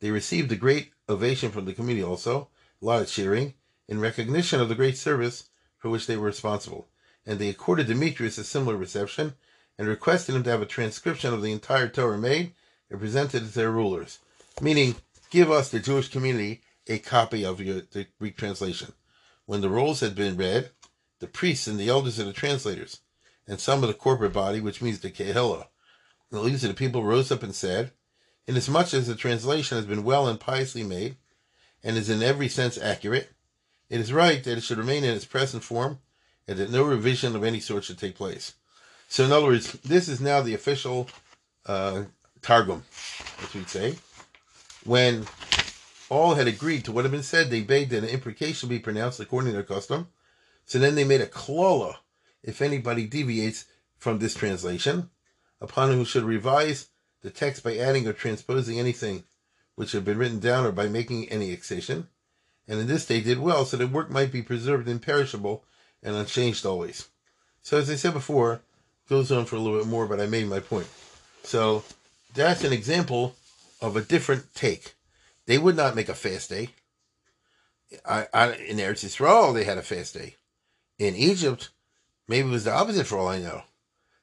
They 0.00 0.10
received 0.10 0.52
a 0.52 0.56
great 0.56 0.90
ovation 1.08 1.50
from 1.50 1.64
the 1.64 1.72
community 1.72 2.04
also, 2.04 2.48
a 2.82 2.84
lot 2.84 3.02
of 3.02 3.08
cheering, 3.08 3.54
in 3.88 4.00
recognition 4.00 4.60
of 4.60 4.68
the 4.68 4.74
great 4.74 4.96
service 4.96 5.48
for 5.78 5.88
which 5.88 6.06
they 6.06 6.16
were 6.16 6.26
responsible. 6.26 6.88
And 7.26 7.38
they 7.38 7.48
accorded 7.48 7.86
Demetrius 7.86 8.38
a 8.38 8.44
similar 8.44 8.76
reception 8.76 9.34
and 9.78 9.88
requested 9.88 10.34
him 10.34 10.42
to 10.44 10.50
have 10.50 10.62
a 10.62 10.66
transcription 10.66 11.32
of 11.32 11.42
the 11.42 11.52
entire 11.52 11.88
Torah 11.88 12.18
made 12.18 12.52
and 12.90 13.00
presented 13.00 13.40
to 13.40 13.54
their 13.54 13.70
rulers. 13.70 14.18
Meaning, 14.60 14.96
give 15.30 15.50
us, 15.50 15.70
the 15.70 15.80
Jewish 15.80 16.08
community, 16.08 16.60
a 16.86 16.98
copy 16.98 17.44
of 17.44 17.60
your, 17.60 17.80
the 17.92 18.06
Greek 18.18 18.36
translation. 18.36 18.92
When 19.46 19.60
the 19.62 19.70
rolls 19.70 20.00
had 20.00 20.14
been 20.14 20.36
read, 20.36 20.70
the 21.18 21.26
priests 21.26 21.66
and 21.66 21.78
the 21.78 21.88
elders 21.88 22.18
of 22.18 22.26
the 22.26 22.32
translators, 22.32 23.00
and 23.46 23.60
some 23.60 23.82
of 23.82 23.88
the 23.88 23.94
corporate 23.94 24.32
body, 24.32 24.60
which 24.60 24.82
means 24.82 25.00
the 25.00 25.10
Kehillah, 25.10 25.66
the 26.30 26.40
leaders 26.40 26.64
of 26.64 26.70
the 26.70 26.74
people 26.74 27.04
rose 27.04 27.30
up 27.30 27.42
and 27.42 27.54
said, 27.54 27.92
Inasmuch 28.46 28.92
as 28.92 29.06
the 29.06 29.14
translation 29.14 29.76
has 29.76 29.86
been 29.86 30.04
well 30.04 30.28
and 30.28 30.38
piously 30.38 30.82
made, 30.82 31.16
and 31.82 31.96
is 31.96 32.10
in 32.10 32.22
every 32.22 32.48
sense 32.48 32.76
accurate, 32.76 33.30
it 33.88 34.00
is 34.00 34.12
right 34.12 34.42
that 34.44 34.58
it 34.58 34.62
should 34.62 34.78
remain 34.78 35.04
in 35.04 35.14
its 35.14 35.24
present 35.24 35.62
form, 35.62 35.98
and 36.46 36.58
that 36.58 36.70
no 36.70 36.82
revision 36.82 37.36
of 37.36 37.44
any 37.44 37.60
sort 37.60 37.84
should 37.84 37.98
take 37.98 38.16
place. 38.16 38.54
So, 39.08 39.24
in 39.24 39.32
other 39.32 39.46
words, 39.46 39.72
this 39.84 40.08
is 40.08 40.20
now 40.20 40.40
the 40.40 40.54
official 40.54 41.08
uh, 41.66 42.04
Targum, 42.42 42.82
as 43.42 43.54
we'd 43.54 43.68
say. 43.68 43.96
When 44.84 45.26
all 46.10 46.34
had 46.34 46.48
agreed 46.48 46.84
to 46.84 46.92
what 46.92 47.04
had 47.04 47.12
been 47.12 47.22
said, 47.22 47.48
they 47.48 47.62
begged 47.62 47.90
that 47.90 48.04
an 48.04 48.10
imprecation 48.10 48.68
be 48.68 48.78
pronounced 48.78 49.20
according 49.20 49.50
to 49.50 49.54
their 49.54 49.62
custom. 49.62 50.08
So 50.66 50.78
then 50.78 50.94
they 50.94 51.04
made 51.04 51.20
a 51.20 51.26
klola 51.26 51.96
if 52.44 52.62
anybody 52.62 53.06
deviates 53.06 53.64
from 53.96 54.18
this 54.18 54.34
translation, 54.34 55.10
upon 55.60 55.90
whom 55.90 56.04
should 56.04 56.22
revise 56.22 56.88
the 57.22 57.30
text 57.30 57.64
by 57.64 57.76
adding 57.76 58.06
or 58.06 58.12
transposing 58.12 58.78
anything 58.78 59.24
which 59.74 59.92
had 59.92 60.04
been 60.04 60.18
written 60.18 60.38
down 60.38 60.64
or 60.64 60.72
by 60.72 60.86
making 60.86 61.28
any 61.30 61.50
excision. 61.50 62.06
And 62.68 62.78
in 62.78 62.86
this 62.86 63.06
they 63.06 63.20
did 63.20 63.40
well, 63.40 63.64
so 63.64 63.76
that 63.78 63.90
work 63.90 64.10
might 64.10 64.30
be 64.30 64.42
preserved 64.42 64.88
imperishable 64.88 65.64
and 66.02 66.14
unchanged 66.14 66.64
always. 66.64 67.08
So 67.62 67.78
as 67.78 67.90
I 67.90 67.96
said 67.96 68.12
before, 68.12 68.60
goes 69.08 69.32
on 69.32 69.46
for 69.46 69.56
a 69.56 69.58
little 69.58 69.78
bit 69.78 69.88
more, 69.88 70.06
but 70.06 70.20
I 70.20 70.26
made 70.26 70.46
my 70.46 70.60
point. 70.60 70.86
So 71.42 71.82
that's 72.34 72.62
an 72.62 72.72
example 72.72 73.34
of 73.80 73.96
a 73.96 74.02
different 74.02 74.54
take. 74.54 74.94
They 75.46 75.58
would 75.58 75.76
not 75.76 75.96
make 75.96 76.08
a 76.08 76.14
fast 76.14 76.50
day. 76.50 76.70
I, 78.06 78.26
I, 78.32 78.52
in 78.52 78.78
Eretz 78.78 79.04
Yisrael, 79.04 79.54
they 79.54 79.64
had 79.64 79.78
a 79.78 79.82
fast 79.82 80.14
day. 80.14 80.36
In 80.98 81.14
Egypt, 81.14 81.70
Maybe 82.28 82.48
it 82.48 82.52
was 82.52 82.64
the 82.64 82.72
opposite 82.72 83.06
for 83.06 83.18
all 83.18 83.28
I 83.28 83.38
know. 83.38 83.62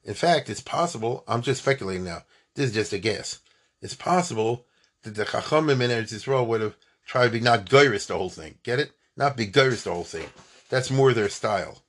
In 0.04 0.14
fact, 0.14 0.50
it's 0.50 0.62
possible, 0.62 1.24
I'm 1.28 1.42
just 1.42 1.62
speculating 1.62 2.04
now, 2.04 2.24
this 2.56 2.70
is 2.70 2.74
just 2.74 2.94
a 2.94 3.00
guess. 3.00 3.40
It's 3.82 3.96
possible 3.96 4.66
that 5.04 5.16
the 5.16 5.26
Chachamim 5.26 5.82
in 5.82 5.92
Eretz 5.92 6.14
Yisrael 6.14 6.48
would 6.48 6.62
have 6.62 6.76
tried 7.06 7.26
to 7.26 7.32
be 7.32 7.40
not 7.40 7.66
Gairis 7.66 8.08
the 8.08 8.18
whole 8.18 8.30
thing. 8.30 8.58
Get 8.64 8.80
it? 8.80 8.92
Not 9.16 9.38
be 9.38 9.48
Gairis 9.48 9.84
the 9.84 9.94
whole 9.94 10.04
thing. 10.04 10.28
That's 10.70 10.92
more 10.92 11.14
their 11.14 11.30
style. 11.30 11.84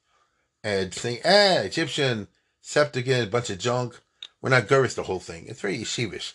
And 0.62 0.92
saying, 0.94 1.20
ah, 1.24 1.60
Egyptian, 1.60 2.28
Septuagint, 2.60 3.28
a 3.28 3.30
bunch 3.30 3.50
of 3.50 3.58
junk. 3.58 4.00
We're 4.40 4.50
not 4.50 4.68
Gairis 4.68 4.94
the 4.94 5.04
whole 5.04 5.20
thing. 5.20 5.46
It's 5.46 5.60
very 5.60 5.78
yeshivish. 5.78 6.34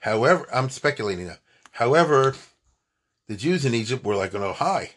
However, 0.00 0.46
I'm 0.52 0.70
speculating 0.70 1.26
now. 1.26 1.36
However, 1.72 2.34
the 3.26 3.36
Jews 3.36 3.64
in 3.64 3.74
Egypt 3.74 4.04
were 4.04 4.16
like, 4.16 4.34
oh, 4.34 4.52
hi. 4.52 4.92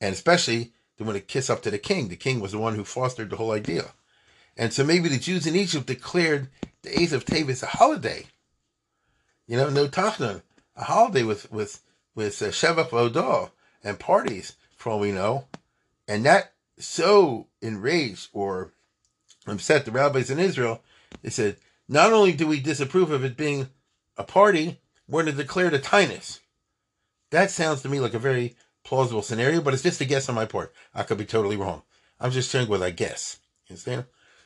And 0.00 0.14
especially 0.14 0.72
want 1.04 1.16
to 1.16 1.22
kiss 1.22 1.50
up 1.50 1.62
to 1.62 1.70
the 1.70 1.78
king. 1.78 2.08
The 2.08 2.16
king 2.16 2.40
was 2.40 2.52
the 2.52 2.58
one 2.58 2.74
who 2.74 2.84
fostered 2.84 3.30
the 3.30 3.36
whole 3.36 3.52
idea. 3.52 3.92
And 4.56 4.72
so 4.72 4.84
maybe 4.84 5.08
the 5.08 5.18
Jews 5.18 5.46
in 5.46 5.54
Egypt 5.54 5.86
declared 5.86 6.48
the 6.82 6.90
8th 6.90 7.12
of 7.12 7.24
Teves 7.26 7.62
a 7.62 7.66
holiday. 7.66 8.26
You 9.46 9.56
know, 9.56 9.68
no 9.68 9.86
Tachnun, 9.86 10.42
a 10.74 10.84
holiday 10.84 11.22
with, 11.22 11.50
with, 11.52 11.82
with 12.14 12.42
uh, 12.42 13.46
and 13.84 14.00
parties, 14.00 14.56
for 14.76 14.90
all 14.90 14.98
we 14.98 15.12
know. 15.12 15.44
And 16.08 16.24
that 16.24 16.52
so 16.78 17.46
enraged 17.60 18.30
or 18.32 18.72
upset 19.46 19.84
the 19.84 19.90
rabbis 19.90 20.30
in 20.30 20.38
Israel, 20.38 20.82
they 21.22 21.30
said, 21.30 21.56
not 21.88 22.12
only 22.12 22.32
do 22.32 22.46
we 22.46 22.60
disapprove 22.60 23.10
of 23.10 23.24
it 23.24 23.36
being 23.36 23.68
a 24.16 24.24
party, 24.24 24.80
we're 25.08 25.22
going 25.22 25.36
to 25.36 25.42
declare 25.42 25.70
the 25.70 25.78
taanis. 25.78 26.40
That 27.30 27.50
sounds 27.50 27.82
to 27.82 27.88
me 27.88 28.00
like 28.00 28.14
a 28.14 28.18
very 28.18 28.56
plausible 28.86 29.20
scenario, 29.20 29.60
but 29.60 29.74
it's 29.74 29.82
just 29.82 30.00
a 30.00 30.04
guess 30.04 30.28
on 30.28 30.36
my 30.36 30.44
part. 30.46 30.72
I 30.94 31.02
could 31.02 31.18
be 31.18 31.24
totally 31.24 31.56
wrong. 31.56 31.82
I'm 32.20 32.30
just 32.30 32.50
sharing 32.50 32.68
what 32.68 32.82
I 32.82 32.90
guess. 32.90 33.40
You 33.66 33.74
understand? 33.74 34.04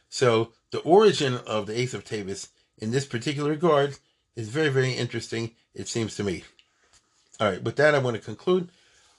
So 0.08 0.52
the 0.70 0.80
origin 0.80 1.34
of 1.46 1.66
the 1.66 1.78
Eighth 1.78 1.92
of 1.92 2.04
Teves 2.04 2.48
in 2.78 2.90
this 2.90 3.04
particular 3.04 3.50
regard 3.50 3.98
is 4.34 4.48
very, 4.48 4.70
very 4.70 4.92
interesting, 4.92 5.50
it 5.74 5.88
seems 5.88 6.16
to 6.16 6.24
me. 6.24 6.44
All 7.38 7.50
right, 7.50 7.62
with 7.62 7.76
that, 7.76 7.94
I 7.94 7.98
want 7.98 8.16
to 8.16 8.22
conclude. 8.22 8.70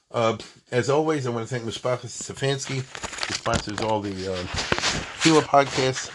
Uh, 0.10 0.38
as 0.72 0.90
always, 0.90 1.28
I 1.28 1.30
want 1.30 1.48
to 1.48 1.54
thank 1.54 1.70
Mishpachas 1.70 2.24
Stefanski, 2.24 2.78
who 3.28 3.34
sponsors 3.36 3.80
all 3.80 4.02
the 4.02 4.34
uh, 4.34 4.44
podcasts, 5.44 6.10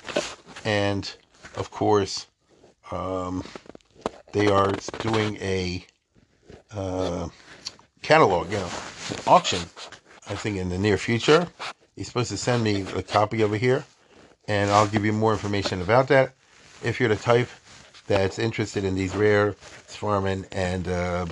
and 0.64 1.14
of 1.54 1.70
course, 1.70 2.26
um, 2.90 3.44
they 4.32 4.48
are 4.48 4.72
doing 4.98 5.36
a 5.36 5.86
uh, 6.72 7.28
catalog, 8.02 8.50
you 8.50 8.59
know, 8.59 8.70
auction. 9.26 9.61
I 10.28 10.34
think 10.34 10.57
in 10.57 10.68
the 10.68 10.78
near 10.78 10.98
future. 10.98 11.46
He's 11.94 12.09
supposed 12.09 12.30
to 12.30 12.36
send 12.36 12.62
me 12.62 12.82
a 12.94 13.02
copy 13.02 13.42
over 13.42 13.57
here, 13.57 13.84
and 14.48 14.70
I'll 14.70 14.88
give 14.88 15.04
you 15.04 15.12
more 15.12 15.32
information 15.32 15.80
about 15.80 16.09
that. 16.09 16.34
If 16.82 17.00
you're 17.00 17.09
the 17.09 17.16
type 17.16 17.48
that's 18.07 18.38
interested 18.38 18.84
in 18.84 18.94
these 18.94 19.14
rare 19.16 19.52
Svarman 19.88 20.46
and 20.52 20.88
uh, 20.88 21.26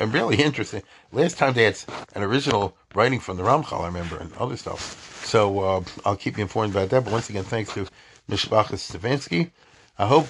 I'm 0.00 0.10
really 0.12 0.36
interested. 0.42 0.82
Last 1.12 1.38
time 1.38 1.54
they 1.54 1.64
had 1.64 1.78
an 2.14 2.22
original 2.22 2.76
writing 2.94 3.20
from 3.20 3.36
the 3.36 3.42
Ramchal, 3.42 3.80
I 3.80 3.86
remember, 3.86 4.18
and 4.18 4.32
other 4.36 4.56
stuff. 4.56 5.24
So 5.24 5.60
uh, 5.60 5.82
I'll 6.04 6.16
keep 6.16 6.36
you 6.36 6.42
informed 6.42 6.72
about 6.72 6.90
that. 6.90 7.04
But 7.04 7.12
once 7.12 7.30
again, 7.30 7.44
thanks 7.44 7.72
to 7.74 7.86
Mishpachas 8.28 8.92
Stefanski. 8.92 9.50
I 9.98 10.06
hope 10.06 10.28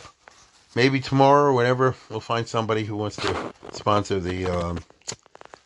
maybe 0.75 1.01
tomorrow 1.01 1.51
or 1.51 1.53
whenever 1.53 1.95
we'll 2.09 2.21
find 2.21 2.47
somebody 2.47 2.85
who 2.85 2.97
wants 2.97 3.17
to 3.17 3.53
sponsor 3.73 4.21
the 4.21 4.47
um, 4.47 4.79